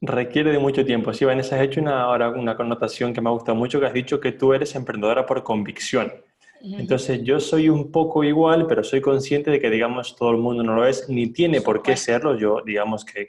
Requiere 0.00 0.50
de 0.50 0.58
mucho 0.58 0.84
tiempo. 0.84 1.12
Sí, 1.14 1.24
Vanessa, 1.24 1.56
has 1.56 1.62
hecho 1.62 1.80
una, 1.80 2.02
ahora 2.02 2.30
una 2.30 2.56
connotación 2.56 3.14
que 3.14 3.20
me 3.20 3.28
ha 3.28 3.32
gustado 3.32 3.56
mucho, 3.56 3.78
que 3.78 3.86
has 3.86 3.92
dicho 3.92 4.20
que 4.20 4.32
tú 4.32 4.52
eres 4.52 4.74
emprendedora 4.74 5.24
por 5.24 5.42
convicción. 5.44 6.12
Entonces 6.62 7.22
yo 7.22 7.40
soy 7.40 7.68
un 7.68 7.90
poco 7.90 8.22
igual, 8.22 8.66
pero 8.66 8.84
soy 8.84 9.00
consciente 9.00 9.50
de 9.50 9.60
que, 9.60 9.68
digamos, 9.68 10.14
todo 10.16 10.30
el 10.30 10.36
mundo 10.36 10.62
no 10.62 10.74
lo 10.74 10.86
es, 10.86 11.08
ni 11.08 11.26
tiene 11.28 11.60
por 11.60 11.82
qué 11.82 11.96
serlo, 11.96 12.36
yo, 12.38 12.62
digamos 12.64 13.04
que... 13.04 13.28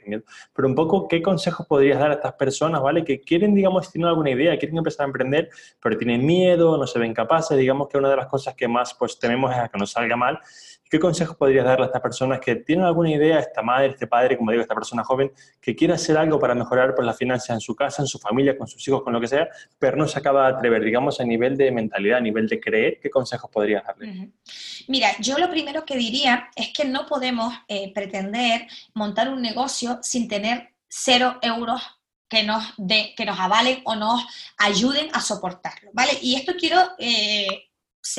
Pero 0.54 0.68
un 0.68 0.74
poco, 0.74 1.08
¿qué 1.08 1.20
consejos 1.20 1.66
podrías 1.66 1.98
dar 1.98 2.12
a 2.12 2.14
estas 2.14 2.34
personas, 2.34 2.80
¿vale? 2.80 3.04
Que 3.04 3.20
quieren, 3.20 3.54
digamos, 3.54 3.90
tienen 3.90 4.08
alguna 4.08 4.30
idea, 4.30 4.56
quieren 4.56 4.78
empezar 4.78 5.04
a 5.04 5.08
emprender, 5.08 5.50
pero 5.82 5.98
tienen 5.98 6.24
miedo, 6.24 6.76
no 6.76 6.86
se 6.86 6.98
ven 6.98 7.12
capaces, 7.12 7.58
digamos 7.58 7.88
que 7.88 7.98
una 7.98 8.10
de 8.10 8.16
las 8.16 8.26
cosas 8.26 8.54
que 8.54 8.68
más, 8.68 8.94
pues, 8.94 9.18
tememos 9.18 9.50
es 9.50 9.58
a 9.58 9.68
que 9.68 9.78
nos 9.78 9.90
salga 9.90 10.16
mal 10.16 10.38
¿Qué 10.90 11.00
consejos 11.00 11.36
podrías 11.36 11.64
darle 11.64 11.84
a 11.84 11.86
estas 11.86 12.02
personas 12.02 12.40
que 12.40 12.56
tienen 12.56 12.84
alguna 12.84 13.10
idea, 13.10 13.38
esta 13.38 13.62
madre, 13.62 13.88
este 13.88 14.06
padre, 14.06 14.36
como 14.36 14.50
digo, 14.50 14.62
esta 14.62 14.74
persona 14.74 15.02
joven, 15.02 15.32
que 15.60 15.74
quiere 15.74 15.94
hacer 15.94 16.16
algo 16.16 16.38
para 16.38 16.54
mejorar 16.54 16.94
pues, 16.94 17.06
las 17.06 17.16
finanzas 17.16 17.50
en 17.50 17.60
su 17.60 17.74
casa, 17.74 18.02
en 18.02 18.06
su 18.06 18.18
familia, 18.18 18.56
con 18.56 18.66
sus 18.66 18.86
hijos, 18.86 19.02
con 19.02 19.12
lo 19.12 19.20
que 19.20 19.28
sea, 19.28 19.48
pero 19.78 19.96
no 19.96 20.06
se 20.06 20.18
acaba 20.18 20.48
de 20.48 20.56
atrever, 20.56 20.84
digamos, 20.84 21.20
a 21.20 21.24
nivel 21.24 21.56
de 21.56 21.72
mentalidad, 21.72 22.18
a 22.18 22.20
nivel 22.20 22.48
de 22.48 22.60
creer? 22.60 22.98
¿Qué 23.00 23.10
consejos 23.10 23.50
podrías 23.50 23.84
darle? 23.84 24.30
Mira, 24.88 25.08
yo 25.20 25.38
lo 25.38 25.50
primero 25.50 25.84
que 25.84 25.96
diría 25.96 26.50
es 26.54 26.72
que 26.72 26.84
no 26.84 27.06
podemos 27.06 27.54
eh, 27.68 27.92
pretender 27.92 28.66
montar 28.94 29.28
un 29.30 29.42
negocio 29.42 29.98
sin 30.02 30.28
tener 30.28 30.74
cero 30.88 31.38
euros 31.42 31.82
que 32.28 32.42
nos, 32.42 32.64
que 33.16 33.24
nos 33.24 33.38
avalen 33.38 33.80
o 33.84 33.94
nos 33.96 34.24
ayuden 34.58 35.08
a 35.12 35.20
soportarlo, 35.20 35.90
¿vale? 35.92 36.12
Y 36.22 36.34
esto 36.36 36.52
quiero 36.58 36.80
eh, 36.98 37.68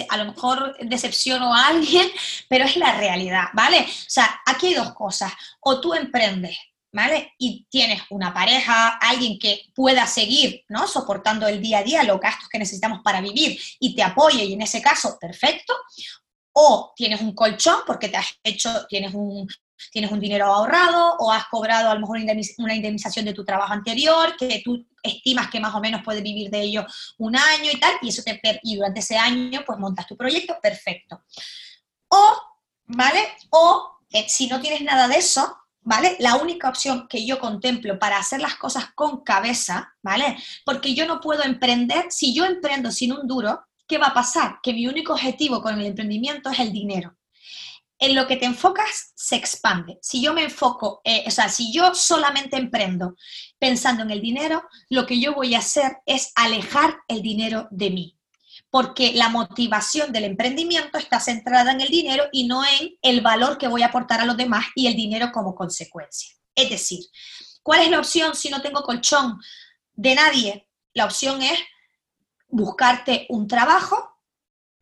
a 0.10 0.18
lo 0.18 0.26
mejor 0.26 0.76
decepciono 0.80 1.54
a 1.54 1.68
alguien, 1.68 2.08
pero 2.50 2.66
es 2.66 2.78
la 2.78 2.98
realidad, 2.98 3.46
¿vale? 3.54 3.82
O 3.82 4.10
sea, 4.10 4.42
aquí 4.46 4.68
hay 4.68 4.74
dos 4.76 4.94
cosas. 4.94 5.32
O 5.62 5.80
tú 5.80 5.94
emprendes, 5.94 6.58
¿vale? 6.92 7.34
Y 7.38 7.68
tienes 7.70 8.02
una 8.10 8.34
pareja, 8.34 8.98
alguien 9.02 9.38
que 9.38 9.64
pueda 9.74 10.08
seguir, 10.08 10.64
¿no? 10.70 10.88
Soportando 10.88 11.48
el 11.48 11.62
día 11.62 11.80
a 11.80 11.84
día, 11.84 12.04
los 12.04 12.20
gastos 12.20 12.50
que 12.50 12.60
necesitamos 12.60 13.02
para 13.04 13.22
vivir 13.22 13.60
y 13.80 13.96
te 13.96 14.04
apoye, 14.04 14.44
y 14.46 14.54
en 14.54 14.62
ese 14.62 14.82
caso, 14.82 15.18
perfecto. 15.20 15.74
O 16.54 16.94
tienes 16.96 17.22
un 17.22 17.36
colchón 17.36 17.82
porque 17.86 18.08
te 18.08 18.18
has 18.18 18.40
hecho, 18.44 18.86
tienes 18.88 19.14
un, 19.14 19.48
tienes 19.92 20.12
un 20.12 20.20
dinero 20.20 20.46
ahorrado 20.46 21.16
o 21.20 21.32
has 21.32 21.46
cobrado 21.48 21.90
a 21.90 21.96
lo 21.96 22.02
mejor 22.02 22.20
una 22.58 22.76
indemnización 22.76 23.26
de 23.26 23.34
tu 23.34 23.44
trabajo 23.44 23.74
anterior, 23.74 24.36
que 24.38 24.62
tú 24.64 24.86
estimas 25.02 25.50
que 25.50 25.60
más 25.60 25.74
o 25.76 25.80
menos 25.80 26.02
puedes 26.04 26.24
vivir 26.24 26.50
de 26.50 26.62
ello 26.62 26.86
un 27.18 27.36
año 27.36 27.72
y 27.72 27.80
tal, 27.80 27.94
y, 28.02 28.10
eso 28.10 28.24
te, 28.24 28.40
y 28.64 28.76
durante 28.76 29.00
ese 29.00 29.18
año 29.18 29.64
pues 29.66 29.80
montas 29.80 30.08
tu 30.08 30.18
proyecto, 30.18 30.58
perfecto. 30.62 31.24
O, 32.10 32.36
¿vale? 32.86 33.20
O 33.52 34.00
eh, 34.12 34.26
si 34.28 34.48
no 34.48 34.60
tienes 34.62 34.82
nada 34.82 35.08
de 35.08 35.18
eso, 35.18 35.58
¿vale? 35.82 36.16
La 36.20 36.36
única 36.36 36.70
opción 36.70 37.08
que 37.08 37.26
yo 37.26 37.40
contemplo 37.40 37.98
para 38.00 38.18
hacer 38.18 38.42
las 38.42 38.56
cosas 38.56 38.92
con 38.96 39.24
cabeza, 39.24 39.94
¿vale? 40.02 40.38
Porque 40.66 40.94
yo 40.94 41.06
no 41.06 41.20
puedo 41.20 41.44
emprender, 41.44 42.06
si 42.10 42.34
yo 42.34 42.46
emprendo 42.46 42.92
sin 42.92 43.14
un 43.14 43.28
duro, 43.28 43.66
¿qué 43.88 43.98
va 43.98 44.08
a 44.08 44.14
pasar? 44.14 44.60
Que 44.62 44.74
mi 44.74 44.88
único 44.88 45.14
objetivo 45.14 45.62
con 45.62 45.80
el 45.80 45.86
emprendimiento 45.86 46.50
es 46.50 46.60
el 46.60 46.72
dinero. 46.72 47.16
En 47.98 48.14
lo 48.14 48.28
que 48.28 48.36
te 48.36 48.46
enfocas 48.46 49.14
se 49.16 49.36
expande. 49.38 49.98
Si 50.02 50.22
yo 50.22 50.34
me 50.34 50.44
enfoco, 50.44 51.02
eh, 51.04 51.24
o 51.26 51.32
sea, 51.32 51.48
si 51.50 51.72
yo 51.72 51.96
solamente 51.96 52.58
emprendo 52.58 53.16
pensando 53.58 54.04
en 54.04 54.12
el 54.12 54.22
dinero, 54.22 54.64
lo 54.90 55.06
que 55.06 55.20
yo 55.20 55.34
voy 55.34 55.56
a 55.56 55.60
hacer 55.60 55.98
es 56.06 56.32
alejar 56.36 56.98
el 57.08 57.22
dinero 57.22 57.68
de 57.72 57.90
mí 57.90 58.16
porque 58.76 59.14
la 59.14 59.30
motivación 59.30 60.12
del 60.12 60.26
emprendimiento 60.26 60.98
está 60.98 61.22
centrada 61.22 61.72
en 61.72 61.80
el 61.80 61.88
dinero 61.88 62.26
y 62.34 62.46
no 62.46 62.62
en 62.66 62.98
el 63.02 63.22
valor 63.22 63.58
que 63.58 63.70
voy 63.70 63.84
a 63.84 63.86
aportar 63.86 64.20
a 64.20 64.26
los 64.26 64.36
demás 64.36 64.66
y 64.76 64.88
el 64.88 64.98
dinero 64.98 65.32
como 65.32 65.56
consecuencia. 65.56 66.36
Es 66.54 66.70
decir, 66.70 67.00
¿cuál 67.64 67.82
es 67.82 67.90
la 67.90 68.00
opción 68.00 68.36
si 68.36 68.50
no 68.50 68.62
tengo 68.62 68.84
colchón 68.84 69.40
de 69.94 70.16
nadie? 70.16 70.68
La 70.94 71.06
opción 71.06 71.42
es 71.42 71.58
buscarte 72.50 73.28
un 73.30 73.48
trabajo 73.48 74.20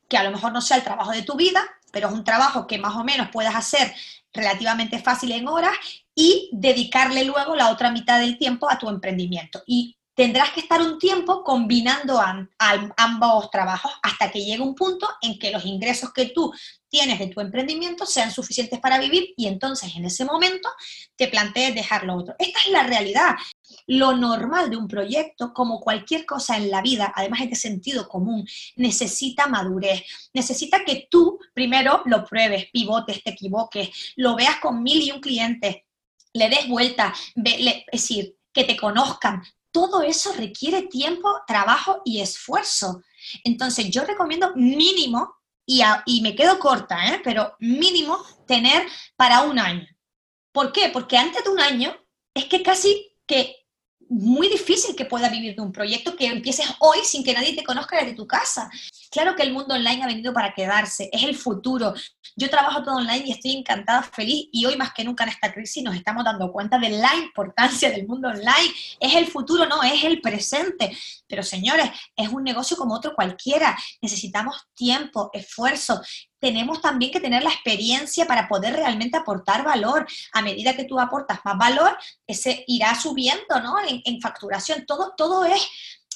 que 0.09 0.17
a 0.17 0.23
lo 0.23 0.31
mejor 0.31 0.51
no 0.53 0.61
sea 0.61 0.77
el 0.77 0.83
trabajo 0.83 1.11
de 1.11 1.21
tu 1.21 1.35
vida, 1.35 1.63
pero 1.93 2.07
es 2.07 2.13
un 2.13 2.23
trabajo 2.23 2.65
que 2.65 2.79
más 2.79 2.95
o 2.95 3.03
menos 3.03 3.29
puedas 3.31 3.55
hacer 3.55 3.93
relativamente 4.33 4.97
fácil 4.97 5.31
en 5.31 5.47
horas 5.47 5.77
y 6.15 6.49
dedicarle 6.51 7.23
luego 7.23 7.55
la 7.55 7.69
otra 7.69 7.91
mitad 7.91 8.19
del 8.19 8.39
tiempo 8.39 8.69
a 8.69 8.79
tu 8.79 8.89
emprendimiento. 8.89 9.61
Y 9.67 9.95
tendrás 10.15 10.49
que 10.49 10.61
estar 10.61 10.81
un 10.81 10.97
tiempo 10.97 11.43
combinando 11.43 12.19
ambos 12.97 13.51
trabajos 13.51 13.91
hasta 14.01 14.31
que 14.31 14.43
llegue 14.43 14.61
un 14.61 14.73
punto 14.73 15.07
en 15.21 15.37
que 15.37 15.51
los 15.51 15.65
ingresos 15.65 16.11
que 16.11 16.25
tú 16.25 16.51
tienes 16.93 17.17
de 17.17 17.25
tu 17.25 17.41
emprendimiento 17.41 18.05
sean 18.05 18.31
suficientes 18.31 18.79
para 18.79 18.99
vivir 18.99 19.33
y 19.35 19.47
entonces 19.47 19.95
en 19.95 20.05
ese 20.05 20.25
momento 20.25 20.69
te 21.15 21.27
plantees 21.27 21.73
dejar 21.73 22.03
lo 22.03 22.15
otro. 22.15 22.35
Esta 22.37 22.59
es 22.59 22.69
la 22.69 22.83
realidad. 22.83 23.33
Lo 23.87 24.15
normal 24.15 24.69
de 24.69 24.77
un 24.77 24.87
proyecto, 24.87 25.55
como 25.55 25.79
cualquier 25.79 26.23
cosa 26.27 26.55
en 26.55 26.69
la 26.69 26.83
vida, 26.83 27.11
además 27.15 27.41
es 27.41 27.49
de 27.49 27.55
sentido 27.55 28.07
común, 28.07 28.47
necesita 28.75 29.47
madurez, 29.47 30.03
necesita 30.35 30.85
que 30.85 31.07
tú 31.09 31.39
primero 31.55 32.03
lo 32.05 32.23
pruebes, 32.25 32.67
pivotes, 32.71 33.23
te 33.23 33.31
equivoques, 33.31 34.13
lo 34.17 34.35
veas 34.35 34.59
con 34.59 34.83
mil 34.83 35.01
y 35.01 35.09
un 35.09 35.19
clientes, 35.19 35.77
le 36.31 36.49
des 36.49 36.67
vuelta, 36.67 37.11
es 37.43 37.85
decir, 37.91 38.37
que 38.53 38.65
te 38.65 38.77
conozcan, 38.77 39.41
todo 39.71 40.03
eso 40.03 40.31
requiere 40.33 40.83
tiempo, 40.83 41.41
trabajo 41.47 42.03
y 42.05 42.21
esfuerzo. 42.21 43.01
Entonces, 43.43 43.89
yo 43.89 44.05
recomiendo 44.05 44.53
mínimo, 44.55 45.37
y, 45.65 46.21
me 46.21 46.35
quedo 46.35 46.59
corta, 46.59 47.07
¿eh? 47.07 47.21
pero 47.23 47.55
mínimo 47.59 48.23
tener 48.47 48.85
para 49.15 49.41
un 49.41 49.59
año. 49.59 49.87
¿Por 50.51 50.71
qué? 50.71 50.89
Porque 50.89 51.17
antes 51.17 51.43
de 51.43 51.49
un 51.49 51.59
año 51.59 51.95
es 52.33 52.45
que 52.45 52.61
casi 52.61 53.15
que 53.25 53.62
muy 54.13 54.47
difícil 54.47 54.95
que 54.95 55.05
puedas 55.05 55.31
vivir 55.31 55.55
de 55.55 55.61
un 55.61 55.71
proyecto 55.71 56.15
que 56.15 56.27
empieces 56.27 56.67
hoy 56.79 56.99
sin 57.03 57.23
que 57.23 57.33
nadie 57.33 57.55
te 57.55 57.63
conozca 57.63 57.97
desde 57.97 58.13
tu 58.13 58.27
casa. 58.27 58.69
Claro 59.09 59.35
que 59.35 59.43
el 59.43 59.53
mundo 59.53 59.73
online 59.73 60.03
ha 60.03 60.07
venido 60.07 60.33
para 60.33 60.53
quedarse, 60.53 61.09
es 61.11 61.23
el 61.23 61.35
futuro. 61.35 61.93
Yo 62.35 62.49
trabajo 62.49 62.83
todo 62.83 62.95
online 62.95 63.23
y 63.25 63.31
estoy 63.31 63.51
encantada, 63.53 64.03
feliz 64.03 64.49
y 64.51 64.65
hoy 64.65 64.75
más 64.75 64.93
que 64.93 65.03
nunca 65.03 65.23
en 65.23 65.31
esta 65.31 65.51
crisis 65.51 65.83
nos 65.83 65.95
estamos 65.95 66.23
dando 66.23 66.51
cuenta 66.51 66.77
de 66.77 66.89
la 66.89 67.15
importancia 67.15 67.89
del 67.89 68.07
mundo 68.07 68.27
online. 68.27 68.73
Es 68.99 69.15
el 69.15 69.27
futuro, 69.27 69.65
no, 69.65 69.81
es 69.83 70.03
el 70.03 70.21
presente. 70.21 70.95
Pero 71.27 71.41
señores, 71.43 71.89
es 72.15 72.29
un 72.29 72.43
negocio 72.43 72.77
como 72.77 72.95
otro 72.95 73.15
cualquiera. 73.15 73.77
Necesitamos 74.01 74.67
tiempo, 74.75 75.29
esfuerzo 75.33 76.01
tenemos 76.43 76.81
también 76.81 77.09
que 77.09 77.21
tener 77.21 77.41
la 77.41 77.51
experiencia 77.51 78.25
para 78.25 78.49
poder 78.49 78.73
realmente 78.73 79.15
aportar 79.15 79.63
valor. 79.63 80.05
A 80.33 80.41
medida 80.41 80.75
que 80.75 80.83
tú 80.83 80.99
aportas 80.99 81.39
más 81.45 81.57
valor, 81.57 81.97
ese 82.27 82.65
irá 82.67 82.93
subiendo, 82.95 83.61
¿no? 83.63 83.75
En, 83.87 84.19
facturación. 84.19 84.85
Todo, 84.85 85.13
todo 85.15 85.45
es 85.45 85.65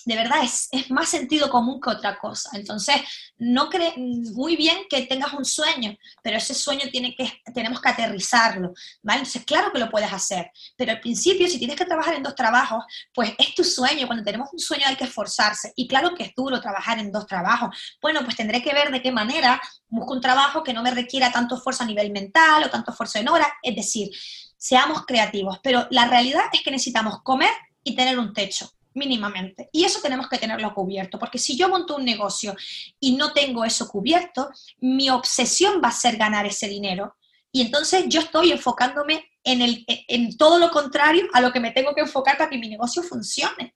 de 0.08 0.16
verdad 0.16 0.42
es, 0.42 0.70
más 0.90 1.10
sentido 1.10 1.50
común 1.50 1.82
que 1.82 1.90
otra 1.90 2.18
cosa. 2.18 2.50
Entonces, 2.54 2.96
no 3.38 3.68
cree 3.68 3.94
muy 3.98 4.56
bien 4.56 4.78
que 4.90 5.06
tengas 5.06 5.34
un 5.34 5.44
sueño, 5.44 5.98
pero 6.24 6.38
ese 6.38 6.54
sueño 6.54 6.86
tiene 6.90 7.14
que, 7.14 7.42
tenemos 7.54 7.82
que 7.82 7.90
aterrizarlo, 7.90 8.74
¿vale? 9.04 9.20
Entonces, 9.20 9.44
claro 9.44 9.70
que 9.74 9.80
lo 9.80 9.90
puedes 9.90 10.12
hacer, 10.12 10.50
pero 10.78 10.94
al 10.94 11.02
principio, 11.02 11.46
si 11.50 11.60
tienes 11.60 11.76
que 11.76 11.84
trabajar 11.84 12.16
en 12.16 12.24
dos 12.24 12.36
trabajos, 12.36 12.86
pues 13.14 13.34
es 13.38 13.54
tu 13.54 13.66
sueño. 13.66 14.08
Cuando 14.08 14.24
tenemos 14.24 14.48
un 14.54 14.60
sueño 14.60 14.86
hay 14.88 14.96
que 14.96 15.04
esforzarse. 15.04 15.74
Y 15.76 15.90
claro 15.90 16.16
que 16.16 16.24
es 16.24 16.32
duro 16.34 16.62
trabajar 16.62 17.00
en 17.00 17.12
dos 17.12 17.28
trabajos. 17.28 17.76
Bueno, 18.02 18.22
pues 18.24 18.38
tendré 18.38 18.64
que 18.64 18.74
ver 18.74 18.92
de 18.92 19.02
qué 19.02 19.12
manera 19.12 19.62
busco 19.90 20.14
un 20.14 20.22
trabajo 20.22 20.64
que 20.64 20.72
no 20.72 20.84
me 20.84 20.92
requiera 20.92 21.34
tanto 21.34 21.56
esfuerzo 21.56 21.84
a 21.84 21.88
nivel 21.88 22.14
mental 22.14 22.64
o 22.64 22.70
tanto 22.70 22.92
esfuerzo 22.92 23.20
en 23.20 23.28
hora. 23.28 23.58
Es 23.62 23.76
decir, 23.76 24.10
seamos 24.56 25.06
creativos, 25.06 25.60
pero 25.62 25.86
la 25.90 26.08
realidad 26.08 26.46
es 26.54 26.62
que 26.62 26.72
necesitamos 26.72 27.22
comer 27.24 27.52
y 27.84 27.94
tener 27.94 28.18
un 28.18 28.32
techo 28.32 28.72
mínimamente. 28.98 29.70
Y 29.72 29.86
eso 29.86 30.02
tenemos 30.02 30.28
que 30.28 30.38
tenerlo 30.38 30.74
cubierto, 30.74 31.18
porque 31.20 31.38
si 31.38 31.56
yo 31.56 31.70
monto 31.70 31.96
un 31.96 32.06
negocio 32.06 32.56
y 33.00 33.16
no 33.16 33.32
tengo 33.32 33.64
eso 33.64 33.88
cubierto, 33.88 34.50
mi 34.80 35.10
obsesión 35.10 35.82
va 35.84 35.90
a 35.90 35.94
ser 35.94 36.18
ganar 36.18 36.46
ese 36.46 36.68
dinero. 36.68 37.16
Y 37.52 37.62
entonces 37.62 38.06
yo 38.08 38.20
estoy 38.20 38.52
enfocándome 38.52 39.30
en, 39.44 39.62
el, 39.62 39.86
en 39.88 40.38
todo 40.38 40.60
lo 40.60 40.72
contrario 40.72 41.28
a 41.34 41.42
lo 41.42 41.52
que 41.54 41.60
me 41.60 41.72
tengo 41.72 41.96
que 41.96 42.02
enfocar 42.02 42.38
para 42.38 42.50
que 42.50 42.58
mi 42.58 42.68
negocio 42.68 43.02
funcione. 43.04 43.76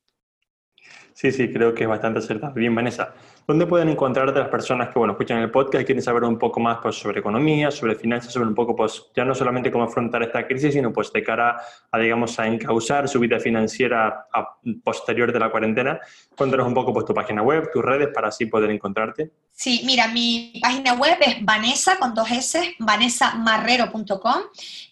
Sí, 1.14 1.32
sí, 1.32 1.52
creo 1.52 1.74
que 1.74 1.84
es 1.84 1.90
bastante 1.90 2.20
acertado. 2.20 2.54
Bien, 2.54 2.74
Vanessa, 2.74 3.14
¿dónde 3.48 3.66
pueden 3.66 3.90
encontrarte 3.90 4.40
las 4.40 4.50
personas 4.50 4.90
que 4.90 5.00
bueno, 5.00 5.14
escuchan 5.14 5.40
el 5.40 5.52
podcast 5.52 5.84
y 5.84 5.86
quieren 5.86 6.02
saber 6.02 6.24
un 6.24 6.38
poco 6.38 6.60
más 6.60 6.80
pues, 6.82 6.96
sobre 6.96 7.20
economía, 7.20 7.70
sobre 7.70 7.96
finanzas, 7.96 8.34
sobre 8.34 8.48
un 8.48 8.56
poco, 8.56 8.76
pues, 8.76 9.04
ya 9.16 9.26
no 9.26 9.36
solamente 9.36 9.72
cómo 9.72 9.84
afrontar 9.84 10.24
esta 10.24 10.48
crisis, 10.48 10.74
sino 10.74 10.92
pues 10.92 11.12
de 11.12 11.24
cara 11.24 11.62
a, 11.92 12.00
digamos, 12.00 12.40
a 12.40 12.48
encauzar 12.48 13.08
su 13.08 13.20
vida 13.20 13.40
financiera 13.40 14.28
posterior 14.84 15.32
de 15.32 15.40
la 15.40 15.52
cuarentena? 15.52 16.00
Cuéntanos 16.36 16.68
un 16.68 16.74
poco 16.74 16.94
pues, 16.94 17.06
tu 17.06 17.14
página 17.14 17.42
web, 17.42 17.70
tus 17.74 17.84
redes, 17.84 18.10
para 18.14 18.30
así 18.30 18.46
poder 18.46 18.72
encontrarte. 18.72 19.32
Sí, 19.54 19.82
mira, 19.86 20.08
mi 20.08 20.54
página 20.60 20.94
web 20.94 21.18
es 21.22 21.46
Vanessa 21.46 21.98
con 21.98 22.16
dos 22.16 22.32
S, 22.32 22.76
vanessamarrero.com. 22.80 24.42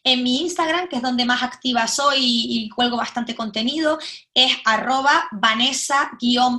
En 0.03 0.23
mi 0.23 0.41
Instagram, 0.41 0.87
que 0.87 0.97
es 0.97 1.01
donde 1.01 1.25
más 1.25 1.41
activa 1.41 1.87
soy 1.87 2.17
y, 2.19 2.69
cuelgo 2.69 2.97
bastante 2.97 3.35
contenido, 3.35 3.97
es 4.45 4.57
arroba 4.65 5.27
Vanessa 5.31 6.11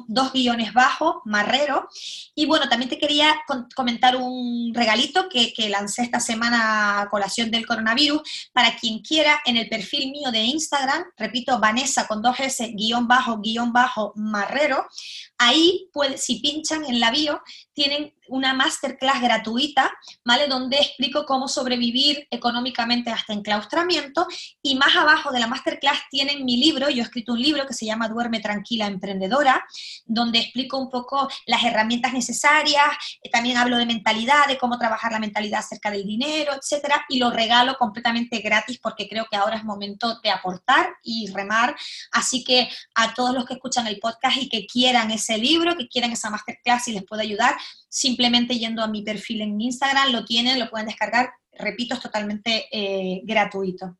dos 0.08 0.32
guiones 0.32 0.72
bajo, 0.72 1.22
marrero. 1.24 1.88
Y 2.34 2.46
bueno, 2.46 2.68
también 2.68 2.88
te 2.88 2.98
quería 2.98 3.42
comentar 3.74 4.16
un 4.16 4.72
regalito 4.74 5.28
que, 5.28 5.52
que 5.52 5.68
lancé 5.68 6.02
esta 6.02 6.20
semana 6.20 7.00
a 7.00 7.08
colación 7.08 7.50
del 7.50 7.66
coronavirus. 7.66 8.50
Para 8.52 8.76
quien 8.76 9.00
quiera, 9.00 9.40
en 9.44 9.56
el 9.56 9.68
perfil 9.68 10.10
mío 10.10 10.30
de 10.30 10.40
Instagram, 10.40 11.04
repito, 11.16 11.58
Vanessa 11.58 12.06
con 12.06 12.22
dos 12.22 12.38
S, 12.40 12.72
guion 12.74 13.06
bajo, 13.06 13.38
guion 13.40 13.72
bajo, 13.72 14.12
marrero, 14.16 14.86
Ahí, 15.42 15.88
si 16.16 16.40
pinchan 16.40 16.84
en 16.84 17.00
la 17.00 17.10
bio, 17.10 17.40
tienen 17.72 18.12
una 18.28 18.54
masterclass 18.54 19.20
gratuita, 19.22 19.90
¿vale? 20.24 20.46
Donde 20.48 20.76
explico 20.76 21.24
cómo 21.24 21.48
sobrevivir 21.48 22.28
económicamente 22.30 23.10
hasta 23.10 23.32
enclaustramiento. 23.32 24.26
Y 24.62 24.76
más 24.76 24.94
abajo 24.96 25.32
de 25.32 25.40
la 25.40 25.46
masterclass 25.46 25.98
tienen 26.10 26.44
mi 26.44 26.58
libro. 26.58 26.90
Yo 26.90 26.98
he 26.98 27.04
escrito 27.04 27.32
un 27.32 27.40
libro 27.40 27.66
que 27.66 27.72
se 27.72 27.86
llama 27.86 28.08
Duerme 28.08 28.40
Tranquila 28.40 28.86
Emprendedora, 28.86 29.64
donde 30.04 30.40
explico 30.40 30.78
un 30.78 30.90
poco 30.90 31.28
las 31.46 31.64
herramientas 31.64 32.12
necesarias. 32.12 32.84
También 33.32 33.56
hablo 33.56 33.78
de 33.78 33.86
mentalidad, 33.86 34.46
de 34.46 34.58
cómo 34.58 34.78
trabajar 34.78 35.12
la 35.12 35.18
mentalidad 35.18 35.60
acerca 35.60 35.90
del 35.90 36.04
dinero, 36.04 36.52
etcétera. 36.52 37.06
Y 37.08 37.18
lo 37.18 37.30
regalo 37.30 37.76
completamente 37.78 38.40
gratis 38.40 38.78
porque 38.80 39.08
creo 39.08 39.26
que 39.30 39.36
ahora 39.36 39.56
es 39.56 39.64
momento 39.64 40.20
de 40.22 40.30
aportar 40.30 40.90
y 41.02 41.30
remar. 41.32 41.74
Así 42.12 42.44
que 42.44 42.68
a 42.94 43.14
todos 43.14 43.34
los 43.34 43.46
que 43.46 43.54
escuchan 43.54 43.86
el 43.86 43.98
podcast 43.98 44.36
y 44.36 44.48
que 44.48 44.66
quieran 44.66 45.10
ese 45.10 45.29
libro, 45.38 45.76
que 45.76 45.88
quieran 45.88 46.12
esa 46.12 46.30
masterclass 46.30 46.88
y 46.88 46.92
les 46.92 47.04
pueda 47.04 47.22
ayudar, 47.22 47.56
simplemente 47.88 48.58
yendo 48.58 48.82
a 48.82 48.88
mi 48.88 49.02
perfil 49.02 49.42
en 49.42 49.60
Instagram, 49.60 50.12
lo 50.12 50.24
tienen, 50.24 50.58
lo 50.58 50.70
pueden 50.70 50.86
descargar, 50.86 51.30
repito, 51.52 51.94
es 51.94 52.00
totalmente 52.00 52.66
eh, 52.72 53.22
gratuito. 53.24 53.96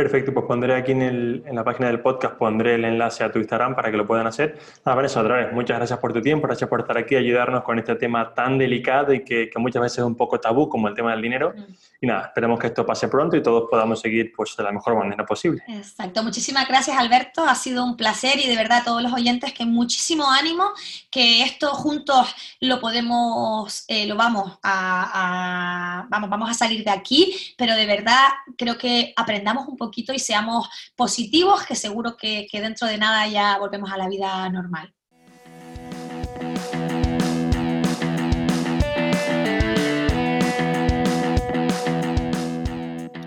Perfecto, 0.00 0.32
pues 0.32 0.46
pondré 0.46 0.74
aquí 0.74 0.92
en, 0.92 1.44
la 1.52 1.62
página 1.62 1.88
del 1.88 2.00
podcast, 2.00 2.36
pondré 2.36 2.76
el 2.76 2.86
enlace 2.86 3.22
a 3.22 3.30
tu 3.30 3.38
Instagram 3.38 3.74
para 3.74 3.90
que 3.90 3.98
lo 3.98 4.06
puedan 4.06 4.26
hacer. 4.26 4.58
Nada, 4.82 4.96
Vanessa, 4.96 5.20
otra 5.20 5.36
vez, 5.36 5.52
muchas 5.52 5.76
gracias 5.76 5.98
por 5.98 6.14
tu 6.14 6.22
tiempo, 6.22 6.46
gracias 6.46 6.70
por 6.70 6.80
estar 6.80 6.96
aquí, 6.96 7.16
ayudarnos 7.16 7.62
con 7.64 7.78
este 7.78 7.94
tema 7.96 8.32
tan 8.32 8.56
delicado 8.56 9.12
y 9.12 9.22
que, 9.22 9.50
muchas 9.56 9.82
veces 9.82 9.98
es 9.98 10.04
un 10.04 10.14
poco 10.14 10.40
tabú 10.40 10.70
como 10.70 10.88
el 10.88 10.94
tema 10.94 11.10
del 11.10 11.20
dinero. 11.20 11.52
Mm. 11.54 11.74
Y 12.00 12.06
nada, 12.06 12.28
esperemos 12.28 12.58
que 12.58 12.68
esto 12.68 12.86
pase 12.86 13.08
pronto 13.08 13.36
y 13.36 13.42
todos 13.42 13.68
podamos 13.68 14.00
seguir 14.00 14.32
pues, 14.34 14.56
de 14.56 14.62
la 14.62 14.72
mejor 14.72 14.94
manera 14.94 15.26
posible. 15.26 15.62
Exacto, 15.68 16.22
muchísimas 16.22 16.66
gracias 16.66 16.96
Alberto, 16.96 17.44
ha 17.44 17.54
sido 17.54 17.84
un 17.84 17.94
placer 17.94 18.38
y 18.42 18.48
de 18.48 18.56
verdad 18.56 18.78
a 18.78 18.84
todos 18.84 19.02
los 19.02 19.12
oyentes 19.12 19.52
que 19.52 19.66
muchísimo 19.66 20.30
ánimo, 20.30 20.70
que 21.10 21.42
esto 21.42 21.74
juntos 21.74 22.34
lo 22.60 22.80
podemos, 22.80 23.84
eh, 23.86 24.06
lo 24.06 24.16
vamos 24.16 24.58
a, 24.62 26.06
vamos, 26.08 26.30
vamos 26.30 26.48
a 26.48 26.54
salir 26.54 26.84
de 26.84 26.90
aquí, 26.90 27.54
pero 27.58 27.74
de 27.74 27.84
verdad 27.84 28.28
creo 28.56 28.78
que 28.78 29.12
aprendamos 29.14 29.68
un 29.68 29.76
poquito 29.76 29.89
y 29.96 30.18
seamos 30.18 30.68
positivos, 30.96 31.64
que 31.64 31.74
seguro 31.74 32.16
que, 32.16 32.46
dentro 32.52 32.86
de 32.86 32.98
nada 32.98 33.26
ya 33.28 33.58
volvemos 33.58 33.90
a 33.90 33.96
la 33.96 34.08
vida 34.08 34.48
normal. 34.50 34.94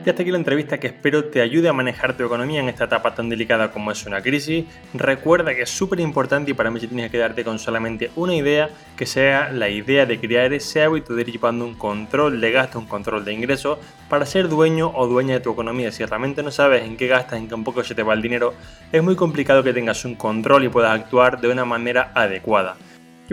Y 0.06 0.10
hasta 0.10 0.22
aquí 0.22 0.32
la 0.32 0.38
entrevista 0.38 0.82
que 0.82 0.88
espero 0.88 1.24
te 1.26 1.40
ayude 1.40 1.70
a 1.70 1.74
manejar 1.74 2.18
tu 2.18 2.26
economía 2.26 2.60
en 2.60 2.68
esta 2.68 2.86
etapa 2.86 3.16
tan 3.16 3.30
delicada 3.30 3.72
como 3.72 3.90
es 3.90 4.06
una 4.06 4.22
crisis. 4.22 4.66
Recuerda 4.94 5.56
que 5.56 5.62
es 5.62 5.70
súper 5.70 6.02
importante 6.02 6.52
y 6.52 6.54
para 6.54 6.70
mí 6.70 6.82
si 6.82 6.88
tienes 6.88 7.06
que 7.06 7.18
quedarte 7.18 7.46
con 7.46 7.58
solamente 7.58 8.12
una 8.18 8.36
idea, 8.36 8.70
que 8.98 9.06
sea 9.06 9.50
la 9.50 9.70
idea 9.70 10.06
de 10.06 10.20
crear 10.20 10.52
ese 10.52 10.84
hábito 10.84 11.16
de 11.16 11.22
ir 11.22 11.32
llevando 11.32 11.64
un 11.64 11.76
control 11.76 12.42
de 12.42 12.52
gasto, 12.52 12.80
un 12.80 12.86
control 12.86 13.24
de 13.24 13.32
ingresos, 13.32 13.80
para 14.10 14.26
ser 14.26 14.50
dueño 14.50 14.92
o 14.94 15.08
dueña 15.08 15.36
de 15.36 15.40
tu 15.40 15.54
economía. 15.54 15.90
Si 15.94 16.04
realmente 16.04 16.44
no 16.44 16.52
sabes 16.52 16.84
en 16.84 16.98
qué 16.98 17.08
gastas, 17.08 17.40
en 17.40 17.48
qué 17.48 17.56
un 17.56 17.64
poco 17.64 17.82
se 17.86 17.96
te 17.96 18.04
va 18.04 18.14
el 18.14 18.22
dinero, 18.22 18.54
es 18.92 19.02
muy 19.02 19.16
complicado 19.16 19.64
que 19.64 19.72
tengas 19.72 20.04
un 20.04 20.16
control 20.16 20.66
y 20.66 20.70
puedas 20.70 20.92
actuar 20.92 21.40
de 21.40 21.48
una 21.48 21.64
manera 21.64 22.12
adecuada. 22.14 22.76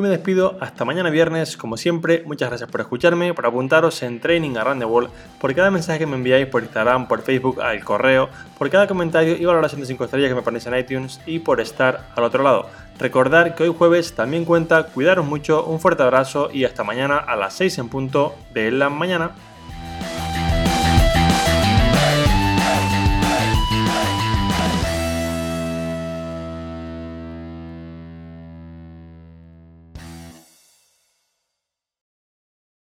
Yo 0.00 0.04
me 0.04 0.08
despido 0.08 0.56
hasta 0.62 0.86
mañana 0.86 1.10
viernes, 1.10 1.58
como 1.58 1.76
siempre, 1.76 2.22
muchas 2.24 2.48
gracias 2.48 2.70
por 2.70 2.80
escucharme, 2.80 3.34
por 3.34 3.44
apuntaros 3.44 4.02
en 4.02 4.18
Training 4.18 4.56
Around 4.56 4.80
the 4.80 4.86
World, 4.86 5.10
por 5.38 5.54
cada 5.54 5.70
mensaje 5.70 5.98
que 5.98 6.06
me 6.06 6.16
enviáis 6.16 6.46
por 6.46 6.62
Instagram, 6.62 7.06
por 7.06 7.20
Facebook, 7.20 7.60
al 7.60 7.84
correo, 7.84 8.30
por 8.56 8.70
cada 8.70 8.86
comentario 8.86 9.36
y 9.36 9.44
valoración 9.44 9.82
de 9.82 9.86
5 9.86 10.04
estrellas 10.04 10.30
que 10.30 10.34
me 10.34 10.40
ponéis 10.40 10.64
en 10.64 10.78
iTunes 10.78 11.20
y 11.26 11.40
por 11.40 11.60
estar 11.60 12.08
al 12.16 12.24
otro 12.24 12.42
lado. 12.42 12.70
Recordar 12.98 13.54
que 13.54 13.64
hoy 13.64 13.74
jueves 13.76 14.14
también 14.14 14.46
cuenta, 14.46 14.84
cuidaros 14.84 15.26
mucho, 15.26 15.66
un 15.66 15.80
fuerte 15.80 16.02
abrazo 16.02 16.48
y 16.50 16.64
hasta 16.64 16.82
mañana 16.82 17.18
a 17.18 17.36
las 17.36 17.52
6 17.52 17.76
en 17.76 17.88
punto 17.90 18.34
de 18.54 18.70
la 18.70 18.88
mañana. 18.88 19.32